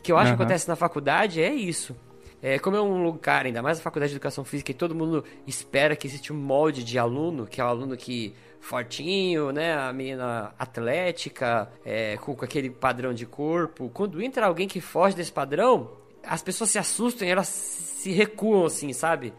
que 0.00 0.12
eu 0.12 0.16
acho 0.16 0.30
uhum. 0.30 0.36
que 0.36 0.42
acontece 0.44 0.68
na 0.68 0.76
faculdade 0.76 1.42
é 1.42 1.52
isso. 1.52 1.96
É, 2.40 2.58
como 2.60 2.76
é 2.76 2.80
um 2.80 3.02
lugar, 3.02 3.46
ainda 3.46 3.62
mais 3.62 3.80
a 3.80 3.82
faculdade 3.82 4.10
de 4.10 4.16
educação 4.16 4.44
física, 4.44 4.70
e 4.70 4.74
todo 4.74 4.94
mundo 4.94 5.24
espera 5.44 5.96
que 5.96 6.06
existe 6.06 6.32
um 6.32 6.36
molde 6.36 6.84
de 6.84 6.98
aluno, 6.98 7.46
que 7.46 7.60
é 7.60 7.64
o 7.64 7.66
aluno 7.66 7.96
que 7.96 8.32
fortinho, 8.64 9.52
né? 9.52 9.76
A 9.76 9.92
menina 9.92 10.54
atlética, 10.58 11.70
é, 11.84 12.16
com, 12.16 12.32
aquele 12.40 12.70
padrão 12.70 13.12
de 13.12 13.26
corpo. 13.26 13.90
Quando 13.92 14.22
entra 14.22 14.46
alguém 14.46 14.66
que 14.66 14.80
foge 14.80 15.14
desse 15.14 15.30
padrão, 15.30 15.90
as 16.22 16.42
pessoas 16.42 16.70
se 16.70 16.78
assustam 16.78 17.28
e 17.28 17.30
elas 17.30 17.48
se 17.48 18.10
recuam, 18.10 18.64
assim, 18.64 18.92
sabe? 18.92 19.32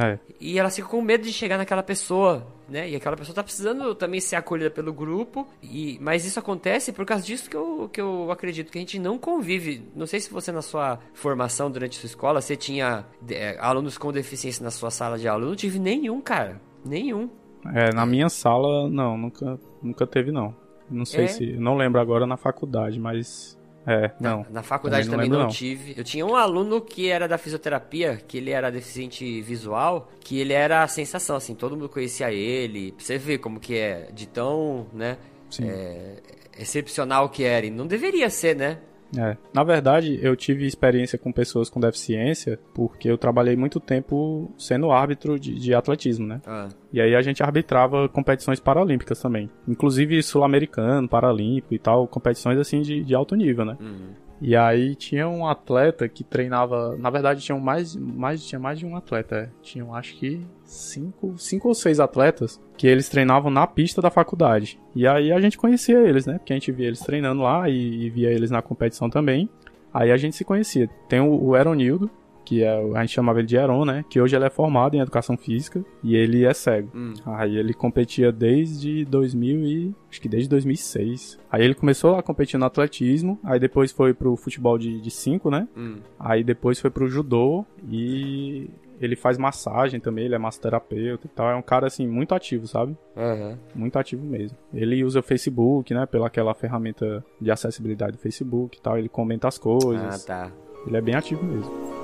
É. 0.00 0.18
E 0.40 0.58
ela 0.58 0.70
fica 0.70 0.86
com 0.86 1.02
medo 1.02 1.24
de 1.24 1.32
chegar 1.32 1.58
naquela 1.58 1.82
pessoa, 1.82 2.46
né? 2.68 2.88
E 2.88 2.96
aquela 2.96 3.16
pessoa 3.16 3.34
tá 3.34 3.42
precisando 3.42 3.94
também 3.94 4.20
ser 4.20 4.36
acolhida 4.36 4.70
pelo 4.70 4.92
grupo. 4.92 5.46
E, 5.62 5.98
mas 6.00 6.24
isso 6.24 6.38
acontece 6.38 6.92
por 6.92 7.04
causa 7.04 7.24
disso 7.24 7.48
que 7.48 7.56
eu, 7.56 7.88
que 7.92 8.00
eu 8.00 8.30
acredito, 8.30 8.70
que 8.70 8.78
a 8.78 8.80
gente 8.80 8.98
não 8.98 9.18
convive. 9.18 9.88
Não 9.94 10.06
sei 10.06 10.20
se 10.20 10.30
você, 10.30 10.50
na 10.52 10.62
sua 10.62 10.98
formação 11.14 11.70
durante 11.70 11.98
a 11.98 12.00
sua 12.00 12.06
escola, 12.08 12.40
você 12.40 12.56
tinha 12.56 13.06
é, 13.28 13.56
alunos 13.60 13.98
com 13.98 14.12
deficiência 14.12 14.62
na 14.62 14.70
sua 14.70 14.90
sala 14.90 15.18
de 15.18 15.28
aula. 15.28 15.44
Eu 15.44 15.48
não 15.48 15.56
tive 15.56 15.78
nenhum, 15.78 16.20
cara. 16.20 16.60
Nenhum. 16.84 17.30
É, 17.74 17.92
na 17.92 18.04
minha 18.04 18.28
sala, 18.28 18.88
não, 18.88 19.16
nunca, 19.16 19.58
nunca 19.82 20.06
teve, 20.06 20.32
não. 20.32 20.54
Não 20.90 21.04
sei 21.04 21.24
é. 21.24 21.28
se. 21.28 21.46
Não 21.52 21.76
lembro 21.76 22.00
agora 22.00 22.26
na 22.26 22.36
faculdade, 22.36 22.98
mas 22.98 23.58
é, 23.86 24.12
não. 24.20 24.46
Na, 24.50 24.62
faculdade 24.62 25.08
também, 25.08 25.28
não, 25.28 25.38
também 25.38 25.46
não, 25.46 25.52
tive. 25.52 25.94
Eu 25.96 26.04
tinha 26.04 26.24
um 26.24 26.36
aluno 26.36 26.80
que 26.80 27.08
era 27.08 27.26
da 27.26 27.36
fisioterapia, 27.36 28.16
que 28.16 28.38
ele 28.38 28.50
era 28.50 28.70
deficiente 28.70 29.40
visual, 29.42 30.10
que 30.20 30.38
ele 30.38 30.52
era 30.52 30.82
a 30.82 30.88
sensação, 30.88 31.36
assim, 31.36 31.54
todo 31.54 31.76
mundo 31.76 31.88
conhecia 31.88 32.32
ele. 32.32 32.92
Pra 32.92 33.04
você 33.04 33.18
ver 33.18 33.38
como 33.38 33.58
que 33.58 33.76
é, 33.76 34.08
de 34.12 34.26
tão, 34.26 34.86
né, 34.92 35.18
é, 35.60 36.16
excepcional 36.58 37.28
que 37.28 37.44
era. 37.44 37.66
E 37.66 37.70
não 37.70 37.86
deveria 37.86 38.30
ser, 38.30 38.54
né? 38.54 38.78
É. 39.16 39.36
Na 39.52 39.62
verdade, 39.62 40.18
eu 40.22 40.34
tive 40.34 40.66
experiência 40.66 41.18
com 41.18 41.30
pessoas 41.30 41.68
com 41.68 41.78
deficiência 41.78 42.58
porque 42.74 43.10
eu 43.10 43.18
trabalhei 43.18 43.56
muito 43.56 43.78
tempo 43.78 44.50
sendo 44.58 44.90
árbitro 44.90 45.38
de, 45.38 45.54
de 45.54 45.74
atletismo, 45.74 46.26
né? 46.26 46.40
Ah. 46.46 46.68
E 46.92 47.00
aí 47.00 47.14
a 47.14 47.22
gente 47.22 47.42
arbitrava 47.42 48.08
competições 48.08 48.60
paralímpicas 48.60 49.20
também. 49.20 49.50
Inclusive 49.68 50.22
sul-americano, 50.22 51.08
paralímpico 51.08 51.74
e 51.74 51.78
tal, 51.78 52.06
competições 52.06 52.58
assim 52.58 52.80
de, 52.80 53.02
de 53.02 53.14
alto 53.14 53.34
nível, 53.34 53.64
né? 53.64 53.76
Uhum. 53.80 54.10
E 54.42 54.56
aí 54.56 54.96
tinha 54.96 55.28
um 55.28 55.46
atleta 55.46 56.08
que 56.08 56.24
treinava. 56.24 56.96
Na 56.98 57.10
verdade, 57.10 57.40
tinha 57.40 57.56
mais, 57.56 57.94
mais, 57.94 58.44
tinha 58.44 58.58
mais 58.58 58.76
de 58.76 58.84
um 58.84 58.96
atleta. 58.96 59.36
É. 59.36 59.48
Tinham 59.62 59.94
acho 59.94 60.16
que 60.16 60.44
cinco, 60.64 61.38
cinco 61.38 61.68
ou 61.68 61.74
seis 61.74 62.00
atletas 62.00 62.60
que 62.76 62.88
eles 62.88 63.08
treinavam 63.08 63.52
na 63.52 63.68
pista 63.68 64.02
da 64.02 64.10
faculdade. 64.10 64.80
E 64.96 65.06
aí 65.06 65.32
a 65.32 65.40
gente 65.40 65.56
conhecia 65.56 65.98
eles, 66.00 66.26
né? 66.26 66.38
Porque 66.38 66.52
a 66.52 66.56
gente 66.56 66.72
via 66.72 66.88
eles 66.88 66.98
treinando 66.98 67.42
lá 67.42 67.68
e, 67.68 68.06
e 68.06 68.10
via 68.10 68.30
eles 68.30 68.50
na 68.50 68.60
competição 68.60 69.08
também. 69.08 69.48
Aí 69.94 70.10
a 70.10 70.16
gente 70.16 70.34
se 70.34 70.44
conhecia. 70.44 70.88
Tem 71.08 71.20
o, 71.20 71.40
o 71.40 71.56
Eronildo, 71.56 72.10
que 72.44 72.62
é, 72.62 72.70
a 72.94 73.00
gente 73.00 73.14
chamava 73.14 73.38
ele 73.38 73.46
de 73.46 73.56
Heron, 73.56 73.84
né? 73.84 74.04
Que 74.08 74.20
hoje 74.20 74.36
ele 74.36 74.44
é 74.44 74.50
formado 74.50 74.94
em 74.94 75.00
educação 75.00 75.36
física 75.36 75.84
e 76.02 76.16
ele 76.16 76.44
é 76.44 76.52
cego. 76.54 76.90
Hum. 76.94 77.14
Aí 77.24 77.56
ele 77.56 77.72
competia 77.72 78.32
desde 78.32 79.04
2000 79.04 79.64
e 79.64 79.94
acho 80.10 80.20
que 80.20 80.28
desde 80.28 80.48
2006. 80.48 81.38
Aí 81.50 81.64
ele 81.64 81.74
começou 81.74 82.16
a 82.16 82.22
competir 82.22 82.58
no 82.58 82.66
atletismo, 82.66 83.38
aí 83.44 83.58
depois 83.58 83.92
foi 83.92 84.14
pro 84.14 84.36
futebol 84.36 84.78
de 84.78 85.10
5, 85.10 85.50
né? 85.50 85.68
Hum. 85.76 85.96
Aí 86.18 86.42
depois 86.42 86.80
foi 86.80 86.90
pro 86.90 87.08
judô 87.08 87.64
e 87.88 88.68
ele 89.00 89.16
faz 89.16 89.36
massagem 89.36 89.98
também, 89.98 90.26
ele 90.26 90.34
é 90.34 90.38
massoterapeuta 90.38 91.26
e 91.26 91.30
tal. 91.30 91.50
É 91.50 91.56
um 91.56 91.62
cara, 91.62 91.88
assim, 91.88 92.06
muito 92.06 92.34
ativo, 92.34 92.68
sabe? 92.68 92.96
Uhum. 93.16 93.56
Muito 93.74 93.98
ativo 93.98 94.24
mesmo. 94.24 94.56
Ele 94.72 95.02
usa 95.02 95.18
o 95.18 95.22
Facebook, 95.22 95.92
né? 95.92 96.06
Pela 96.06 96.28
aquela 96.28 96.54
ferramenta 96.54 97.24
de 97.40 97.50
acessibilidade 97.50 98.12
do 98.12 98.18
Facebook 98.18 98.78
e 98.78 98.80
tal. 98.80 98.96
Ele 98.96 99.08
comenta 99.08 99.48
as 99.48 99.58
coisas. 99.58 100.22
Ah, 100.22 100.26
tá. 100.26 100.52
Ele 100.86 100.96
é 100.96 101.00
bem 101.00 101.16
ativo 101.16 101.44
mesmo. 101.44 102.01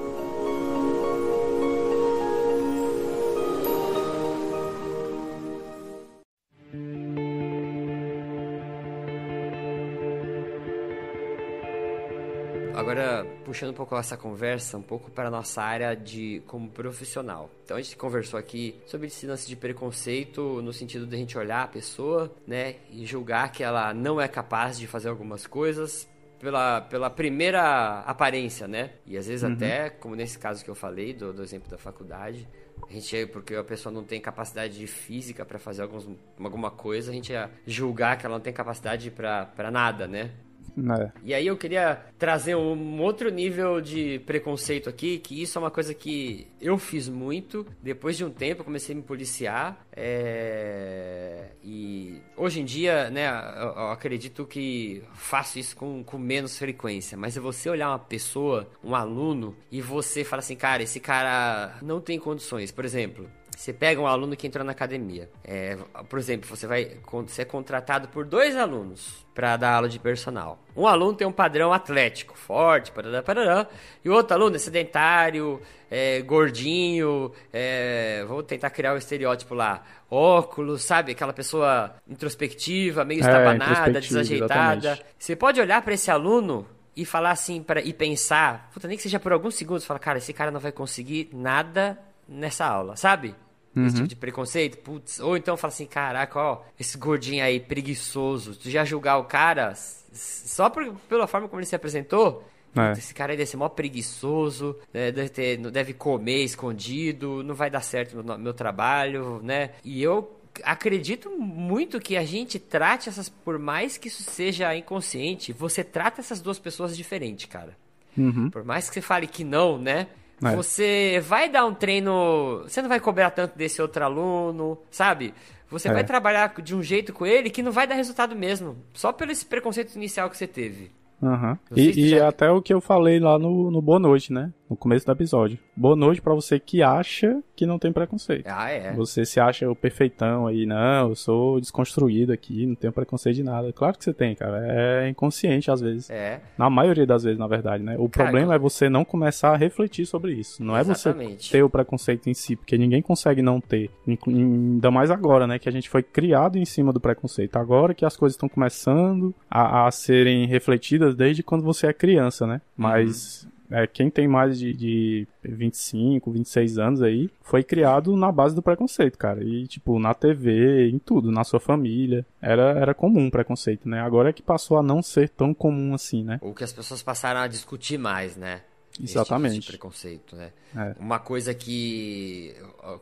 Puxando 13.48 13.70
um 13.70 13.74
pouco 13.74 13.96
essa 13.96 14.14
conversa 14.14 14.76
um 14.76 14.82
pouco 14.82 15.10
para 15.10 15.28
a 15.28 15.30
nossa 15.30 15.62
área 15.62 15.96
de 15.96 16.42
como 16.46 16.68
profissional. 16.68 17.50
Então 17.64 17.78
a 17.78 17.80
gente 17.80 17.96
conversou 17.96 18.38
aqui 18.38 18.74
sobre 18.84 19.06
esse 19.06 19.26
lance 19.26 19.48
de 19.48 19.56
preconceito 19.56 20.60
no 20.60 20.70
sentido 20.70 21.06
de 21.06 21.16
a 21.16 21.18
gente 21.18 21.38
olhar 21.38 21.62
a 21.62 21.66
pessoa, 21.66 22.30
né, 22.46 22.76
e 22.90 23.06
julgar 23.06 23.50
que 23.50 23.64
ela 23.64 23.94
não 23.94 24.20
é 24.20 24.28
capaz 24.28 24.78
de 24.78 24.86
fazer 24.86 25.08
algumas 25.08 25.46
coisas 25.46 26.06
pela, 26.38 26.82
pela 26.82 27.08
primeira 27.08 28.00
aparência, 28.00 28.68
né? 28.68 28.90
E 29.06 29.16
às 29.16 29.26
vezes 29.26 29.42
uhum. 29.42 29.54
até, 29.54 29.88
como 29.88 30.14
nesse 30.14 30.38
caso 30.38 30.62
que 30.62 30.68
eu 30.70 30.74
falei, 30.74 31.14
do, 31.14 31.32
do 31.32 31.42
exemplo 31.42 31.70
da 31.70 31.78
faculdade, 31.78 32.46
a 32.86 32.92
gente 32.92 33.26
porque 33.28 33.54
a 33.54 33.64
pessoa 33.64 33.90
não 33.90 34.04
tem 34.04 34.20
capacidade 34.20 34.86
física 34.86 35.42
para 35.46 35.58
fazer 35.58 35.80
alguns, 35.80 36.06
alguma 36.38 36.70
coisa, 36.70 37.10
a 37.10 37.14
gente 37.14 37.32
ia 37.32 37.50
julgar 37.66 38.18
que 38.18 38.26
ela 38.26 38.34
não 38.34 38.42
tem 38.42 38.52
capacidade 38.52 39.10
para 39.10 39.70
nada, 39.70 40.06
né? 40.06 40.32
É. 40.76 41.10
E 41.24 41.34
aí 41.34 41.46
eu 41.46 41.56
queria 41.56 42.00
trazer 42.18 42.54
um 42.54 43.00
outro 43.00 43.30
nível 43.30 43.80
de 43.80 44.20
preconceito 44.20 44.88
aqui, 44.88 45.18
que 45.18 45.42
isso 45.42 45.58
é 45.58 45.60
uma 45.60 45.70
coisa 45.70 45.94
que 45.94 46.46
eu 46.60 46.78
fiz 46.78 47.08
muito. 47.08 47.66
Depois 47.82 48.16
de 48.16 48.24
um 48.24 48.30
tempo 48.30 48.60
eu 48.60 48.64
comecei 48.64 48.94
a 48.94 48.96
me 48.96 49.02
policiar. 49.02 49.86
É... 49.92 51.48
E 51.62 52.20
hoje 52.36 52.60
em 52.60 52.64
dia, 52.64 53.10
né, 53.10 53.28
eu, 53.28 53.88
acredito 53.90 54.46
que 54.46 55.02
faço 55.14 55.58
isso 55.58 55.76
com, 55.76 56.02
com 56.04 56.18
menos 56.18 56.58
frequência. 56.58 57.16
Mas 57.16 57.34
se 57.34 57.40
você 57.40 57.68
olhar 57.68 57.88
uma 57.88 57.98
pessoa, 57.98 58.68
um 58.82 58.94
aluno, 58.94 59.56
e 59.70 59.80
você 59.80 60.24
fala 60.24 60.40
assim, 60.40 60.56
cara, 60.56 60.82
esse 60.82 61.00
cara 61.00 61.76
não 61.82 62.00
tem 62.00 62.18
condições. 62.18 62.70
Por 62.70 62.84
exemplo, 62.84 63.28
você 63.58 63.72
pega 63.72 64.00
um 64.00 64.06
aluno 64.06 64.36
que 64.36 64.46
entrou 64.46 64.64
na 64.64 64.70
academia. 64.70 65.28
É, 65.42 65.76
por 66.08 66.16
exemplo, 66.16 66.48
você 66.48 66.64
vai 66.64 66.92
ser 67.26 67.44
contratado 67.46 68.06
por 68.06 68.24
dois 68.24 68.54
alunos 68.54 69.26
para 69.34 69.56
dar 69.56 69.72
aula 69.72 69.88
de 69.88 69.98
personal. 69.98 70.60
Um 70.76 70.86
aluno 70.86 71.14
tem 71.14 71.26
um 71.26 71.32
padrão 71.32 71.72
atlético, 71.72 72.38
forte, 72.38 72.92
parará, 72.92 73.20
parará, 73.20 73.66
e 74.04 74.08
o 74.08 74.12
outro 74.12 74.36
aluno 74.36 74.54
é 74.54 74.60
sedentário, 74.60 75.60
é, 75.90 76.22
gordinho, 76.22 77.32
é, 77.52 78.24
vou 78.28 78.44
tentar 78.44 78.70
criar 78.70 78.92
o 78.92 78.94
um 78.94 78.98
estereótipo 78.98 79.56
lá, 79.56 79.82
óculos, 80.08 80.84
sabe? 80.84 81.10
Aquela 81.10 81.32
pessoa 81.32 81.96
introspectiva, 82.06 83.04
meio 83.04 83.18
é, 83.18 83.26
estabanada, 83.26 84.00
desajeitada. 84.00 84.76
Exatamente. 84.76 85.14
Você 85.18 85.34
pode 85.34 85.60
olhar 85.60 85.82
para 85.82 85.94
esse 85.94 86.12
aluno 86.12 86.64
e 86.94 87.04
falar 87.04 87.32
assim, 87.32 87.60
pra, 87.60 87.80
e 87.80 87.92
pensar, 87.92 88.70
puta, 88.72 88.86
nem 88.86 88.96
que 88.96 89.02
seja 89.02 89.18
por 89.18 89.32
alguns 89.32 89.56
segundos, 89.56 89.84
falar, 89.84 89.98
cara, 89.98 90.18
esse 90.18 90.32
cara 90.32 90.52
não 90.52 90.60
vai 90.60 90.70
conseguir 90.70 91.28
nada 91.32 91.98
nessa 92.28 92.64
aula, 92.64 92.94
sabe? 92.94 93.34
Uhum. 93.74 93.86
Esse 93.86 93.96
tipo 93.96 94.08
de 94.08 94.16
preconceito, 94.16 94.78
putz. 94.78 95.20
Ou 95.20 95.36
então 95.36 95.56
fala 95.56 95.72
assim, 95.72 95.86
caraca, 95.86 96.38
ó, 96.38 96.62
esse 96.78 96.96
gordinho 96.98 97.44
aí 97.44 97.60
preguiçoso. 97.60 98.54
Tu 98.56 98.70
já 98.70 98.84
julgar 98.84 99.18
o 99.18 99.24
cara 99.24 99.74
só 100.12 100.68
por, 100.68 100.92
pela 101.08 101.26
forma 101.26 101.48
como 101.48 101.60
ele 101.60 101.66
se 101.66 101.76
apresentou? 101.76 102.44
É. 102.76 102.92
Esse 102.92 103.14
cara 103.14 103.32
aí 103.32 103.36
deve 103.36 103.50
ser 103.50 103.56
mó 103.56 103.68
preguiçoso, 103.68 104.76
né? 104.92 105.10
deve, 105.10 105.28
ter, 105.28 105.56
deve 105.70 105.92
comer 105.94 106.44
escondido, 106.44 107.42
não 107.42 107.54
vai 107.54 107.70
dar 107.70 107.80
certo 107.80 108.22
no 108.22 108.38
meu 108.38 108.54
trabalho, 108.54 109.40
né? 109.42 109.70
E 109.84 110.02
eu 110.02 110.36
acredito 110.62 111.30
muito 111.30 112.00
que 112.00 112.16
a 112.16 112.24
gente 112.24 112.58
trate 112.58 113.08
essas, 113.08 113.28
por 113.28 113.58
mais 113.58 113.96
que 113.96 114.08
isso 114.08 114.22
seja 114.22 114.74
inconsciente, 114.76 115.52
você 115.52 115.82
trata 115.82 116.20
essas 116.20 116.40
duas 116.40 116.58
pessoas 116.58 116.96
diferente, 116.96 117.48
cara. 117.48 117.76
Uhum. 118.16 118.50
Por 118.50 118.64
mais 118.64 118.88
que 118.88 118.94
você 118.94 119.00
fale 119.00 119.26
que 119.26 119.44
não, 119.44 119.78
né? 119.78 120.08
É. 120.42 120.54
Você 120.54 121.20
vai 121.20 121.48
dar 121.48 121.64
um 121.64 121.74
treino. 121.74 122.62
Você 122.62 122.80
não 122.80 122.88
vai 122.88 123.00
cobrar 123.00 123.30
tanto 123.30 123.56
desse 123.56 123.82
outro 123.82 124.04
aluno, 124.04 124.78
sabe? 124.90 125.34
Você 125.70 125.88
é. 125.88 125.92
vai 125.92 126.04
trabalhar 126.04 126.54
de 126.62 126.74
um 126.74 126.82
jeito 126.82 127.12
com 127.12 127.26
ele 127.26 127.50
que 127.50 127.62
não 127.62 127.72
vai 127.72 127.86
dar 127.86 127.94
resultado 127.94 128.34
mesmo. 128.34 128.76
Só 128.94 129.12
pelo 129.12 129.32
esse 129.32 129.44
preconceito 129.44 129.94
inicial 129.96 130.30
que 130.30 130.36
você 130.36 130.46
teve. 130.46 130.90
Uhum. 131.20 131.56
E, 131.74 131.90
e 131.90 132.08
já... 132.10 132.28
até 132.28 132.50
o 132.50 132.62
que 132.62 132.72
eu 132.72 132.80
falei 132.80 133.18
lá 133.18 133.38
no, 133.38 133.70
no 133.70 133.82
Boa 133.82 133.98
Noite, 133.98 134.32
né? 134.32 134.52
No 134.68 134.76
começo 134.76 135.06
do 135.06 135.12
episódio. 135.12 135.58
Boa 135.74 135.96
noite 135.96 136.20
para 136.20 136.34
você 136.34 136.60
que 136.60 136.82
acha 136.82 137.42
que 137.56 137.64
não 137.64 137.78
tem 137.78 137.90
preconceito. 137.90 138.46
Ah, 138.46 138.70
é? 138.70 138.92
Você 138.92 139.24
se 139.24 139.40
acha 139.40 139.68
o 139.70 139.74
perfeitão 139.74 140.46
aí, 140.46 140.66
não, 140.66 141.08
eu 141.08 141.14
sou 141.14 141.58
desconstruído 141.58 142.34
aqui, 142.34 142.66
não 142.66 142.74
tenho 142.74 142.92
preconceito 142.92 143.36
de 143.36 143.42
nada. 143.42 143.72
Claro 143.72 143.96
que 143.96 144.04
você 144.04 144.12
tem, 144.12 144.34
cara. 144.34 144.60
É 144.62 145.08
inconsciente 145.08 145.70
às 145.70 145.80
vezes. 145.80 146.10
É. 146.10 146.42
Na 146.58 146.68
maioria 146.68 147.06
das 147.06 147.22
vezes, 147.22 147.38
na 147.38 147.46
verdade, 147.46 147.82
né? 147.82 147.96
O 147.98 148.10
cara, 148.10 148.28
problema 148.28 148.54
é 148.54 148.58
você 148.58 148.90
não 148.90 149.06
começar 149.06 149.54
a 149.54 149.56
refletir 149.56 150.04
sobre 150.04 150.34
isso. 150.34 150.62
Não 150.62 150.78
Exatamente. 150.78 151.32
é 151.32 151.38
você 151.38 151.50
ter 151.52 151.62
o 151.62 151.70
preconceito 151.70 152.28
em 152.28 152.34
si, 152.34 152.54
porque 152.54 152.76
ninguém 152.76 153.00
consegue 153.00 153.40
não 153.40 153.62
ter. 153.62 153.90
Ainda 154.26 154.90
mais 154.90 155.10
agora, 155.10 155.46
né? 155.46 155.58
Que 155.58 155.70
a 155.70 155.72
gente 155.72 155.88
foi 155.88 156.02
criado 156.02 156.58
em 156.58 156.66
cima 156.66 156.92
do 156.92 157.00
preconceito. 157.00 157.56
Agora 157.56 157.94
que 157.94 158.04
as 158.04 158.18
coisas 158.18 158.34
estão 158.34 158.50
começando 158.50 159.34
a, 159.50 159.86
a 159.86 159.90
serem 159.90 160.46
refletidas 160.46 161.14
desde 161.14 161.42
quando 161.42 161.64
você 161.64 161.86
é 161.86 161.92
criança, 161.94 162.46
né? 162.46 162.60
Mas. 162.76 163.44
Uhum 163.44 163.57
é, 163.70 163.86
quem 163.86 164.10
tem 164.10 164.26
mais 164.26 164.58
de, 164.58 164.72
de 164.72 165.28
25, 165.42 166.30
26 166.30 166.78
anos 166.78 167.02
aí, 167.02 167.30
foi 167.42 167.62
criado 167.62 168.16
na 168.16 168.32
base 168.32 168.54
do 168.54 168.62
preconceito, 168.62 169.18
cara. 169.18 169.42
E, 169.44 169.66
tipo, 169.66 169.98
na 169.98 170.14
TV, 170.14 170.88
em 170.88 170.98
tudo, 170.98 171.30
na 171.30 171.44
sua 171.44 171.60
família. 171.60 172.24
Era, 172.40 172.70
era 172.78 172.94
comum 172.94 173.30
preconceito, 173.30 173.88
né? 173.88 174.00
Agora 174.00 174.30
é 174.30 174.32
que 174.32 174.42
passou 174.42 174.78
a 174.78 174.82
não 174.82 175.02
ser 175.02 175.28
tão 175.28 175.52
comum 175.52 175.94
assim, 175.94 176.24
né? 176.24 176.38
Ou 176.40 176.54
que 176.54 176.64
as 176.64 176.72
pessoas 176.72 177.02
passaram 177.02 177.40
a 177.40 177.46
discutir 177.46 177.98
mais, 177.98 178.36
né? 178.36 178.62
Exatamente. 179.00 179.54
Tipo 179.54 179.62
de 179.62 179.68
preconceito, 179.68 180.36
né? 180.36 180.52
É. 180.76 180.94
Uma 180.98 181.18
coisa 181.18 181.54
que, 181.54 182.54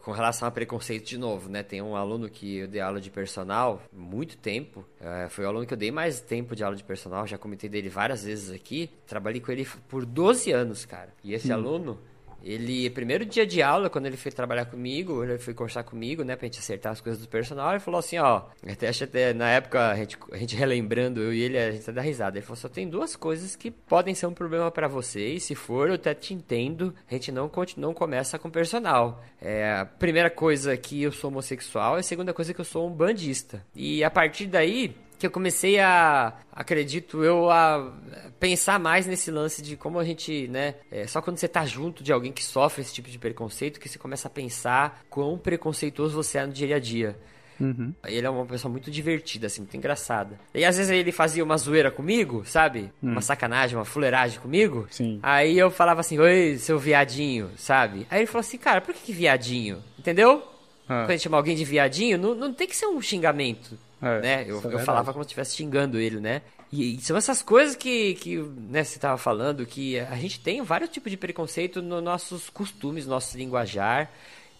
com 0.03 0.13
relação 0.13 0.47
a 0.47 0.51
preconceito 0.51 1.07
de 1.07 1.19
novo, 1.19 1.49
né? 1.49 1.63
Tem 1.63 1.81
um 1.81 1.97
aluno 1.97 2.29
que 2.29 2.59
eu 2.59 2.69
dei 2.69 2.81
aula 2.81 3.01
de 3.01 3.11
personal 3.11 3.83
muito 3.93 4.37
tempo. 4.37 4.85
É, 5.01 5.29
foi 5.29 5.45
o 5.45 5.49
aluno 5.49 5.67
que 5.67 5.73
eu 5.73 5.79
dei 5.79 5.91
mais 5.91 6.21
tempo 6.21 6.55
de 6.55 6.63
aula 6.63 6.77
de 6.77 6.85
personal. 6.85 7.27
Já 7.27 7.39
comentei 7.39 7.69
dele 7.69 7.89
várias 7.89 8.25
vezes 8.25 8.51
aqui. 8.51 8.91
Trabalhei 9.07 9.41
com 9.41 9.51
ele 9.51 9.67
por 9.89 10.05
12 10.05 10.53
anos, 10.53 10.85
cara. 10.85 11.13
E 11.25 11.33
esse 11.33 11.51
hum. 11.51 11.55
aluno, 11.55 11.99
Ele, 12.43 12.89
primeiro 12.91 13.25
dia 13.25 13.47
de 13.47 13.63
aula, 13.63 13.91
quando 13.91 14.07
ele 14.07 14.17
foi 14.17 14.31
trabalhar 14.31 14.67
comigo, 14.67 15.25
ele 15.25 15.39
foi 15.39 15.55
conversar 15.55 15.83
comigo, 15.83 16.23
né, 16.23 16.37
pra 16.37 16.47
gente 16.47 16.59
acertar 16.59 16.93
as 16.93 17.01
coisas 17.01 17.21
do 17.21 17.29
personal, 17.29 17.71
ele 17.71 17.81
falou 17.81 17.99
assim, 17.99 18.19
ó, 18.19 18.43
até, 18.67 18.89
até 18.89 19.35
na 19.35 19.51
época, 19.51 19.91
a 19.91 19.97
gente, 19.97 20.17
a 20.31 20.37
gente 20.37 20.55
relembrando, 20.55 21.21
eu 21.21 21.33
e 21.33 21.41
ele, 21.41 21.59
a 21.59 21.71
gente 21.71 21.91
dá 21.91 22.01
risada. 22.01 22.39
Ele 22.39 22.47
falou, 22.47 22.57
só 22.57 22.69
tem 22.69 22.89
duas 22.89 23.17
coisas 23.17 23.57
que 23.57 23.71
podem 23.71 24.15
ser 24.15 24.27
um 24.27 24.35
problema 24.35 24.71
para 24.71 24.89
vocês, 24.89 25.43
se 25.43 25.55
for, 25.55 25.89
eu 25.89 25.95
até 25.95 26.15
te 26.15 26.35
entendo, 26.35 26.95
a 27.11 27.15
gente 27.15 27.33
não, 27.33 27.51
não 27.77 27.95
começa 27.95 28.39
com 28.39 28.51
personal. 28.51 29.25
É, 29.41 29.81
a 29.81 29.85
primeira 29.85 30.31
coisa 30.31 30.77
que 30.77 31.03
eu 31.03 31.13
sou 31.13 31.31
homossexual, 31.31 31.97
e 31.97 32.01
a 32.01 32.03
segunda 32.03 32.33
coisa 32.33 32.55
que 32.55 32.61
eu 32.61 32.65
sou 32.65 32.89
um 32.89 32.93
bandista. 32.93 33.65
E 33.75 34.05
a 34.05 34.11
partir 34.11 34.47
daí, 34.47 34.95
que 35.19 35.27
eu 35.27 35.31
comecei 35.31 35.79
a, 35.79 36.35
acredito 36.53 37.25
eu, 37.25 37.51
a 37.51 37.93
pensar 38.39 38.79
mais 38.79 39.07
nesse 39.07 39.31
lance 39.31 39.63
de 39.63 39.77
como 39.77 39.99
a 39.99 40.05
gente, 40.05 40.49
né, 40.49 40.75
é, 40.91 41.07
só 41.07 41.21
quando 41.23 41.39
você 41.39 41.49
tá 41.49 41.65
junto 41.65 42.03
de 42.03 42.13
alguém 42.13 42.33
que 42.33 42.45
sofre 42.45 42.83
esse 42.83 42.93
tipo 42.93 43.09
de 43.09 43.19
preconceito 43.19 43.81
que 43.81 43.89
você 43.89 43.99
começa 43.99 44.29
a 44.29 44.31
pensar 44.31 45.05
quão 45.09 45.39
preconceituoso 45.39 46.15
você 46.15 46.39
é 46.39 46.47
no 46.47 46.53
dia 46.53 46.77
a 46.77 46.79
dia. 46.79 47.17
Uhum. 47.61 47.95
Ele 48.05 48.27
é 48.27 48.31
uma 48.31 48.45
pessoa 48.45 48.71
muito 48.71 48.91
divertida, 48.91 49.47
assim, 49.47 49.63
muito 49.63 49.77
engraçada. 49.77 50.39
E 50.55 50.65
às 50.65 50.77
vezes 50.77 50.91
ele 50.91 51.11
fazia 51.13 51.43
uma 51.43 51.57
zoeira 51.57 51.91
comigo, 51.91 52.45
sabe? 52.45 52.93
Uhum. 53.03 53.13
Uma 53.13 53.21
sacanagem, 53.21 53.77
uma 53.77 53.85
fuleiragem 53.85 54.39
comigo. 54.41 54.87
Sim. 54.91 55.19
Aí 55.23 55.59
eu 55.59 55.71
falava 55.71 56.01
assim, 56.01 56.19
oi, 56.19 56.59
seu 56.59 56.79
viadinho, 56.79 57.51
sabe? 57.57 58.07
Aí 58.11 58.21
ele 58.21 58.27
falou 58.27 58.41
assim, 58.41 58.59
cara, 58.59 58.81
por 58.81 58.95
que, 58.95 59.01
que 59.07 59.13
viadinho? 59.13 59.83
Entendeu? 59.99 60.43
Ah. 60.89 61.03
Quando 61.03 61.11
a 61.11 61.13
gente 61.13 61.23
chama 61.23 61.37
alguém 61.37 61.57
de 61.57 61.65
viadinho, 61.65 62.19
não, 62.19 62.35
não 62.35 62.53
tem 62.53 62.67
que 62.67 62.77
ser 62.77 62.87
um 62.87 63.01
xingamento. 63.01 63.79
É, 64.01 64.21
né? 64.21 64.45
Eu, 64.47 64.63
é 64.71 64.75
eu 64.75 64.79
falava 64.81 65.13
como 65.13 65.25
se 65.25 65.29
estivesse 65.29 65.57
xingando 65.57 65.99
ele, 65.99 66.21
né? 66.21 66.43
E, 66.71 66.97
e, 66.97 67.01
são 67.01 67.17
essas 67.17 67.43
coisas 67.43 67.77
que, 67.77 68.15
que 68.15 68.37
né, 68.37 68.83
você 68.83 68.97
estava 68.97 69.17
falando, 69.17 69.65
que 69.65 69.99
a 69.99 70.17
gente 70.17 70.41
tem 70.41 70.63
vários 70.63 70.91
tipos 70.91 71.11
de 71.11 71.17
preconceito 71.17 71.81
nos 71.81 72.03
nossos 72.03 72.51
costumes, 72.51 73.07
nosso 73.07 73.37
linguajar. 73.37 74.11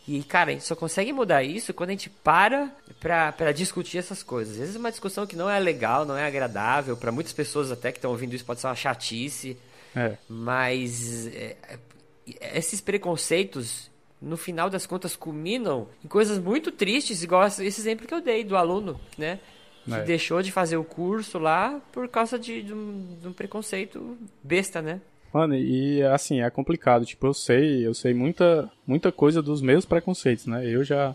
E, 0.07 0.23
cara, 0.23 0.51
a 0.51 0.53
gente 0.53 0.65
só 0.65 0.77
consegue 0.77 1.13
mudar 1.13 1.43
isso 1.43 1.75
quando 1.75 1.91
a 1.91 1.93
gente 1.93 2.09
para 2.09 2.71
pra, 3.01 3.33
pra 3.33 3.51
discutir 3.51 3.99
essas 3.99 4.23
coisas. 4.23 4.55
Às 4.55 4.61
vezes 4.61 4.77
é 4.77 4.79
uma 4.79 4.91
discussão 4.91 5.27
que 5.27 5.35
não 5.35 5.51
é 5.51 5.59
legal, 5.59 6.05
não 6.05 6.17
é 6.17 6.25
agradável. 6.25 6.97
para 6.97 7.11
muitas 7.11 7.33
pessoas 7.33 7.73
até 7.73 7.91
que 7.91 7.99
estão 7.99 8.13
ouvindo 8.13 8.35
isso 8.35 8.45
pode 8.45 8.61
ser 8.61 8.69
uma 8.69 8.77
chatice. 8.77 9.59
É. 9.95 10.17
Mas 10.29 11.27
é, 11.27 11.57
é, 11.69 12.59
esses 12.59 12.81
preconceitos 12.81 13.91
no 14.21 14.37
final 14.37 14.71
das 14.71 14.87
contas 14.87 15.15
culminam 15.15 15.87
em 16.05 16.09
coisas 16.09 16.39
muito 16.39 16.73
tristes, 16.73 17.23
igual 17.23 17.47
esse 17.47 17.63
exemplo 17.63 18.07
que 18.07 18.15
eu 18.15 18.21
dei 18.21 18.45
do 18.45 18.57
aluno, 18.57 18.99
né? 19.17 19.39
Que 19.85 19.95
é. 19.95 20.03
deixou 20.03 20.43
de 20.43 20.51
fazer 20.51 20.77
o 20.77 20.85
curso 20.85 21.39
lá 21.39 21.81
por 21.93 22.09
causa 22.09 22.39
de, 22.39 22.63
de, 22.63 22.75
um, 22.75 23.17
de, 23.21 23.29
um, 23.29 23.33
preconceito 23.33 24.19
besta, 24.43 24.83
né? 24.83 25.01
Mano, 25.33 25.55
e 25.55 26.03
assim, 26.03 26.41
é 26.41 26.51
complicado. 26.51 27.05
Tipo, 27.05 27.29
eu 27.29 27.35
sei, 27.35 27.87
eu 27.87 27.95
sei 27.95 28.13
muita, 28.13 28.71
muita 28.87 29.13
coisa 29.13 29.41
dos 29.41 29.63
meus 29.63 29.85
preconceitos, 29.85 30.47
né? 30.47 30.67
Eu 30.67 30.83
já 30.83 31.15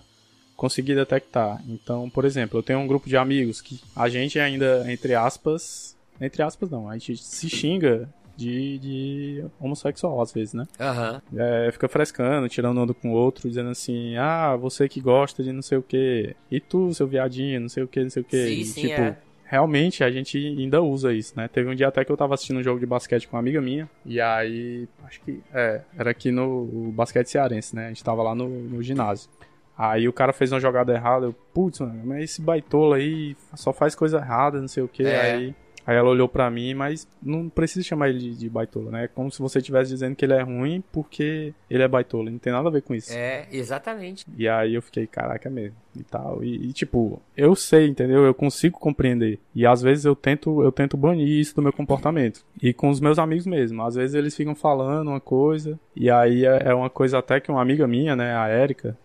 consegui 0.55 0.95
detectar. 0.95 1.61
Então, 1.67 2.09
por 2.09 2.23
exemplo, 2.23 2.59
eu 2.59 2.63
tenho 2.63 2.79
um 2.79 2.87
grupo 2.87 3.09
de 3.09 3.17
amigos 3.17 3.59
que 3.59 3.81
a 3.95 4.07
gente 4.07 4.39
ainda, 4.39 4.85
entre 4.89 5.15
aspas, 5.15 5.97
entre 6.21 6.43
aspas 6.43 6.69
não, 6.69 6.87
a 6.87 6.93
gente 6.93 7.17
se 7.17 7.49
xinga 7.49 8.07
de, 8.35 8.77
de 8.79 9.45
homossexual, 9.59 10.21
às 10.21 10.31
vezes, 10.31 10.53
né? 10.53 10.65
Aham. 10.79 11.21
Uhum. 11.31 11.39
É, 11.39 11.71
fica 11.71 11.87
frescando, 11.87 12.47
tirando 12.49 12.79
onda 12.79 12.93
com 12.93 13.11
o 13.11 13.13
outro, 13.13 13.47
dizendo 13.47 13.69
assim, 13.69 14.15
ah, 14.17 14.55
você 14.55 14.87
que 14.87 14.99
gosta 14.99 15.43
de 15.43 15.51
não 15.51 15.61
sei 15.61 15.77
o 15.77 15.83
que, 15.83 16.35
e 16.49 16.59
tu, 16.59 16.93
seu 16.93 17.07
viadinho, 17.07 17.61
não 17.61 17.69
sei 17.69 17.83
o 17.83 17.87
que, 17.87 18.01
não 18.01 18.09
sei 18.09 18.21
o 18.21 18.25
que. 18.25 18.45
Sim, 18.45 18.61
e, 18.61 18.65
sim, 18.65 18.81
tipo, 18.81 19.01
é. 19.01 19.17
realmente 19.45 20.03
a 20.03 20.11
gente 20.11 20.37
ainda 20.37 20.81
usa 20.81 21.13
isso, 21.13 21.33
né? 21.35 21.47
Teve 21.47 21.69
um 21.69 21.75
dia 21.75 21.87
até 21.87 22.03
que 22.03 22.11
eu 22.11 22.17
tava 22.17 22.33
assistindo 22.33 22.59
um 22.59 22.63
jogo 22.63 22.79
de 22.79 22.85
basquete 22.85 23.27
com 23.27 23.35
uma 23.35 23.41
amiga 23.41 23.61
minha, 23.61 23.89
e 24.05 24.19
aí, 24.19 24.87
acho 25.03 25.21
que, 25.21 25.41
é, 25.53 25.81
era 25.97 26.11
aqui 26.11 26.31
no 26.31 26.91
basquete 26.93 27.27
cearense, 27.27 27.75
né? 27.75 27.85
A 27.85 27.89
gente 27.89 28.03
tava 28.03 28.23
lá 28.23 28.35
no, 28.35 28.47
no 28.47 28.81
ginásio. 28.81 29.29
Aí 29.77 30.07
o 30.07 30.13
cara 30.13 30.31
fez 30.31 30.51
uma 30.51 30.59
jogada 30.59 30.93
errada, 30.93 31.25
eu, 31.25 31.33
putz, 31.53 31.79
mano, 31.79 32.01
mas 32.05 32.23
esse 32.25 32.41
baitola 32.41 32.97
aí 32.97 33.35
só 33.55 33.73
faz 33.73 33.95
coisa 33.95 34.17
errada, 34.17 34.61
não 34.61 34.67
sei 34.67 34.83
o 34.83 34.87
que, 34.87 35.03
é. 35.03 35.31
aí 35.33 35.55
Aí 35.85 35.95
ela 35.95 36.09
olhou 36.09 36.27
para 36.27 36.49
mim, 36.49 36.73
mas 36.73 37.07
não 37.21 37.49
precisa 37.49 37.85
chamar 37.85 38.09
ele 38.09 38.19
de, 38.19 38.37
de 38.37 38.49
baitola, 38.49 38.91
né? 38.91 39.03
É 39.05 39.07
como 39.07 39.31
se 39.31 39.39
você 39.39 39.59
estivesse 39.59 39.91
dizendo 39.91 40.15
que 40.15 40.23
ele 40.23 40.33
é 40.33 40.41
ruim 40.41 40.83
porque 40.91 41.53
ele 41.69 41.83
é 41.83 41.87
baitola. 41.87 42.29
Não 42.29 42.37
tem 42.37 42.53
nada 42.53 42.67
a 42.67 42.71
ver 42.71 42.81
com 42.81 42.93
isso. 42.93 43.13
É, 43.13 43.47
exatamente. 43.51 44.25
E 44.37 44.47
aí 44.47 44.75
eu 44.75 44.81
fiquei, 44.81 45.07
caraca 45.07 45.49
é 45.49 45.51
mesmo. 45.51 45.75
E 45.95 46.03
tal. 46.03 46.43
E, 46.43 46.69
e, 46.69 46.73
tipo, 46.73 47.21
eu 47.35 47.55
sei, 47.55 47.87
entendeu? 47.87 48.23
Eu 48.23 48.33
consigo 48.33 48.79
compreender. 48.79 49.39
E 49.53 49.65
às 49.65 49.81
vezes 49.81 50.05
eu 50.05 50.15
tento, 50.15 50.63
eu 50.63 50.71
tento 50.71 50.95
banir 50.95 51.27
isso 51.27 51.55
do 51.55 51.61
meu 51.61 51.73
comportamento. 51.73 52.45
E 52.61 52.73
com 52.73 52.89
os 52.89 52.99
meus 52.99 53.19
amigos 53.19 53.45
mesmo. 53.45 53.83
Às 53.83 53.95
vezes 53.95 54.15
eles 54.15 54.35
ficam 54.35 54.55
falando 54.55 55.09
uma 55.09 55.19
coisa. 55.19 55.79
E 55.95 56.09
aí 56.09 56.45
é, 56.45 56.69
é 56.69 56.73
uma 56.73 56.89
coisa 56.89 57.17
até 57.17 57.39
que 57.39 57.51
uma 57.51 57.61
amiga 57.61 57.87
minha, 57.87 58.15
né, 58.15 58.35
a 58.35 58.47
Érica, 58.47 58.97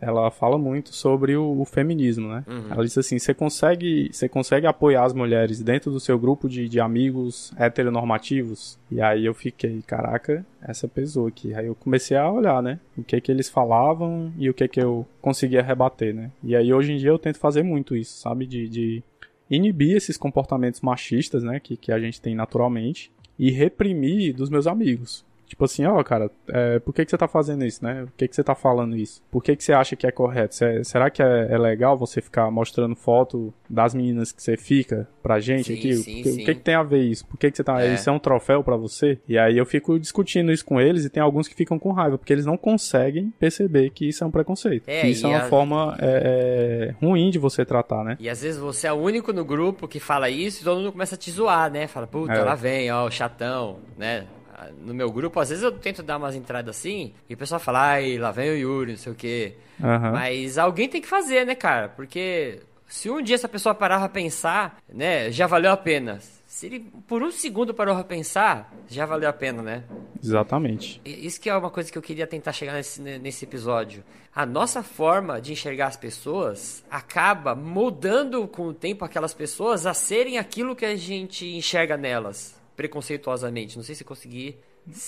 ela 0.00 0.30
fala 0.30 0.58
muito 0.58 0.94
sobre 0.94 1.36
o, 1.36 1.60
o 1.60 1.64
feminismo, 1.64 2.28
né? 2.28 2.44
Uhum. 2.46 2.70
Ela 2.70 2.84
diz 2.84 2.96
assim, 2.98 3.18
você 3.18 3.32
consegue, 3.32 4.10
você 4.12 4.28
consegue 4.28 4.66
apoiar 4.66 5.04
as 5.04 5.12
mulheres 5.12 5.62
dentro 5.62 5.90
do 5.90 6.00
seu 6.00 6.18
grupo 6.18 6.48
de, 6.48 6.68
de 6.68 6.80
amigos 6.80 7.52
heteronormativos? 7.56 8.78
E 8.90 9.00
aí 9.00 9.24
eu 9.24 9.34
fiquei, 9.34 9.82
caraca, 9.82 10.44
essa 10.60 10.88
pesou 10.88 11.26
aqui. 11.26 11.54
Aí 11.54 11.66
eu 11.66 11.74
comecei 11.74 12.16
a 12.16 12.30
olhar, 12.30 12.62
né? 12.62 12.78
O 12.96 13.02
que 13.02 13.20
que 13.20 13.30
eles 13.30 13.48
falavam 13.48 14.32
e 14.36 14.48
o 14.50 14.54
que 14.54 14.68
que 14.68 14.80
eu 14.80 15.06
conseguia 15.20 15.62
rebater, 15.62 16.14
né? 16.14 16.30
E 16.42 16.56
aí 16.56 16.72
hoje 16.72 16.92
em 16.92 16.96
dia 16.96 17.10
eu 17.10 17.18
tento 17.18 17.38
fazer 17.38 17.62
muito 17.62 17.94
isso, 17.96 18.18
sabe? 18.18 18.46
De, 18.46 18.68
de 18.68 19.02
inibir 19.50 19.96
esses 19.96 20.16
comportamentos 20.16 20.80
machistas, 20.80 21.42
né? 21.42 21.60
Que, 21.60 21.76
que 21.76 21.92
a 21.92 21.98
gente 21.98 22.20
tem 22.20 22.34
naturalmente 22.34 23.12
e 23.38 23.50
reprimir 23.50 24.34
dos 24.34 24.50
meus 24.50 24.66
amigos. 24.66 25.24
Tipo 25.52 25.66
assim, 25.66 25.84
ó, 25.84 26.00
oh, 26.00 26.02
cara, 26.02 26.30
é, 26.48 26.78
por 26.78 26.94
que, 26.94 27.04
que 27.04 27.10
você 27.10 27.18
tá 27.18 27.28
fazendo 27.28 27.62
isso, 27.62 27.84
né? 27.84 28.06
Por 28.06 28.12
que, 28.16 28.26
que 28.26 28.34
você 28.34 28.42
tá 28.42 28.54
falando 28.54 28.96
isso? 28.96 29.22
Por 29.30 29.44
que, 29.44 29.54
que 29.54 29.62
você 29.62 29.74
acha 29.74 29.94
que 29.94 30.06
é 30.06 30.10
correto? 30.10 30.54
Cê, 30.54 30.82
será 30.82 31.10
que 31.10 31.22
é, 31.22 31.48
é, 31.50 31.58
legal 31.58 31.94
você 31.94 32.22
ficar 32.22 32.50
mostrando 32.50 32.96
foto 32.96 33.52
das 33.68 33.94
meninas 33.94 34.32
que 34.32 34.42
você 34.42 34.56
fica 34.56 35.06
pra 35.22 35.40
gente 35.40 35.66
sim, 35.66 35.74
aqui? 35.74 35.94
Sim, 35.96 36.24
sim. 36.24 36.42
O 36.42 36.44
que, 36.46 36.54
que 36.54 36.62
tem 36.62 36.74
a 36.74 36.82
ver 36.82 37.02
isso? 37.02 37.26
Por 37.26 37.36
que, 37.36 37.50
que 37.50 37.56
você 37.58 37.62
tá. 37.62 37.84
É. 37.84 37.92
Isso 37.92 38.08
é 38.08 38.12
um 38.14 38.18
troféu 38.18 38.64
para 38.64 38.78
você? 38.78 39.18
E 39.28 39.36
aí 39.36 39.58
eu 39.58 39.66
fico 39.66 40.00
discutindo 40.00 40.50
isso 40.50 40.64
com 40.64 40.80
eles 40.80 41.04
e 41.04 41.10
tem 41.10 41.22
alguns 41.22 41.46
que 41.46 41.54
ficam 41.54 41.78
com 41.78 41.92
raiva, 41.92 42.16
porque 42.16 42.32
eles 42.32 42.46
não 42.46 42.56
conseguem 42.56 43.30
perceber 43.38 43.90
que 43.90 44.08
isso 44.08 44.24
é 44.24 44.26
um 44.26 44.30
preconceito. 44.30 44.88
É, 44.88 45.02
que 45.02 45.08
isso 45.08 45.26
é 45.26 45.28
uma 45.28 45.38
a... 45.42 45.48
forma 45.50 45.98
é, 46.00 46.94
é, 46.98 47.06
ruim 47.06 47.28
de 47.28 47.38
você 47.38 47.62
tratar, 47.62 48.02
né? 48.02 48.16
E 48.18 48.30
às 48.30 48.40
vezes 48.40 48.58
você 48.58 48.86
é 48.86 48.92
o 48.92 48.96
único 48.96 49.34
no 49.34 49.44
grupo 49.44 49.86
que 49.86 50.00
fala 50.00 50.30
isso 50.30 50.62
e 50.62 50.64
todo 50.64 50.78
mundo 50.78 50.92
começa 50.92 51.14
a 51.14 51.18
te 51.18 51.30
zoar, 51.30 51.70
né? 51.70 51.86
Fala, 51.86 52.06
puta, 52.06 52.32
é. 52.32 52.42
lá 52.42 52.54
vem, 52.54 52.90
ó, 52.90 53.06
o 53.06 53.10
chatão, 53.10 53.76
né? 53.98 54.24
No 54.70 54.94
meu 54.94 55.10
grupo, 55.10 55.40
às 55.40 55.48
vezes 55.48 55.64
eu 55.64 55.72
tento 55.72 56.02
dar 56.02 56.18
umas 56.18 56.34
entradas 56.34 56.76
assim, 56.76 57.14
e 57.28 57.34
o 57.34 57.36
pessoal 57.36 57.60
fala, 57.60 57.92
ai, 57.92 58.18
lá 58.18 58.30
vem 58.30 58.50
o 58.50 58.56
Yuri, 58.56 58.92
não 58.92 58.98
sei 58.98 59.12
o 59.12 59.16
quê. 59.16 59.56
Uhum. 59.80 60.12
Mas 60.12 60.58
alguém 60.58 60.88
tem 60.88 61.00
que 61.00 61.08
fazer, 61.08 61.44
né, 61.44 61.54
cara? 61.54 61.88
Porque 61.88 62.60
se 62.86 63.08
um 63.08 63.22
dia 63.22 63.36
essa 63.36 63.48
pessoa 63.48 63.74
parar 63.74 63.98
pra 63.98 64.08
pensar, 64.08 64.78
né, 64.92 65.30
já 65.30 65.46
valeu 65.46 65.72
a 65.72 65.76
pena. 65.76 66.20
Se 66.46 66.66
ele 66.66 66.80
por 67.08 67.22
um 67.22 67.30
segundo 67.30 67.72
parou 67.72 67.94
pra 67.94 68.04
pensar, 68.04 68.70
já 68.86 69.06
valeu 69.06 69.30
a 69.30 69.32
pena, 69.32 69.62
né? 69.62 69.84
Exatamente. 70.22 71.00
Isso 71.02 71.40
que 71.40 71.48
é 71.48 71.56
uma 71.56 71.70
coisa 71.70 71.90
que 71.90 71.96
eu 71.96 72.02
queria 72.02 72.26
tentar 72.26 72.52
chegar 72.52 72.74
nesse, 72.74 73.00
nesse 73.00 73.46
episódio. 73.46 74.04
A 74.34 74.44
nossa 74.44 74.82
forma 74.82 75.40
de 75.40 75.52
enxergar 75.52 75.86
as 75.86 75.96
pessoas 75.96 76.84
acaba 76.90 77.54
mudando 77.54 78.46
com 78.46 78.68
o 78.68 78.74
tempo 78.74 79.02
aquelas 79.02 79.32
pessoas 79.32 79.86
a 79.86 79.94
serem 79.94 80.36
aquilo 80.36 80.76
que 80.76 80.84
a 80.84 80.94
gente 80.94 81.46
enxerga 81.46 81.96
nelas 81.96 82.60
preconceituosamente. 82.76 83.76
Não 83.76 83.84
sei 83.84 83.94
se 83.94 84.04
consegui 84.04 84.56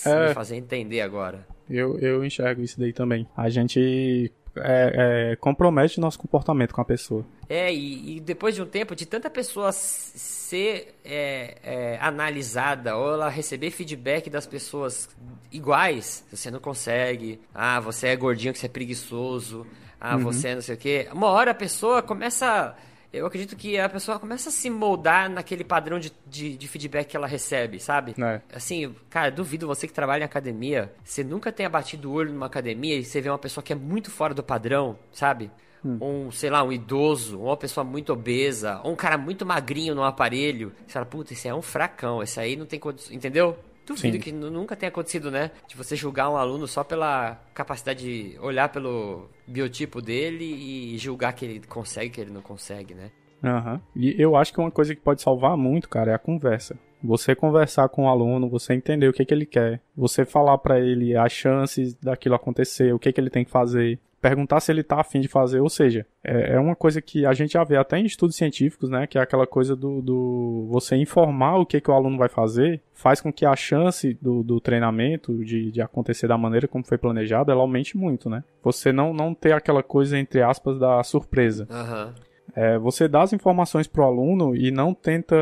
é, 0.05 0.29
me 0.29 0.35
fazer 0.35 0.57
entender 0.57 1.01
agora. 1.01 1.47
Eu, 1.69 1.99
eu 1.99 2.25
enxergo 2.25 2.63
isso 2.63 2.79
daí 2.79 2.93
também. 2.93 3.27
A 3.37 3.49
gente 3.49 4.33
é, 4.57 5.33
é, 5.33 5.37
compromete 5.37 5.99
nosso 5.99 6.19
comportamento 6.19 6.75
com 6.75 6.81
a 6.81 6.85
pessoa. 6.85 7.25
É, 7.49 7.73
e, 7.73 8.17
e, 8.17 8.21
depois 8.21 8.55
de 8.55 8.63
um 8.63 8.67
tempo, 8.67 8.95
de 8.95 9.07
tanta 9.07 9.29
pessoa 9.29 9.73
ser 9.73 10.95
é, 11.05 11.59
é, 11.63 11.99
analisada 12.01 12.97
ou 12.97 13.15
ela 13.15 13.29
receber 13.29 13.71
feedback 13.71 14.31
das 14.31 14.47
pessoas 14.47 15.09
iguais, 15.51 16.25
você 16.31 16.51
não 16.51 16.61
consegue, 16.61 17.41
ah, 17.55 17.81
você 17.81 18.09
é 18.09 18.17
gordinho, 18.17 18.53
que 18.53 18.59
você 18.59 18.67
é 18.67 18.69
preguiçoso, 18.69 19.67
ah, 20.01 20.17
uhum. 20.17 20.23
você 20.23 20.49
é 20.49 20.55
não 20.55 20.63
sei 20.63 20.75
o 20.75 20.79
quê. 20.79 21.09
Uma 21.13 21.29
hora 21.29 21.51
a 21.51 21.55
pessoa 21.55 22.03
começa 22.03 22.75
eu 23.15 23.27
acredito 23.27 23.57
que 23.57 23.79
a 23.79 23.89
pessoa 23.89 24.19
começa 24.19 24.49
a 24.49 24.53
se 24.53 24.69
moldar 24.69 25.31
naquele 25.31 25.63
padrão 25.63 25.99
de, 25.99 26.13
de, 26.27 26.57
de 26.57 26.69
feedback 26.69 27.09
que 27.09 27.17
ela 27.17 27.27
recebe, 27.27 27.79
sabe? 27.79 28.15
É. 28.21 28.41
Assim, 28.53 28.95
cara, 29.09 29.31
duvido 29.31 29.67
você 29.67 29.87
que 29.87 29.93
trabalha 29.93 30.23
em 30.23 30.25
academia, 30.25 30.93
você 31.05 31.23
nunca 31.23 31.53
tenha 31.53 31.69
batido 31.69 32.11
o 32.11 32.15
olho 32.15 32.33
numa 32.33 32.47
academia 32.47 32.97
e 32.97 33.05
você 33.05 33.21
vê 33.21 33.29
uma 33.29 33.39
pessoa 33.39 33.63
que 33.63 33.73
é 33.73 33.77
muito 33.77 34.11
fora 34.11 34.35
do 34.35 34.43
padrão, 34.43 34.99
sabe? 35.13 35.51
Hum. 35.85 35.99
Um, 36.01 36.31
sei 36.33 36.51
lá, 36.51 36.63
um 36.65 36.73
idoso, 36.73 37.39
uma 37.41 37.57
pessoa 37.57 37.85
muito 37.85 38.13
obesa, 38.13 38.81
ou 38.83 38.93
um 38.93 38.97
cara 38.97 39.19
muito 39.19 39.45
magrinho 39.45 39.95
no 39.95 40.03
aparelho. 40.03 40.73
Você 40.87 40.95
fala, 40.95 41.07
puta, 41.07 41.35
esse 41.35 41.47
é 41.47 41.55
um 41.55 41.63
fracão, 41.63 42.23
esse 42.23 42.41
aí 42.41 42.57
não 42.57 42.67
tem 42.67 42.81
condições, 42.81 43.15
entendeu? 43.15 43.57
Duvido 43.87 44.17
Sim. 44.17 44.23
que 44.23 44.33
nunca 44.33 44.75
tenha 44.75 44.89
acontecido, 44.89 45.31
né? 45.31 45.51
De 45.69 45.77
você 45.77 45.95
julgar 45.95 46.31
um 46.31 46.37
aluno 46.37 46.67
só 46.67 46.83
pela 46.83 47.39
capacidade 47.53 48.03
de 48.03 48.39
olhar 48.39 48.71
pelo 48.71 49.29
biotipo 49.47 50.01
dele 50.01 50.45
e 50.45 50.97
julgar 50.97 51.35
que 51.35 51.45
ele 51.45 51.61
consegue, 51.67 52.11
que 52.11 52.21
ele 52.21 52.31
não 52.31 52.41
consegue, 52.41 52.95
né? 52.95 53.11
Aham. 53.43 53.75
Uhum. 53.75 53.81
E 53.95 54.15
eu 54.19 54.37
acho 54.37 54.53
que 54.53 54.61
uma 54.61 54.71
coisa 54.71 54.95
que 54.95 55.01
pode 55.01 55.21
salvar 55.21 55.57
muito, 55.57 55.89
cara, 55.89 56.13
é 56.13 56.15
a 56.15 56.19
conversa. 56.19 56.79
Você 57.03 57.35
conversar 57.35 57.91
com 57.91 58.05
o 58.05 58.09
aluno, 58.09 58.49
você 58.49 58.73
entender 58.73 59.07
o 59.09 59.13
que, 59.13 59.27
que 59.27 59.35
ele 59.35 59.45
quer, 59.45 59.83
você 59.95 60.25
falar 60.25 60.57
para 60.57 60.81
ele 60.81 61.15
as 61.15 61.31
chances 61.31 61.95
daquilo 61.95 62.35
acontecer, 62.35 62.95
o 62.95 62.99
que, 62.99 63.13
que 63.13 63.21
ele 63.21 63.29
tem 63.29 63.45
que 63.45 63.51
fazer, 63.51 63.99
perguntar 64.25 64.59
se 64.61 64.73
ele 64.73 64.81
está 64.81 64.99
afim 64.99 65.21
de 65.21 65.29
fazer, 65.29 65.61
ou 65.61 65.69
seja, 65.69 66.07
é, 66.25 66.55
é, 66.55 66.59
uma 66.59 66.75
coisa 66.75 67.03
que 67.03 67.27
a 67.27 67.35
gente 67.35 67.53
já 67.53 67.63
vê 67.63 67.77
até 67.77 67.99
em 67.99 68.07
estudos 68.07 68.37
científicos, 68.37 68.89
né, 68.89 69.07
que 69.07 69.19
é 69.19 69.21
aquela 69.21 69.47
coisa 69.47 69.77
do, 69.77 70.01
do 70.01 70.67
você 70.71 70.97
informar 70.97 71.59
o 71.59 71.67
que, 71.67 71.79
que 71.79 71.91
o 71.91 71.93
aluno 71.93 72.17
vai 72.17 72.31
fazer, 72.31 72.81
faz 72.95 73.21
com 73.21 73.31
que 73.31 73.45
a 73.45 73.55
chance 73.55 74.17
do, 74.23 74.43
do 74.43 74.63
treinamento 74.63 75.45
de, 75.45 75.71
de 75.71 75.83
acontecer 75.83 76.27
da 76.27 76.39
maneira 76.39 76.67
como 76.67 76.83
foi 76.87 76.97
planejado, 76.97 77.53
ela 77.53 77.61
aumente 77.61 77.99
muito, 77.99 78.31
né? 78.31 78.43
Você 78.63 78.93
não, 78.93 79.13
não 79.13 79.35
ter 79.35 79.53
aquela 79.53 79.83
coisa, 79.83 80.19
entre 80.19 80.41
aspas, 80.41 80.79
da 80.79 81.03
surpresa. 81.03 81.69
Uhum. 81.71 82.15
É, 82.57 82.79
você 82.79 83.09
dá 83.09 83.23
as 83.23 83.33
informações 83.33 83.87
pro 83.87 84.05
aluno 84.05 84.55
e 84.55 84.71
não 84.71 84.95
tenta, 84.95 85.35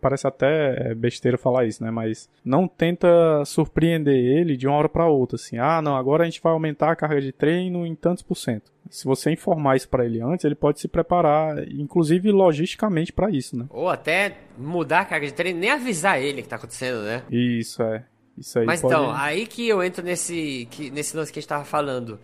parece 0.00 0.26
até 0.26 0.90
é, 0.90 0.94
besteira 0.94 1.38
falar 1.38 1.64
isso, 1.64 1.82
né? 1.82 1.90
Mas 1.90 2.28
não 2.44 2.68
tenta 2.68 3.08
surpreender 3.44 4.14
ele 4.14 4.56
de 4.56 4.66
uma 4.66 4.76
hora 4.76 4.88
para 4.88 5.06
outra, 5.06 5.36
assim. 5.36 5.58
Ah, 5.58 5.80
não, 5.80 5.96
agora 5.96 6.22
a 6.22 6.26
gente 6.26 6.42
vai 6.42 6.52
aumentar 6.52 6.92
a 6.92 6.96
carga 6.96 7.20
de 7.20 7.32
treino 7.32 7.86
em 7.86 7.94
tantos 7.94 8.22
por 8.22 8.36
cento. 8.36 8.70
Se 8.90 9.06
você 9.06 9.30
informar 9.30 9.76
isso 9.76 9.88
para 9.88 10.04
ele 10.04 10.20
antes, 10.20 10.44
ele 10.44 10.54
pode 10.54 10.78
se 10.78 10.88
preparar, 10.88 11.66
inclusive 11.70 12.30
logisticamente 12.30 13.12
para 13.12 13.30
isso, 13.30 13.56
né? 13.56 13.64
Ou 13.70 13.88
até 13.88 14.36
mudar 14.58 15.00
a 15.00 15.04
carga 15.06 15.26
de 15.26 15.32
treino, 15.32 15.58
nem 15.58 15.70
avisar 15.70 16.20
ele 16.20 16.42
que 16.42 16.48
tá 16.48 16.56
acontecendo, 16.56 17.02
né? 17.02 17.22
Isso 17.30 17.82
é. 17.82 18.04
Isso 18.36 18.58
aí 18.58 18.66
Mas 18.66 18.80
pode... 18.82 18.94
então, 18.94 19.10
aí 19.10 19.46
que 19.46 19.68
eu 19.68 19.82
entro 19.82 20.04
nesse, 20.04 20.66
que, 20.70 20.90
nesse 20.90 21.16
lance 21.16 21.32
que 21.32 21.38
a 21.38 21.40
gente 21.40 21.48
tava 21.48 21.64
falando. 21.64 22.18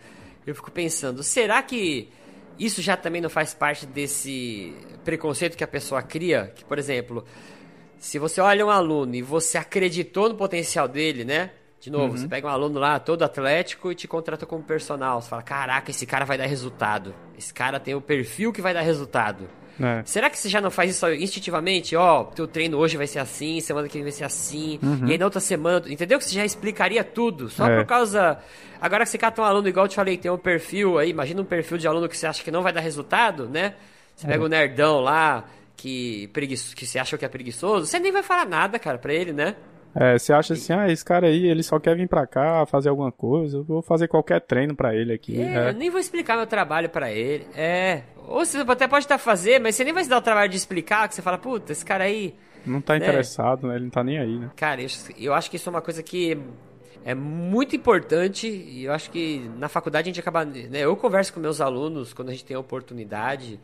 Eu 0.45 0.55
fico 0.55 0.71
pensando, 0.71 1.21
será 1.21 1.61
que 1.61 2.09
isso 2.59 2.81
já 2.81 2.97
também 2.97 3.21
não 3.21 3.29
faz 3.29 3.53
parte 3.53 3.85
desse 3.85 4.75
preconceito 5.05 5.55
que 5.55 5.63
a 5.63 5.67
pessoa 5.67 6.01
cria? 6.01 6.51
Que, 6.53 6.65
por 6.65 6.77
exemplo, 6.77 7.25
se 7.97 8.19
você 8.19 8.41
olha 8.41 8.65
um 8.65 8.69
aluno 8.69 9.15
e 9.15 9.21
você 9.21 9.57
acreditou 9.57 10.29
no 10.29 10.35
potencial 10.35 10.87
dele, 10.87 11.23
né? 11.23 11.51
De 11.79 11.89
novo, 11.89 12.11
uhum. 12.11 12.17
você 12.17 12.27
pega 12.27 12.47
um 12.47 12.49
aluno 12.49 12.77
lá 12.77 12.99
todo 12.99 13.23
atlético 13.23 13.91
e 13.91 13.95
te 13.95 14.07
contrata 14.07 14.45
como 14.45 14.61
personal. 14.61 15.21
Você 15.21 15.29
fala: 15.29 15.41
caraca, 15.41 15.89
esse 15.91 16.05
cara 16.05 16.25
vai 16.25 16.37
dar 16.37 16.45
resultado. 16.45 17.15
Esse 17.37 17.53
cara 17.53 17.79
tem 17.79 17.95
o 17.95 18.01
perfil 18.01 18.51
que 18.51 18.61
vai 18.61 18.73
dar 18.73 18.81
resultado. 18.81 19.49
É. 19.79 20.01
Será 20.05 20.29
que 20.29 20.37
você 20.37 20.49
já 20.49 20.59
não 20.59 20.69
faz 20.69 20.91
isso 20.91 21.07
instintivamente? 21.13 21.95
Ó, 21.95 22.21
oh, 22.21 22.25
teu 22.25 22.47
treino 22.47 22.77
hoje 22.77 22.97
vai 22.97 23.07
ser 23.07 23.19
assim, 23.19 23.59
semana 23.61 23.87
que 23.87 23.93
vem 23.93 24.03
vai 24.03 24.11
ser 24.11 24.25
assim, 24.25 24.79
uhum. 24.81 25.07
e 25.07 25.11
aí 25.13 25.17
na 25.17 25.25
outra 25.25 25.39
semana, 25.39 25.83
entendeu? 25.87 26.19
Que 26.19 26.25
você 26.25 26.35
já 26.35 26.45
explicaria 26.45 27.03
tudo, 27.03 27.49
só 27.49 27.67
é. 27.67 27.77
por 27.77 27.85
causa. 27.85 28.39
Agora 28.81 29.03
que 29.03 29.09
você 29.09 29.17
cata 29.17 29.41
um 29.41 29.45
aluno, 29.45 29.67
igual 29.67 29.85
eu 29.85 29.89
te 29.89 29.95
falei, 29.95 30.17
tem 30.17 30.29
um 30.31 30.37
perfil 30.37 30.97
aí, 30.97 31.09
imagina 31.09 31.41
um 31.41 31.45
perfil 31.45 31.77
de 31.77 31.87
aluno 31.87 32.09
que 32.09 32.17
você 32.17 32.27
acha 32.27 32.43
que 32.43 32.51
não 32.51 32.61
vai 32.61 32.73
dar 32.73 32.81
resultado, 32.81 33.47
né? 33.47 33.75
Você 34.15 34.27
pega 34.27 34.43
o 34.43 34.47
um 34.47 34.49
nerdão 34.49 34.99
lá, 34.99 35.45
que, 35.77 36.27
preguiço, 36.33 36.75
que 36.75 36.85
você 36.85 36.99
acha 36.99 37.17
que 37.17 37.23
é 37.23 37.29
preguiçoso, 37.29 37.85
você 37.85 37.99
nem 37.99 38.11
vai 38.11 38.23
falar 38.23 38.45
nada, 38.45 38.77
cara, 38.77 38.97
pra 38.97 39.13
ele, 39.13 39.31
né? 39.31 39.55
É, 39.95 40.17
você 40.17 40.31
acha 40.31 40.53
assim, 40.53 40.71
ah, 40.73 40.89
esse 40.91 41.03
cara 41.03 41.27
aí, 41.27 41.47
ele 41.47 41.63
só 41.63 41.79
quer 41.79 41.95
vir 41.95 42.07
pra 42.07 42.27
cá 42.27 42.65
fazer 42.65 42.89
alguma 42.89 43.11
coisa, 43.11 43.57
eu 43.57 43.63
vou 43.63 43.81
fazer 43.81 44.07
qualquer 44.07 44.39
treino 44.41 44.75
pra 44.75 44.93
ele 44.95 45.11
aqui. 45.11 45.41
É, 45.41 45.55
é. 45.55 45.69
eu 45.69 45.73
nem 45.73 45.89
vou 45.89 45.99
explicar 45.99 46.37
meu 46.37 46.45
trabalho 46.45 46.89
pra 46.89 47.11
ele. 47.11 47.47
É, 47.55 48.03
ou 48.29 48.45
você 48.45 48.59
até 48.59 48.87
pode 48.87 49.05
estar 49.05 49.17
fazendo, 49.17 49.63
mas 49.63 49.75
você 49.75 49.83
nem 49.83 49.91
vai 49.91 50.03
se 50.03 50.09
dar 50.09 50.19
o 50.19 50.21
trabalho 50.21 50.49
de 50.49 50.55
explicar, 50.55 51.09
que 51.09 51.15
você 51.15 51.21
fala, 51.21 51.37
puta, 51.37 51.71
esse 51.71 51.83
cara 51.83 52.03
aí... 52.03 52.35
Não 52.63 52.79
tá 52.79 52.93
né? 52.93 52.99
interessado, 52.99 53.67
né? 53.67 53.75
Ele 53.75 53.85
não 53.85 53.89
tá 53.89 54.03
nem 54.03 54.19
aí, 54.19 54.37
né? 54.37 54.51
Cara, 54.55 54.81
eu, 54.81 54.87
eu 55.17 55.33
acho 55.33 55.49
que 55.49 55.55
isso 55.55 55.67
é 55.67 55.71
uma 55.71 55.81
coisa 55.81 56.03
que 56.03 56.37
é 57.03 57.15
muito 57.15 57.75
importante 57.75 58.47
e 58.47 58.83
eu 58.85 58.93
acho 58.93 59.09
que 59.09 59.49
na 59.57 59.67
faculdade 59.67 60.07
a 60.07 60.11
gente 60.11 60.19
acaba... 60.19 60.45
Né, 60.45 60.79
eu 60.81 60.95
converso 60.95 61.33
com 61.33 61.39
meus 61.39 61.59
alunos 61.59 62.13
quando 62.13 62.29
a 62.29 62.31
gente 62.31 62.45
tem 62.45 62.55
a 62.55 62.59
oportunidade, 62.59 63.59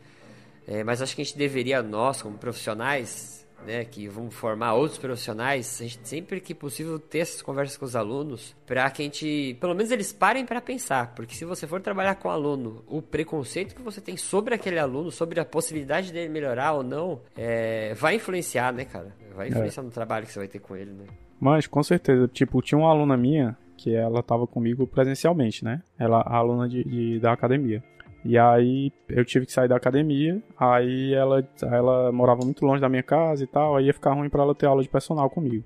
é, 0.66 0.82
mas 0.82 1.00
acho 1.00 1.14
que 1.14 1.22
a 1.22 1.24
gente 1.24 1.38
deveria, 1.38 1.80
nós, 1.80 2.20
como 2.20 2.36
profissionais, 2.36 3.45
né, 3.64 3.84
que 3.84 4.08
vão 4.08 4.30
formar 4.30 4.74
outros 4.74 4.98
profissionais, 4.98 5.80
a 5.80 5.84
gente 5.84 6.08
sempre 6.08 6.40
que 6.40 6.54
possível 6.54 6.98
ter 6.98 7.20
essas 7.20 7.42
conversas 7.42 7.76
com 7.76 7.84
os 7.84 7.96
alunos 7.96 8.54
para 8.66 8.88
que 8.90 9.02
a 9.02 9.04
gente, 9.04 9.56
pelo 9.60 9.74
menos 9.74 9.90
eles 9.90 10.12
parem 10.12 10.44
para 10.44 10.60
pensar, 10.60 11.14
porque 11.14 11.34
se 11.34 11.44
você 11.44 11.66
for 11.66 11.80
trabalhar 11.80 12.14
com 12.16 12.28
o 12.28 12.30
aluno, 12.30 12.84
o 12.86 13.00
preconceito 13.00 13.74
que 13.74 13.82
você 13.82 14.00
tem 14.00 14.16
sobre 14.16 14.54
aquele 14.54 14.78
aluno, 14.78 15.10
sobre 15.10 15.40
a 15.40 15.44
possibilidade 15.44 16.12
dele 16.12 16.28
melhorar 16.28 16.72
ou 16.72 16.82
não, 16.82 17.20
é, 17.36 17.94
vai 17.94 18.16
influenciar, 18.16 18.72
né, 18.72 18.84
cara? 18.84 19.14
Vai 19.34 19.48
influenciar 19.48 19.82
é. 19.82 19.86
no 19.86 19.92
trabalho 19.92 20.26
que 20.26 20.32
você 20.32 20.38
vai 20.38 20.48
ter 20.48 20.58
com 20.58 20.76
ele, 20.76 20.92
né? 20.92 21.04
Mas 21.38 21.66
com 21.66 21.82
certeza, 21.82 22.26
tipo, 22.28 22.62
tinha 22.62 22.78
uma 22.78 22.90
aluna 22.90 23.16
minha 23.16 23.56
que 23.76 23.94
ela 23.94 24.22
tava 24.22 24.46
comigo 24.46 24.86
presencialmente, 24.86 25.64
né? 25.64 25.82
Ela, 25.98 26.20
a 26.22 26.36
aluna 26.36 26.68
de, 26.68 26.82
de 26.82 27.20
da 27.20 27.32
academia. 27.32 27.82
E 28.26 28.36
aí 28.36 28.92
eu 29.08 29.24
tive 29.24 29.46
que 29.46 29.52
sair 29.52 29.68
da 29.68 29.76
academia, 29.76 30.42
aí 30.58 31.14
ela, 31.14 31.46
ela 31.62 32.12
morava 32.12 32.44
muito 32.44 32.66
longe 32.66 32.80
da 32.80 32.88
minha 32.88 33.02
casa 33.02 33.44
e 33.44 33.46
tal, 33.46 33.76
aí 33.76 33.86
ia 33.86 33.94
ficar 33.94 34.14
ruim 34.14 34.28
para 34.28 34.42
ela 34.42 34.54
ter 34.54 34.66
aula 34.66 34.82
de 34.82 34.88
personal 34.88 35.30
comigo. 35.30 35.64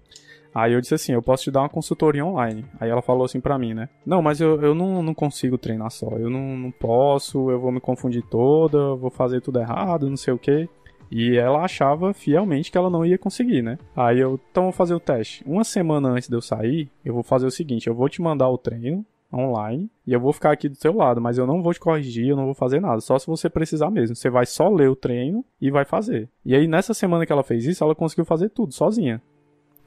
Aí 0.54 0.72
eu 0.72 0.80
disse 0.80 0.94
assim, 0.94 1.12
eu 1.12 1.22
posso 1.22 1.44
te 1.44 1.50
dar 1.50 1.61
uma 1.61 1.68
consultoria 1.68 2.24
online. 2.24 2.64
Aí 2.78 2.90
ela 2.90 3.02
falou 3.02 3.24
assim 3.24 3.40
pra 3.40 3.58
mim, 3.58 3.72
né? 3.72 3.88
Não, 4.04 4.20
mas 4.20 4.40
eu, 4.40 4.61
eu 4.61 4.74
não, 4.74 5.02
não 5.02 5.14
consigo 5.14 5.56
treinar 5.56 5.90
só. 5.90 6.11
Eu 6.18 6.28
não, 6.28 6.56
não 6.56 6.70
posso, 6.70 7.50
eu 7.50 7.61
vou 7.61 7.70
me 7.70 7.80
confundir 7.80 8.22
toda, 8.24 8.94
vou 8.96 9.11
fazer 9.11 9.40
tudo 9.40 9.61
errado, 9.61 10.11
não 10.11 10.16
sei 10.16 10.34
o 10.34 10.38
que. 10.38 10.68
E 11.11 11.36
ela 11.36 11.64
achava 11.64 12.12
fielmente 12.12 12.70
que 12.70 12.78
ela 12.78 12.90
não 12.90 13.04
ia 13.04 13.18
conseguir, 13.18 13.62
né? 13.62 13.78
Aí 13.96 14.20
eu, 14.20 14.38
então 14.50 14.64
vou 14.64 14.72
fazer 14.72 14.94
o 14.94 15.00
teste. 15.00 15.42
Uma 15.44 15.64
semana 15.64 16.08
antes 16.08 16.28
de 16.28 16.36
eu 16.36 16.40
sair, 16.40 16.88
eu 17.04 17.14
vou 17.14 17.22
fazer 17.22 17.46
o 17.46 17.50
seguinte: 17.50 17.88
eu 17.88 17.94
vou 17.94 18.08
te 18.08 18.22
mandar 18.22 18.48
o 18.48 18.58
treino, 18.58 19.04
online 19.33 19.91
e 20.07 20.12
eu 20.12 20.20
vou 20.20 20.33
ficar 20.33 20.53
aqui 20.53 20.68
do 20.68 20.76
seu 20.76 20.95
lado, 20.95 21.20
mas 21.20 21.39
eu 21.39 21.47
não 21.47 21.62
vou 21.62 21.72
te 21.72 21.81
corrigir, 21.81 22.28
eu 22.28 22.37
não 22.37 22.47
vou 22.47 22.55
fazer 22.55 22.81
nada, 22.81 23.01
só 23.01 23.18
se 23.18 23.26
você 23.26 23.49
precisar 23.49 23.91
mesmo. 23.91 24.16
Você 24.16 24.28
vai 24.28 24.47
só 24.47 24.68
ler 24.68 24.89
o 24.89 24.97
treino 24.97 25.45
e 25.61 25.70
vai 25.70 25.85
fazer. 25.85 26.28
E 26.45 26.55
aí 26.55 26.66
nessa 26.66 26.95
semana 26.95 27.24
que 27.24 27.33
ela 27.33 27.43
fez 27.43 27.64
isso, 27.64 27.85
ela 27.85 27.95
conseguiu 27.95 28.24
fazer 28.24 28.51
tudo 28.51 28.72
sozinha. 28.72 29.22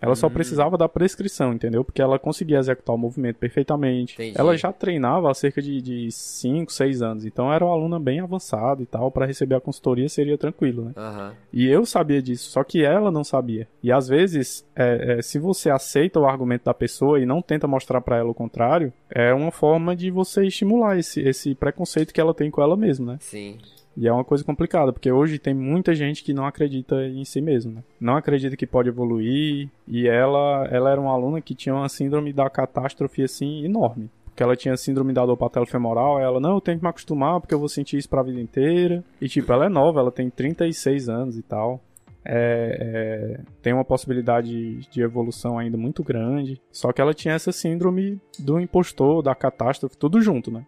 Ela 0.04 0.16
só 0.16 0.28
hum. 0.28 0.32
precisava 0.32 0.78
da 0.78 0.90
prescrição, 0.90 1.54
entendeu? 1.54 1.82
Porque 1.82 2.02
ela 2.02 2.20
conseguia 2.20 2.60
executar 2.60 2.94
o 2.94 3.00
movimento 3.00 3.38
perfeitamente. 3.38 4.16
Entendi. 4.16 4.38
Ela 4.38 4.58
já 4.58 4.74
treinava 4.74 5.32
há 5.32 5.34
cerca 5.34 5.62
de 5.62 6.12
5, 6.12 6.74
6 6.74 7.02
anos. 7.02 7.26
Então 7.26 7.52
era 7.52 7.64
uma 7.64 7.74
aluna 7.74 7.98
bem 8.00 8.20
avançada 8.20 8.84
e 8.84 8.86
tal. 8.86 9.10
para 9.10 9.26
receber 9.26 9.56
a 9.56 9.62
consultoria 9.62 10.10
seria 10.10 10.38
tranquilo, 10.38 10.86
né? 10.86 10.94
Uhum. 10.98 11.32
E 11.54 11.68
eu 11.68 11.86
sabia 11.86 12.22
disso, 12.22 12.50
só 12.50 12.66
que 12.66 12.84
ela 12.84 13.10
não 13.10 13.24
sabia. 13.24 13.66
E 13.82 13.94
às 13.94 14.10
vezes, 14.10 14.66
é, 14.76 15.20
é, 15.20 15.22
se 15.22 15.40
você 15.40 15.70
aceita 15.70 16.20
o 16.20 16.26
argumento 16.26 16.66
da 16.66 16.74
pessoa 16.74 17.18
e 17.18 17.26
não 17.26 17.42
tenta 17.42 17.66
mostrar 17.66 18.02
para 18.02 18.18
ela 18.18 18.30
o 18.30 18.34
contrário, 18.34 18.92
é 19.10 19.34
uma 19.34 19.52
forma 19.52 19.96
de 19.96 20.12
você 20.12 20.46
estimular 20.46 21.00
esse, 21.00 21.22
esse 21.22 21.56
preconceito 21.56 22.14
que 22.14 22.20
ela 22.20 22.34
tem 22.34 22.52
com 22.52 22.62
ela 22.62 22.76
mesma, 22.76 23.14
né? 23.14 23.18
Sim. 23.22 23.58
E 23.96 24.08
é 24.08 24.12
uma 24.12 24.24
coisa 24.24 24.44
complicada, 24.44 24.92
porque 24.92 25.12
hoje 25.12 25.38
tem 25.38 25.54
muita 25.54 25.94
gente 25.94 26.24
que 26.24 26.34
não 26.34 26.46
acredita 26.46 27.06
em 27.06 27.24
si 27.24 27.42
mesmo, 27.42 27.74
né? 27.74 27.84
Não 28.00 28.16
acredita 28.16 28.58
que 28.58 28.66
pode 28.66 28.90
evoluir, 28.90 29.70
e 29.88 30.08
ela, 30.08 30.68
ela 30.72 30.92
era 30.92 31.00
uma 31.00 31.12
aluna 31.12 31.42
que 31.42 31.54
tinha 31.54 31.76
uma 31.76 31.88
síndrome 31.88 32.34
da 32.34 32.50
catástrofe, 32.50 33.24
assim, 33.24 33.64
enorme. 33.64 34.10
Porque 34.26 34.42
ela 34.42 34.56
tinha 34.56 34.76
síndrome 34.76 35.14
da 35.14 35.24
dor 35.24 35.38
patelofemoral, 35.38 36.20
ela, 36.20 36.40
não, 36.40 36.56
eu 36.56 36.62
tenho 36.62 36.80
que 36.80 36.84
me 36.84 36.90
acostumar 36.90 37.40
porque 37.40 37.54
eu 37.54 37.60
vou 37.60 37.70
sentir 37.70 37.98
isso 37.98 38.10
pra 38.10 38.24
vida 38.24 38.42
inteira. 38.42 39.04
E, 39.22 39.30
tipo, 39.30 39.54
ela 39.54 39.68
é 39.68 39.70
nova, 39.70 40.00
ela 40.00 40.12
tem 40.12 40.28
36 40.28 41.08
anos 41.08 41.38
e 41.38 41.44
tal. 41.44 41.80
É, 42.26 42.78
é, 42.80 43.42
tem 43.62 43.74
uma 43.74 43.86
possibilidade 43.86 44.78
de 44.90 45.02
evolução 45.02 45.60
ainda 45.60 45.78
muito 45.78 46.04
grande. 46.04 46.60
Só 46.72 46.92
que 46.92 47.00
ela 47.00 47.14
tinha 47.14 47.36
essa 47.36 47.52
síndrome 47.52 48.20
do 48.40 48.60
impostor, 48.60 49.22
da 49.22 49.36
catástrofe, 49.36 49.98
tudo 49.98 50.20
junto, 50.20 50.50
né? 50.50 50.66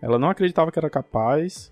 Ela 0.00 0.18
não 0.18 0.30
acreditava 0.30 0.72
que 0.72 0.78
era 0.78 0.88
capaz, 0.88 1.70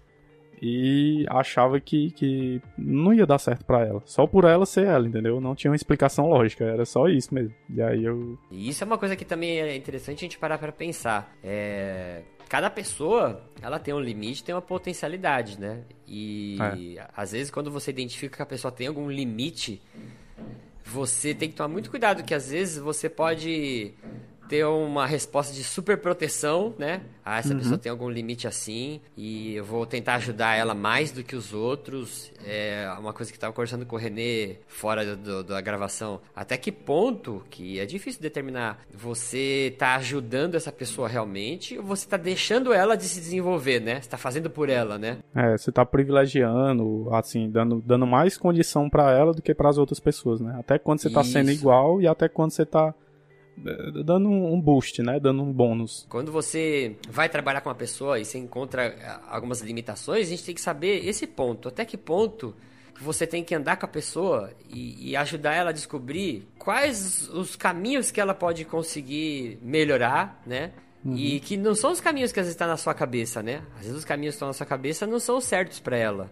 e 0.60 1.24
achava 1.28 1.80
que, 1.80 2.10
que 2.10 2.60
não 2.76 3.14
ia 3.14 3.26
dar 3.26 3.38
certo 3.38 3.64
para 3.64 3.86
ela. 3.86 4.02
Só 4.04 4.26
por 4.26 4.44
ela 4.44 4.66
ser 4.66 4.86
ela, 4.86 5.06
entendeu? 5.06 5.40
Não 5.40 5.54
tinha 5.54 5.70
uma 5.70 5.76
explicação 5.76 6.28
lógica, 6.28 6.64
era 6.64 6.84
só 6.84 7.08
isso 7.08 7.34
mesmo. 7.34 7.54
E 7.68 7.80
aí 7.80 8.04
eu. 8.04 8.38
E 8.50 8.68
isso 8.68 8.84
é 8.84 8.86
uma 8.86 8.98
coisa 8.98 9.16
que 9.16 9.24
também 9.24 9.60
é 9.60 9.74
interessante 9.74 10.18
a 10.18 10.20
gente 10.22 10.38
parar 10.38 10.58
pra 10.58 10.72
pensar. 10.72 11.34
É. 11.42 12.22
Cada 12.48 12.68
pessoa, 12.68 13.44
ela 13.62 13.78
tem 13.78 13.94
um 13.94 14.00
limite, 14.00 14.42
tem 14.42 14.52
uma 14.52 14.60
potencialidade, 14.60 15.58
né? 15.58 15.82
E 16.06 16.58
é. 16.98 17.06
às 17.16 17.30
vezes 17.32 17.50
quando 17.50 17.70
você 17.70 17.90
identifica 17.90 18.36
que 18.36 18.42
a 18.42 18.46
pessoa 18.46 18.72
tem 18.72 18.88
algum 18.88 19.08
limite, 19.08 19.80
você 20.84 21.32
tem 21.32 21.48
que 21.48 21.54
tomar 21.54 21.68
muito 21.68 21.88
cuidado, 21.88 22.24
que 22.24 22.34
às 22.34 22.50
vezes 22.50 22.78
você 22.78 23.08
pode 23.08 23.94
ter 24.50 24.66
uma 24.66 25.06
resposta 25.06 25.54
de 25.54 25.62
super 25.62 25.96
proteção, 25.98 26.74
né? 26.76 27.02
Ah, 27.24 27.38
essa 27.38 27.52
uhum. 27.52 27.60
pessoa 27.60 27.78
tem 27.78 27.88
algum 27.88 28.10
limite 28.10 28.48
assim 28.48 29.00
e 29.16 29.54
eu 29.54 29.64
vou 29.64 29.86
tentar 29.86 30.16
ajudar 30.16 30.56
ela 30.56 30.74
mais 30.74 31.12
do 31.12 31.22
que 31.22 31.36
os 31.36 31.54
outros. 31.54 32.32
É 32.44 32.92
uma 32.98 33.12
coisa 33.12 33.30
que 33.30 33.36
estava 33.36 33.52
conversando 33.52 33.86
com 33.86 33.94
o 33.94 33.98
Renê 33.98 34.56
fora 34.66 35.14
do, 35.14 35.44
da 35.44 35.60
gravação. 35.60 36.20
Até 36.34 36.56
que 36.56 36.72
ponto, 36.72 37.44
que 37.48 37.78
é 37.78 37.86
difícil 37.86 38.20
determinar, 38.20 38.80
você 38.92 39.70
está 39.72 39.94
ajudando 39.94 40.56
essa 40.56 40.72
pessoa 40.72 41.06
realmente 41.06 41.78
ou 41.78 41.84
você 41.84 42.04
está 42.04 42.16
deixando 42.16 42.72
ela 42.72 42.96
de 42.96 43.04
se 43.04 43.20
desenvolver, 43.20 43.78
né? 43.78 43.94
Você 43.94 44.00
está 44.00 44.18
fazendo 44.18 44.50
por 44.50 44.68
ela, 44.68 44.98
né? 44.98 45.18
É, 45.32 45.56
você 45.56 45.70
está 45.70 45.86
privilegiando, 45.86 47.08
assim, 47.14 47.48
dando, 47.48 47.80
dando 47.86 48.04
mais 48.04 48.36
condição 48.36 48.90
para 48.90 49.12
ela 49.12 49.32
do 49.32 49.40
que 49.40 49.54
para 49.54 49.68
as 49.68 49.78
outras 49.78 50.00
pessoas, 50.00 50.40
né? 50.40 50.56
Até 50.58 50.76
quando 50.76 50.98
você 50.98 51.06
está 51.06 51.22
sendo 51.22 51.52
igual 51.52 52.02
e 52.02 52.08
até 52.08 52.28
quando 52.28 52.50
você 52.50 52.62
está 52.64 52.88
é, 52.88 53.09
dando 54.04 54.28
um 54.28 54.60
boost, 54.60 55.02
né? 55.02 55.18
Dando 55.20 55.42
um 55.42 55.52
bônus. 55.52 56.06
Quando 56.08 56.32
você 56.32 56.96
vai 57.08 57.28
trabalhar 57.28 57.60
com 57.60 57.68
uma 57.68 57.74
pessoa 57.74 58.18
e 58.18 58.24
você 58.24 58.38
encontra 58.38 58.84
é, 58.84 59.18
algumas 59.28 59.60
limitações, 59.60 60.26
a 60.26 60.30
gente 60.30 60.44
tem 60.44 60.54
que 60.54 60.60
saber 60.60 61.06
esse 61.06 61.26
ponto. 61.26 61.68
Até 61.68 61.84
que 61.84 61.96
ponto 61.96 62.54
você 63.00 63.26
tem 63.26 63.42
que 63.42 63.54
andar 63.54 63.76
com 63.76 63.86
a 63.86 63.88
pessoa 63.88 64.50
e, 64.68 65.10
e, 65.10 65.16
ajudar 65.16 65.54
ela 65.54 65.70
a 65.70 65.72
descobrir 65.72 66.46
quais 66.58 67.28
os 67.30 67.56
caminhos 67.56 68.10
que 68.10 68.20
ela 68.20 68.34
pode 68.34 68.64
conseguir 68.66 69.58
melhorar, 69.62 70.42
né? 70.46 70.72
Uhum. 71.02 71.16
E 71.16 71.40
que 71.40 71.56
não 71.56 71.74
são 71.74 71.92
os 71.92 72.00
caminhos 72.00 72.30
que 72.30 72.38
às 72.38 72.44
vezes 72.44 72.54
estão 72.54 72.66
tá 72.66 72.72
na 72.72 72.76
sua 72.76 72.92
cabeça, 72.92 73.42
né? 73.42 73.62
Às 73.76 73.84
vezes 73.84 73.96
os 73.96 74.04
caminhos 74.04 74.34
que 74.34 74.36
estão 74.36 74.48
na 74.48 74.54
sua 74.54 74.66
cabeça 74.66 75.06
não 75.06 75.18
são 75.18 75.40
certos 75.40 75.80
para 75.80 75.96
ela. 75.96 76.30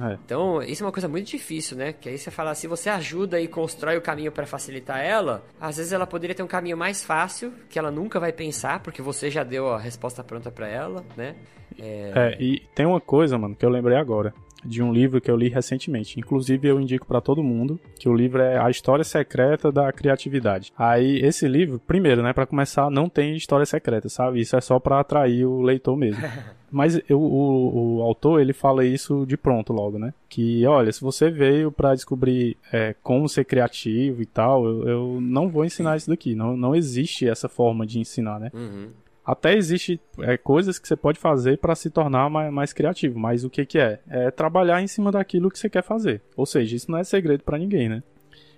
É. 0.00 0.18
Então, 0.24 0.62
isso 0.62 0.82
é 0.82 0.86
uma 0.86 0.92
coisa 0.92 1.08
muito 1.08 1.28
difícil, 1.28 1.76
né? 1.76 1.92
Que 1.92 2.08
aí 2.08 2.18
você 2.18 2.30
fala, 2.30 2.54
se 2.54 2.66
você 2.66 2.88
ajuda 2.88 3.40
e 3.40 3.48
constrói 3.48 3.96
o 3.96 4.02
caminho 4.02 4.32
para 4.32 4.46
facilitar 4.46 5.00
ela, 5.00 5.42
às 5.60 5.76
vezes 5.76 5.92
ela 5.92 6.06
poderia 6.06 6.34
ter 6.34 6.42
um 6.42 6.48
caminho 6.48 6.76
mais 6.76 7.04
fácil, 7.04 7.52
que 7.68 7.78
ela 7.78 7.90
nunca 7.90 8.18
vai 8.18 8.32
pensar, 8.32 8.80
porque 8.80 9.02
você 9.02 9.30
já 9.30 9.42
deu 9.42 9.68
a 9.68 9.78
resposta 9.78 10.22
pronta 10.22 10.50
para 10.50 10.68
ela, 10.68 11.04
né? 11.16 11.34
É... 11.78 12.12
é, 12.14 12.36
e 12.42 12.60
tem 12.74 12.84
uma 12.84 13.00
coisa, 13.00 13.38
mano, 13.38 13.56
que 13.56 13.64
eu 13.64 13.70
lembrei 13.70 13.96
agora 13.96 14.34
de 14.64 14.82
um 14.82 14.92
livro 14.92 15.20
que 15.20 15.30
eu 15.30 15.36
li 15.36 15.48
recentemente. 15.48 16.18
Inclusive, 16.18 16.68
eu 16.68 16.80
indico 16.80 17.06
para 17.06 17.20
todo 17.20 17.42
mundo 17.42 17.78
que 17.98 18.08
o 18.08 18.14
livro 18.14 18.40
é 18.42 18.58
A 18.58 18.70
História 18.70 19.04
Secreta 19.04 19.70
da 19.70 19.92
Criatividade. 19.92 20.72
Aí, 20.76 21.18
esse 21.18 21.46
livro, 21.48 21.80
primeiro, 21.86 22.22
né, 22.22 22.32
para 22.32 22.46
começar, 22.46 22.90
não 22.90 23.08
tem 23.08 23.36
história 23.36 23.66
secreta, 23.66 24.08
sabe? 24.08 24.40
Isso 24.40 24.56
é 24.56 24.60
só 24.60 24.78
para 24.78 25.00
atrair 25.00 25.44
o 25.44 25.60
leitor 25.62 25.96
mesmo. 25.96 26.22
Mas 26.72 26.98
eu, 27.06 27.20
o, 27.20 27.98
o, 27.98 28.02
autor, 28.02 28.40
ele 28.40 28.54
fala 28.54 28.82
isso 28.82 29.26
de 29.26 29.36
pronto 29.36 29.74
logo, 29.74 29.98
né? 29.98 30.14
Que, 30.26 30.64
olha, 30.66 30.90
se 30.90 31.02
você 31.02 31.30
veio 31.30 31.70
para 31.70 31.94
descobrir 31.94 32.56
é, 32.72 32.94
como 33.02 33.28
ser 33.28 33.44
criativo 33.44 34.22
e 34.22 34.26
tal, 34.26 34.64
eu, 34.64 34.88
eu, 34.88 35.18
não 35.20 35.50
vou 35.50 35.66
ensinar 35.66 35.98
isso 35.98 36.08
daqui. 36.08 36.34
Não, 36.34 36.56
não 36.56 36.74
existe 36.74 37.28
essa 37.28 37.46
forma 37.46 37.86
de 37.86 37.98
ensinar, 37.98 38.40
né? 38.40 38.50
Uhum. 38.54 38.88
Até 39.24 39.56
existe 39.56 40.00
é, 40.20 40.36
coisas 40.36 40.78
que 40.78 40.88
você 40.88 40.96
pode 40.96 41.18
fazer 41.18 41.58
para 41.58 41.76
se 41.76 41.88
tornar 41.90 42.28
mais, 42.28 42.52
mais, 42.52 42.72
criativo, 42.72 43.18
mas 43.18 43.44
o 43.44 43.50
que 43.50 43.64
que 43.64 43.78
é? 43.78 44.00
É 44.08 44.30
trabalhar 44.30 44.82
em 44.82 44.88
cima 44.88 45.12
daquilo 45.12 45.48
que 45.48 45.58
você 45.58 45.70
quer 45.70 45.82
fazer. 45.82 46.20
Ou 46.36 46.44
seja, 46.44 46.74
isso 46.74 46.90
não 46.90 46.98
é 46.98 47.04
segredo 47.04 47.44
para 47.44 47.58
ninguém, 47.58 47.88
né? 47.88 48.02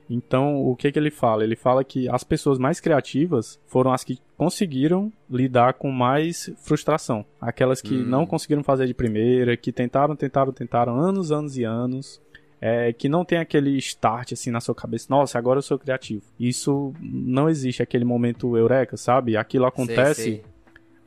Então, 0.08 0.62
o 0.66 0.76
que 0.76 0.90
que 0.92 0.98
ele 0.98 1.10
fala? 1.10 1.44
Ele 1.44 1.56
fala 1.56 1.82
que 1.84 2.08
as 2.08 2.24
pessoas 2.24 2.58
mais 2.58 2.80
criativas 2.80 3.58
foram 3.66 3.92
as 3.92 4.04
que 4.04 4.18
conseguiram 4.36 5.12
lidar 5.30 5.74
com 5.74 5.90
mais 5.90 6.50
frustração. 6.58 7.24
Aquelas 7.40 7.80
que 7.80 7.94
hum. 7.94 8.04
não 8.04 8.26
conseguiram 8.26 8.62
fazer 8.62 8.86
de 8.86 8.94
primeira, 8.94 9.56
que 9.56 9.72
tentaram, 9.72 10.14
tentaram, 10.16 10.52
tentaram 10.52 10.98
anos, 10.98 11.32
anos 11.32 11.56
e 11.56 11.64
anos. 11.64 12.22
É, 12.60 12.94
que 12.94 13.10
não 13.10 13.26
tem 13.26 13.38
aquele 13.38 13.76
start 13.76 14.32
assim 14.32 14.50
na 14.50 14.58
sua 14.58 14.74
cabeça, 14.74 15.08
nossa, 15.10 15.36
agora 15.36 15.58
eu 15.58 15.62
sou 15.62 15.78
criativo. 15.78 16.22
Isso 16.40 16.94
não 16.98 17.46
existe 17.50 17.82
aquele 17.82 18.06
momento 18.06 18.56
eureka, 18.56 18.96
sabe? 18.96 19.36
Aquilo 19.36 19.66
acontece 19.66 20.22
sei, 20.22 20.32
sei 20.36 20.53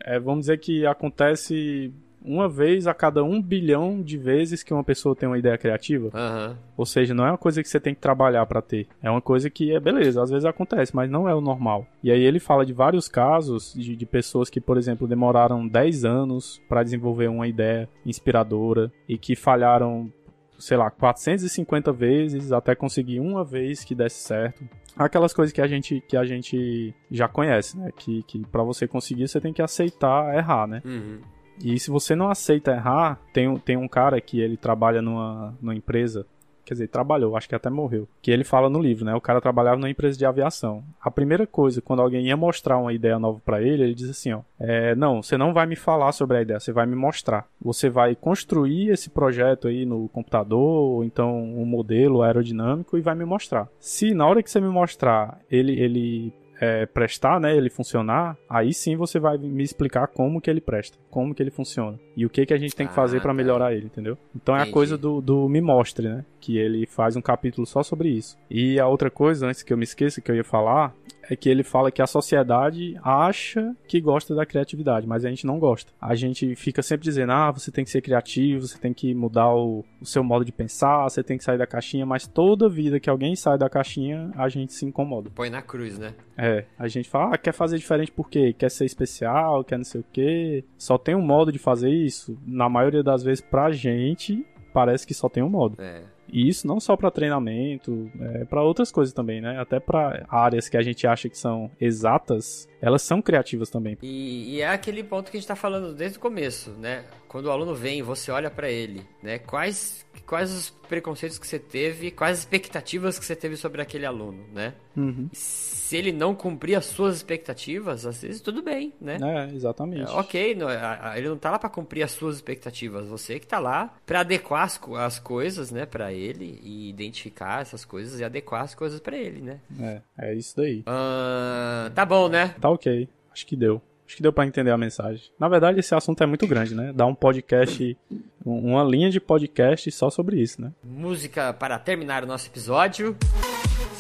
é, 0.08 0.18
vamos 0.18 0.42
dizer 0.42 0.58
que 0.60 0.86
acontece 0.86 1.94
uma 2.24 2.50
vez 2.50 2.88
a 2.88 2.94
cada 2.94 3.24
um 3.24 3.42
bilhão 3.42 4.02
de 4.02 4.18
vezes 4.18 4.64
que 4.64 4.74
uma 4.74 4.84
pessoa 4.84 5.16
tem 5.16 5.28
uma 5.28 5.38
ideia 5.38 5.58
criativa. 5.58 6.08
Uhum. 6.08 6.56
Ou 6.76 6.86
seja, 6.86 7.14
não 7.14 7.26
é 7.26 7.32
uma 7.32 7.38
coisa 7.38 7.62
que 7.62 7.70
você 7.70 7.80
tem 7.80 7.94
que 7.94 8.02
trabalhar 8.02 8.46
para 8.46 8.62
ter. 8.62 8.88
É 9.02 9.10
uma 9.10 9.22
coisa 9.22 9.50
que 9.50 9.74
é 9.74 9.80
beleza, 9.80 10.22
às 10.22 10.30
vezes 10.30 10.46
acontece, 10.46 10.96
mas 10.96 11.10
não 11.10 11.28
é 11.28 11.36
o 11.36 11.42
normal. 11.42 11.86
E 12.04 12.12
aí 12.12 12.22
ele 12.22 12.40
fala 12.40 12.66
de 12.66 12.74
vários 12.74 13.08
casos 13.08 13.74
de, 13.74 13.96
de 13.96 14.06
pessoas 14.06 14.50
que, 14.50 14.60
por 14.60 14.78
exemplo, 14.78 15.08
demoraram 15.08 15.68
10 15.68 16.06
anos 16.06 16.62
para 16.68 16.84
desenvolver 16.84 17.28
uma 17.28 17.48
ideia 17.48 17.88
inspiradora 18.06 18.92
e 19.08 19.18
que 19.18 19.36
falharam 19.36 20.12
sei 20.58 20.78
lá, 20.78 20.90
450 20.90 21.92
vezes 21.92 22.52
até 22.52 22.76
conseguir 22.76 23.20
uma 23.20 23.44
vez 23.44 23.84
que 23.84 23.96
desse 23.96 24.20
certo 24.20 24.64
aquelas 24.98 25.34
coisas 25.34 25.54
que 25.54 25.62
a 25.62 25.68
gente 25.68 26.02
que 26.08 26.18
a 26.18 26.26
gente 26.26 26.94
já 27.12 27.28
conhece, 27.28 27.78
né? 27.78 27.92
Que, 27.96 28.24
que 28.24 28.40
para 28.48 28.64
você 28.64 28.88
conseguir 28.88 29.28
você 29.28 29.40
tem 29.40 29.54
que 29.54 29.62
aceitar 29.62 30.36
errar, 30.36 30.68
né? 30.68 30.82
Uhum. 30.84 31.20
E 31.64 31.80
se 31.80 31.90
você 31.90 32.16
não 32.16 32.30
aceita 32.30 32.72
errar, 32.72 33.20
tem, 33.34 33.56
tem 33.58 33.78
um 33.78 33.88
cara 33.88 34.20
que 34.22 34.40
ele 34.40 34.58
trabalha 34.58 35.02
numa, 35.02 35.58
numa 35.60 35.76
empresa 35.76 36.26
quer 36.68 36.74
dizer, 36.74 36.88
trabalhou, 36.90 37.38
acho 37.38 37.48
que 37.48 37.56
até 37.56 37.70
morreu. 37.70 38.08
Que 38.22 38.30
ele 38.30 38.44
fala 38.44 38.70
no 38.70 38.82
livro, 38.82 39.06
né? 39.06 39.16
O 39.16 39.22
cara 39.22 39.40
trabalhava 39.40 39.78
numa 39.78 39.90
empresa 39.90 40.18
de 40.18 40.26
aviação. 40.26 40.84
A 41.02 41.10
primeira 41.10 41.48
coisa, 41.48 41.82
quando 41.82 42.02
alguém 42.02 42.28
ia 42.28 42.36
mostrar 42.36 42.78
uma 42.78 42.94
ideia 42.94 43.18
nova 43.18 43.40
para 43.44 43.62
ele, 43.62 43.84
ele 43.84 43.96
diz 43.96 44.10
assim, 44.10 44.34
ó, 44.34 44.42
é, 44.60 44.94
não, 44.96 45.24
você 45.24 45.38
não 45.38 45.54
vai 45.54 45.66
me 45.66 45.76
falar 45.76 46.12
sobre 46.12 46.38
a 46.38 46.42
ideia, 46.42 46.60
você 46.60 46.72
vai 46.72 46.86
me 46.86 46.96
mostrar. 46.96 47.48
Você 47.62 47.90
vai 47.90 48.16
construir 48.16 48.90
esse 48.90 49.10
projeto 49.10 49.68
aí 49.68 49.86
no 49.86 50.10
computador, 50.10 50.60
ou 50.60 51.04
então 51.04 51.38
um 51.38 51.66
modelo 51.66 52.22
aerodinâmico 52.22 52.98
e 52.98 53.02
vai 53.02 53.16
me 53.16 53.26
mostrar. 53.26 53.70
Se 53.80 54.14
na 54.14 54.28
hora 54.28 54.44
que 54.44 54.52
você 54.52 54.60
me 54.60 54.70
mostrar, 54.70 55.40
ele, 55.50 55.80
ele 55.80 56.34
é, 56.60 56.86
prestar, 56.86 57.40
né, 57.40 57.56
ele 57.56 57.70
funcionar, 57.70 58.38
aí 58.50 58.74
sim 58.74 58.96
você 58.96 59.20
vai 59.20 59.38
me 59.38 59.64
explicar 59.64 60.08
como 60.08 60.42
que 60.42 60.50
ele 60.50 60.62
presta, 60.62 60.98
como 61.10 61.34
que 61.34 61.42
ele 61.42 61.52
funciona 61.52 62.00
e 62.16 62.26
o 62.26 62.30
que 62.30 62.46
que 62.46 62.54
a 62.54 62.58
gente 62.58 62.76
tem 62.76 62.88
que 62.88 62.94
fazer 62.94 63.18
ah, 63.18 63.22
para 63.22 63.30
tá. 63.30 63.34
melhorar 63.34 63.74
ele, 63.74 63.86
entendeu? 63.86 64.18
Então 64.36 64.56
Entendi. 64.56 64.68
é 64.68 64.72
a 64.72 64.74
coisa 64.74 64.98
do, 64.98 65.22
do 65.22 65.48
me 65.48 65.62
mostre, 65.62 66.08
né, 66.08 66.26
que 66.40 66.58
ele 66.58 66.86
faz 66.86 67.16
um 67.16 67.22
capítulo 67.22 67.66
só 67.66 67.84
sobre 67.84 68.10
isso. 68.10 68.38
E 68.50 68.80
a 68.80 68.88
outra 68.88 69.10
coisa, 69.10 69.48
antes 69.48 69.64
que 69.64 69.72
eu 69.72 69.78
me 69.78 69.84
esqueça 69.84 70.22
que 70.22 70.32
eu 70.32 70.36
ia 70.36 70.44
falar, 70.44 70.94
é 71.30 71.36
que 71.36 71.50
ele 71.50 71.64
fala 71.64 71.92
que 71.92 72.02
a 72.02 72.08
sociedade 72.08 72.98
acha 73.04 73.76
que 73.88 74.00
gosta 74.00 74.34
da 74.34 74.46
criatividade, 74.46 75.08
mas 75.08 75.26
a 75.26 75.30
gente 75.30 75.46
não 75.46 75.60
gosta. 75.60 75.92
A 76.00 76.16
gente 76.16 76.56
fica 76.56 76.82
sempre 76.82 77.04
dizendo, 77.04 77.32
ah, 77.32 77.52
você 77.52 77.72
tem 77.72 77.84
que 77.84 77.92
ser 77.92 78.02
criativo, 78.02 78.68
você 78.68 78.78
tem 78.78 78.94
que 78.94 79.14
mudar 79.14 79.54
o, 79.54 79.84
o 80.02 80.06
seu 80.06 80.24
modo 80.24 80.46
de 80.46 80.52
pensar, 80.52 81.04
você 81.04 81.24
tem 81.24 81.38
que 81.38 81.44
sair 81.44 81.58
da 81.58 81.68
caixinha, 81.68 82.06
mas 82.06 82.28
toda 82.28 82.70
vida 82.70 83.00
que 83.00 83.10
alguém 83.10 83.36
sai 83.36 83.58
da 83.58 83.70
caixinha, 83.70 84.32
a 84.36 84.48
gente 84.50 84.74
se 84.74 84.86
incomoda. 84.86 85.30
Põe 85.34 85.50
na 85.50 85.62
cruz, 85.62 85.98
né? 85.98 86.14
É, 86.38 86.66
a 86.78 86.88
gente 86.88 87.10
fala, 87.10 87.36
ah, 87.36 87.38
quer 87.38 87.54
fazer 87.54 87.78
diferente 87.78 88.12
por 88.12 88.30
quê? 88.30 88.54
Quer 88.58 88.72
ser 88.72 88.86
especial, 88.86 89.64
quer 89.64 89.78
não 89.78 89.84
sei 89.84 90.02
o 90.02 90.06
quê. 90.12 90.64
Só 90.78 90.98
tem 90.98 91.16
um 91.16 91.22
modo 91.22 91.52
de 91.52 91.60
fazer 91.60 91.90
isso. 91.90 92.38
Na 92.46 92.70
maioria 92.70 93.04
das 93.04 93.24
vezes, 93.24 93.42
pra 93.42 93.72
gente, 93.72 94.46
parece 94.74 95.06
que 95.06 95.14
só 95.14 95.28
tem 95.28 95.44
um 95.44 95.50
modo. 95.50 95.82
É. 95.82 96.04
E 96.32 96.48
isso 96.48 96.68
não 96.68 96.80
só 96.80 96.96
para 96.96 97.12
treinamento, 97.12 98.10
é, 98.20 98.46
para 98.46 98.62
outras 98.62 98.92
coisas 98.92 99.14
também, 99.14 99.42
né? 99.42 99.60
Até 99.60 99.80
para 99.80 100.26
áreas 100.30 100.70
que 100.70 100.78
a 100.78 100.82
gente 100.82 101.08
acha 101.08 101.30
que 101.30 101.38
são 101.38 101.72
exatas, 101.80 102.68
elas 102.82 103.02
são 103.02 103.22
criativas 103.22 103.70
também. 103.70 103.98
E, 104.02 104.56
e 104.56 104.62
é 104.62 104.70
aquele 104.70 105.04
ponto 105.04 105.32
que 105.32 105.38
a 105.38 105.40
gente 105.40 105.46
está 105.46 105.56
falando 105.56 105.94
desde 105.94 106.18
o 106.18 106.22
começo, 106.22 106.72
né? 106.72 107.06
Quando 107.28 107.46
o 107.46 107.52
aluno 107.52 107.76
vem, 107.76 108.02
você 108.02 108.32
olha 108.32 108.50
para 108.50 108.70
ele, 108.70 109.06
né? 109.22 109.40
Quais 109.40 110.06
quais 110.26 110.52
os 110.52 110.70
preconceitos 110.70 111.40
que 111.40 111.48
você 111.48 111.58
teve, 111.58 112.12
quais 112.12 112.34
as 112.34 112.40
expectativas 112.40 113.18
que 113.18 113.26
você 113.26 113.36
teve 113.36 113.56
sobre 113.56 113.82
aquele 113.82 114.06
aluno, 114.06 114.44
né? 114.54 114.74
Uhum. 114.98 115.30
Se 115.32 115.96
ele 115.96 116.12
não 116.12 116.34
cumprir 116.34 116.76
as 116.76 116.86
suas 116.86 117.16
expectativas, 117.16 118.06
às 118.06 118.22
vezes 118.22 118.42
tudo 118.42 118.64
bem, 118.64 118.94
né? 119.00 119.18
É, 119.22 119.56
exatamente. 119.56 120.12
É, 120.12 120.16
ok, 120.16 120.56
não, 120.56 120.68
ele 121.16 121.30
não 121.30 121.38
tá 121.38 121.52
lá 121.52 121.60
para 121.60 121.70
cumprir 121.70 122.02
as 122.02 122.12
suas 122.12 122.38
expectativas, 122.38 123.08
você 123.08 123.40
que 123.40 123.46
tá 123.46 123.60
lá 123.60 123.94
para 124.06 124.22
adequar 124.22 124.64
as, 124.64 124.80
as 124.98 125.20
coisas, 125.20 125.72
né, 125.72 125.86
para 125.86 126.12
ele 126.12 126.60
e 126.64 126.90
identificar 126.90 127.62
essas 127.62 127.86
coisas 127.86 128.20
e 128.20 128.24
adequar 128.24 128.64
as 128.64 128.74
coisas 128.74 129.00
para 129.00 129.16
ele, 129.16 129.42
né? 129.42 129.60
É, 129.80 130.02
é 130.18 130.34
isso 130.34 130.56
daí. 130.58 130.80
Uh, 130.80 131.90
tá 131.94 132.06
bom, 132.06 132.28
né? 132.28 132.56
Tá 132.60 132.70
ok, 132.70 133.08
acho 133.32 133.46
que 133.46 133.56
deu. 133.56 133.82
Acho 134.06 134.16
que 134.16 134.24
deu 134.24 134.32
para 134.32 134.48
entender 134.48 134.72
a 134.72 134.78
mensagem. 134.78 135.22
Na 135.38 135.50
verdade, 135.50 135.82
esse 135.82 135.94
assunto 135.94 136.24
é 136.24 136.26
muito 136.26 136.48
grande, 136.48 136.74
né? 136.74 136.94
Dá 136.96 137.06
um 137.06 137.14
podcast, 137.14 137.98
uma 138.46 138.82
linha 138.82 139.10
de 139.10 139.20
podcast 139.20 139.92
só 139.92 140.10
sobre 140.10 140.42
isso, 140.42 140.62
né? 140.62 140.72
Música 140.82 141.52
para 141.52 141.78
terminar 141.78 142.24
o 142.24 142.28
nosso 142.28 142.48
episódio. 142.48 143.18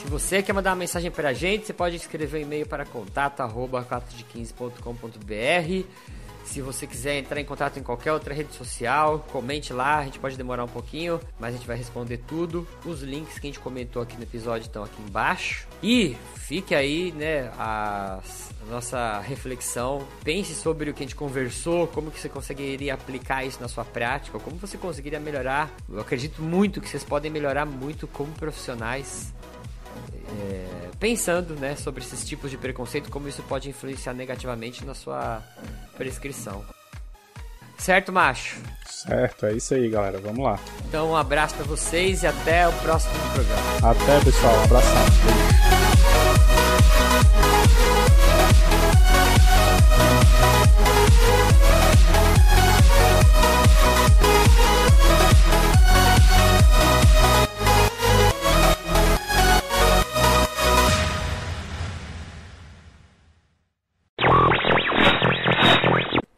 Se 0.07 0.11
você 0.11 0.41
quer 0.41 0.53
mandar 0.53 0.69
uma 0.69 0.77
mensagem 0.77 1.11
para 1.11 1.27
a 1.27 1.33
gente, 1.33 1.65
você 1.65 1.73
pode 1.73 1.97
escrever 1.97 2.37
um 2.37 2.41
e-mail 2.43 2.65
para 2.65 2.85
contato@4de15.com.br. 2.85 5.85
Se 6.45 6.61
você 6.61 6.87
quiser 6.87 7.17
entrar 7.17 7.41
em 7.41 7.43
contato 7.43 7.77
em 7.77 7.83
qualquer 7.83 8.13
outra 8.13 8.33
rede 8.33 8.55
social, 8.55 9.19
comente 9.33 9.73
lá, 9.73 9.97
a 9.97 10.05
gente 10.05 10.17
pode 10.17 10.37
demorar 10.37 10.63
um 10.63 10.69
pouquinho, 10.69 11.19
mas 11.37 11.53
a 11.53 11.57
gente 11.57 11.67
vai 11.67 11.75
responder 11.75 12.19
tudo. 12.25 12.65
Os 12.85 13.01
links 13.01 13.37
que 13.37 13.47
a 13.47 13.49
gente 13.49 13.59
comentou 13.59 14.01
aqui 14.01 14.15
no 14.15 14.23
episódio 14.23 14.67
estão 14.67 14.81
aqui 14.81 15.01
embaixo. 15.01 15.67
E 15.83 16.15
fique 16.35 16.73
aí, 16.73 17.11
né, 17.11 17.51
a 17.59 18.21
nossa 18.69 19.19
reflexão. 19.19 20.07
Pense 20.23 20.55
sobre 20.55 20.89
o 20.89 20.93
que 20.93 21.03
a 21.03 21.05
gente 21.05 21.17
conversou, 21.17 21.85
como 21.85 22.11
que 22.11 22.19
você 22.21 22.29
conseguiria 22.29 22.93
aplicar 22.93 23.43
isso 23.43 23.59
na 23.59 23.67
sua 23.67 23.83
prática, 23.83 24.39
como 24.39 24.55
você 24.55 24.77
conseguiria 24.77 25.19
melhorar. 25.19 25.69
Eu 25.89 25.99
acredito 25.99 26.41
muito 26.41 26.79
que 26.79 26.87
vocês 26.87 27.03
podem 27.03 27.29
melhorar 27.29 27.65
muito 27.65 28.07
como 28.07 28.31
profissionais 28.31 29.33
é, 30.39 30.89
pensando 30.99 31.55
né, 31.55 31.75
sobre 31.75 32.03
esses 32.03 32.25
tipos 32.27 32.51
de 32.51 32.57
preconceito, 32.57 33.09
como 33.09 33.27
isso 33.27 33.43
pode 33.43 33.69
influenciar 33.69 34.13
negativamente 34.13 34.85
na 34.85 34.93
sua 34.93 35.41
prescrição. 35.95 36.63
Certo, 37.77 38.11
macho? 38.11 38.57
Certo, 38.87 39.45
é 39.45 39.53
isso 39.53 39.73
aí, 39.73 39.87
galera. 39.89 40.19
Vamos 40.19 40.43
lá. 40.43 40.59
Então, 40.87 41.11
um 41.11 41.15
abraço 41.15 41.55
para 41.55 41.65
vocês 41.65 42.23
e 42.23 42.27
até 42.27 42.67
o 42.67 42.73
próximo 42.73 43.13
programa. 43.33 43.91
Até, 43.91 44.19
pessoal. 44.25 44.53
Um 44.55 44.63
abração. 44.63 45.07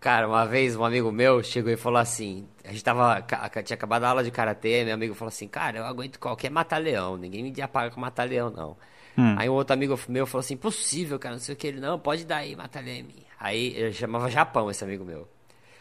Cara, 0.10 0.28
uma 0.28 0.44
vez 0.44 0.76
um 0.76 0.84
amigo 0.84 1.12
meu 1.12 1.44
chegou 1.44 1.72
e 1.72 1.78
falou 1.78 2.00
assim: 2.00 2.48
a 2.66 2.72
gente 2.72 2.84
tava. 2.84 3.22
Tinha 3.64 3.76
acabado 3.76 4.06
a 4.06 4.10
aula 4.10 4.24
de 4.24 4.32
karatê, 4.32 4.84
meu 4.84 4.96
amigo 4.96 5.14
falou 5.14 5.30
assim, 5.30 5.48
cara, 5.48 5.78
eu 5.78 5.86
aguento 5.86 6.18
qualquer 6.18 6.50
mata-leão, 6.50 7.16
ninguém 7.16 7.44
me 7.44 7.62
apaga 7.62 7.92
com 7.92 8.02
mata-leão, 8.02 8.50
não. 8.50 8.76
Hum. 9.16 9.36
Aí 9.38 9.48
um 9.48 9.54
outro 9.54 9.76
amigo 9.76 10.00
meu 10.10 10.26
falou 10.26 10.40
assim, 10.40 10.56
impossível, 10.56 11.20
cara, 11.20 11.36
não 11.36 11.40
sei 11.40 11.54
o 11.54 11.56
que. 11.56 11.68
Ele, 11.68 11.80
não, 11.80 12.00
pode 12.00 12.26
dar 12.26 12.38
aí, 12.38 12.56
mata-leão 12.56 13.06
Aí 13.40 13.68
ele 13.78 13.94
chamava 13.94 14.32
Japão, 14.32 14.72
esse 14.72 14.84
amigo 14.84 15.06
meu. 15.06 15.28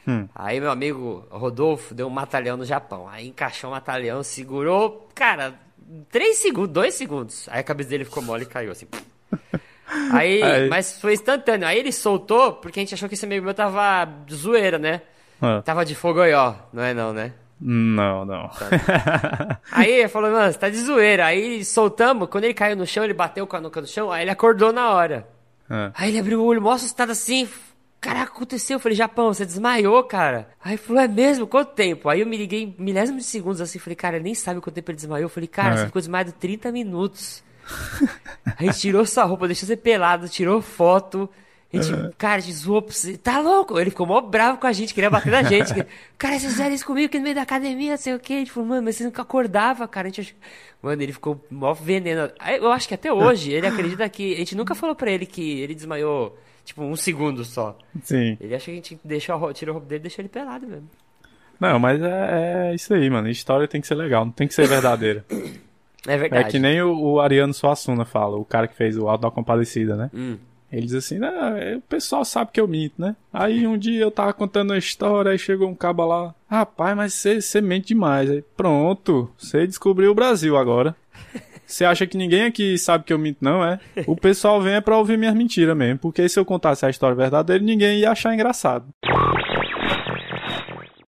Hum. 0.06 0.28
Aí 0.34 0.60
meu 0.60 0.70
amigo 0.70 1.26
Rodolfo 1.30 1.94
deu 1.94 2.06
um 2.06 2.10
mata-leão 2.10 2.58
no 2.58 2.66
Japão. 2.66 3.08
Aí 3.08 3.28
encaixou 3.28 3.70
o 3.70 3.72
mata-leão, 3.72 4.22
segurou, 4.22 5.08
cara, 5.14 5.58
três 6.10 6.36
segundos, 6.36 6.74
dois 6.74 6.92
segundos. 6.92 7.48
Aí 7.48 7.60
a 7.60 7.64
cabeça 7.64 7.88
dele 7.88 8.04
ficou 8.04 8.22
mole 8.22 8.42
e 8.42 8.46
caiu 8.46 8.72
assim. 8.72 8.88
Aí, 10.12 10.42
aí, 10.42 10.68
mas 10.68 11.00
foi 11.00 11.14
instantâneo. 11.14 11.66
Aí 11.66 11.78
ele 11.78 11.92
soltou, 11.92 12.52
porque 12.54 12.80
a 12.80 12.82
gente 12.82 12.94
achou 12.94 13.08
que 13.08 13.14
esse 13.14 13.24
amigo 13.24 13.44
meu 13.44 13.54
tava 13.54 14.08
zoeira, 14.32 14.78
né? 14.78 15.02
Ah. 15.40 15.62
Tava 15.64 15.84
de 15.84 15.94
fogo 15.94 16.20
aí, 16.20 16.32
ó. 16.32 16.54
Não 16.72 16.82
é 16.82 16.94
não, 16.94 17.12
né? 17.12 17.32
Não, 17.60 18.24
não. 18.24 18.48
Tá. 18.48 19.60
aí 19.72 19.90
ele 19.90 20.08
falou, 20.08 20.30
mano, 20.30 20.52
você 20.52 20.58
tá 20.58 20.68
de 20.68 20.78
zoeira. 20.78 21.26
Aí 21.26 21.64
soltamos, 21.64 22.28
quando 22.28 22.44
ele 22.44 22.54
caiu 22.54 22.76
no 22.76 22.86
chão, 22.86 23.04
ele 23.04 23.14
bateu 23.14 23.46
com 23.46 23.56
a 23.56 23.60
nuca 23.60 23.80
no 23.80 23.86
chão, 23.86 24.12
aí 24.12 24.22
ele 24.22 24.30
acordou 24.30 24.72
na 24.72 24.90
hora. 24.90 25.28
Ah. 25.68 25.90
Aí 25.94 26.10
ele 26.10 26.18
abriu 26.18 26.40
o 26.40 26.44
olho, 26.44 26.62
mó 26.62 26.72
assustado 26.72 27.10
assim. 27.10 27.48
Caraca, 28.00 28.32
aconteceu? 28.32 28.76
Eu 28.76 28.80
falei, 28.80 28.96
Japão, 28.96 29.34
você 29.34 29.44
desmaiou, 29.44 30.04
cara. 30.04 30.48
Aí 30.62 30.72
ele 30.72 30.78
falou, 30.78 31.02
é 31.02 31.08
mesmo? 31.08 31.48
Quanto 31.48 31.72
tempo? 31.72 32.08
Aí 32.08 32.20
eu 32.20 32.26
me 32.26 32.36
liguei 32.36 32.76
milésimos 32.78 33.24
de 33.24 33.28
segundos 33.28 33.60
assim, 33.60 33.80
falei, 33.80 33.96
cara, 33.96 34.20
nem 34.20 34.34
sabe 34.34 34.60
quanto 34.60 34.76
tempo 34.76 34.92
ele 34.92 34.96
desmaiou. 34.96 35.24
Eu 35.24 35.28
falei, 35.28 35.48
cara, 35.48 35.74
é. 35.74 35.76
você 35.78 35.86
ficou 35.86 36.00
desmaiado 36.00 36.32
30 36.32 36.70
minutos. 36.70 37.42
A 38.56 38.62
gente 38.62 38.78
tirou 38.78 39.04
sua 39.04 39.24
roupa, 39.24 39.46
deixou 39.46 39.66
você 39.66 39.76
pelado, 39.76 40.28
tirou 40.28 40.60
foto. 40.62 41.28
A 41.72 41.76
gente, 41.76 41.92
uhum. 41.92 42.10
cara, 42.16 42.36
a 42.36 42.40
gente 42.40 42.54
zoou 42.54 42.80
pra 42.80 42.94
você. 42.94 43.18
Tá 43.18 43.40
louco? 43.40 43.78
Ele 43.78 43.90
ficou 43.90 44.06
mó 44.06 44.20
bravo 44.22 44.58
com 44.58 44.66
a 44.66 44.72
gente, 44.72 44.94
queria 44.94 45.10
bater 45.10 45.30
na 45.30 45.42
gente. 45.42 45.74
cara, 46.16 46.38
vocês 46.38 46.52
fizeram 46.52 46.74
isso 46.74 46.86
comigo 46.86 47.06
aqui 47.06 47.18
no 47.18 47.24
meio 47.24 47.34
da 47.34 47.42
academia, 47.42 47.90
não 47.90 47.98
sei 47.98 48.14
o 48.14 48.18
quê. 48.18 48.34
A 48.34 48.38
gente 48.38 48.50
falou, 48.50 48.70
mano, 48.70 48.82
mas 48.82 48.96
você 48.96 49.04
nunca 49.04 49.20
acordava, 49.20 49.86
cara. 49.86 50.08
A 50.08 50.10
gente 50.10 50.34
Mano, 50.82 51.02
ele 51.02 51.12
ficou 51.12 51.44
mó 51.50 51.74
veneno. 51.74 52.30
Eu 52.60 52.70
acho 52.70 52.86
que 52.86 52.94
até 52.94 53.12
hoje 53.12 53.52
ele 53.52 53.66
acredita 53.66 54.08
que. 54.08 54.34
A 54.34 54.38
gente 54.38 54.56
nunca 54.56 54.74
falou 54.74 54.94
pra 54.94 55.10
ele 55.10 55.26
que 55.26 55.60
ele 55.60 55.74
desmaiou, 55.74 56.38
tipo, 56.64 56.82
um 56.82 56.94
segundo 56.94 57.44
só. 57.44 57.76
Sim. 58.02 58.36
Ele 58.40 58.54
acha 58.54 58.66
que 58.66 58.70
a 58.70 58.74
gente 58.74 59.00
deixou, 59.04 59.52
tirou 59.52 59.74
o 59.74 59.78
roupa 59.78 59.88
dele 59.88 60.00
e 60.00 60.02
deixou 60.02 60.22
ele 60.22 60.28
pelado 60.28 60.66
mesmo. 60.66 60.88
Não, 61.58 61.78
mas 61.80 62.00
é, 62.00 62.70
é 62.70 62.74
isso 62.74 62.94
aí, 62.94 63.10
mano. 63.10 63.26
A 63.26 63.30
história 63.30 63.66
tem 63.66 63.80
que 63.80 63.86
ser 63.88 63.96
legal, 63.96 64.24
não 64.24 64.32
tem 64.32 64.46
que 64.46 64.54
ser 64.54 64.68
verdadeira. 64.68 65.24
É 66.08 66.16
verdade. 66.16 66.48
É 66.48 66.50
que 66.50 66.58
nem 66.58 66.82
o, 66.82 66.96
o 66.98 67.20
Ariano 67.20 67.54
Suassuna 67.54 68.04
fala, 68.04 68.36
o 68.36 68.44
cara 68.44 68.66
que 68.66 68.74
fez 68.74 68.96
o 68.96 69.08
Alto 69.08 69.22
da 69.22 69.30
Compadecida, 69.30 69.96
né? 69.96 70.10
Hum. 70.14 70.38
Ele 70.70 70.84
diz 70.84 70.94
assim, 70.94 71.18
né, 71.18 71.76
o 71.76 71.80
pessoal 71.80 72.24
sabe 72.24 72.50
que 72.52 72.60
eu 72.60 72.68
minto, 72.68 73.00
né? 73.00 73.16
Aí 73.32 73.66
um 73.66 73.78
dia 73.78 74.02
eu 74.02 74.10
tava 74.10 74.34
contando 74.34 74.70
uma 74.70 74.78
história, 74.78 75.30
aí 75.30 75.38
chegou 75.38 75.66
um 75.66 75.74
cabo 75.74 76.04
lá, 76.04 76.34
rapaz, 76.46 76.94
mas 76.94 77.14
você 77.14 77.60
mente 77.60 77.88
demais. 77.88 78.30
Aí, 78.30 78.44
pronto, 78.54 79.30
você 79.38 79.66
descobriu 79.66 80.10
o 80.10 80.14
Brasil 80.14 80.56
agora. 80.56 80.94
Você 81.68 81.84
acha 81.84 82.06
que 82.06 82.16
ninguém 82.16 82.44
aqui 82.44 82.78
sabe 82.78 83.04
que 83.04 83.12
eu 83.12 83.18
minto, 83.18 83.36
não, 83.42 83.62
é? 83.62 83.78
O 84.06 84.16
pessoal 84.16 84.58
vem 84.58 84.76
é 84.76 84.80
pra 84.80 84.96
ouvir 84.96 85.18
minhas 85.18 85.34
mentiras 85.34 85.76
mesmo, 85.76 85.98
porque 85.98 86.26
se 86.26 86.40
eu 86.40 86.44
contasse 86.44 86.86
a 86.86 86.88
história 86.88 87.14
verdadeira, 87.14 87.62
ninguém 87.62 87.98
ia 87.98 88.10
achar 88.10 88.32
engraçado. 88.32 88.86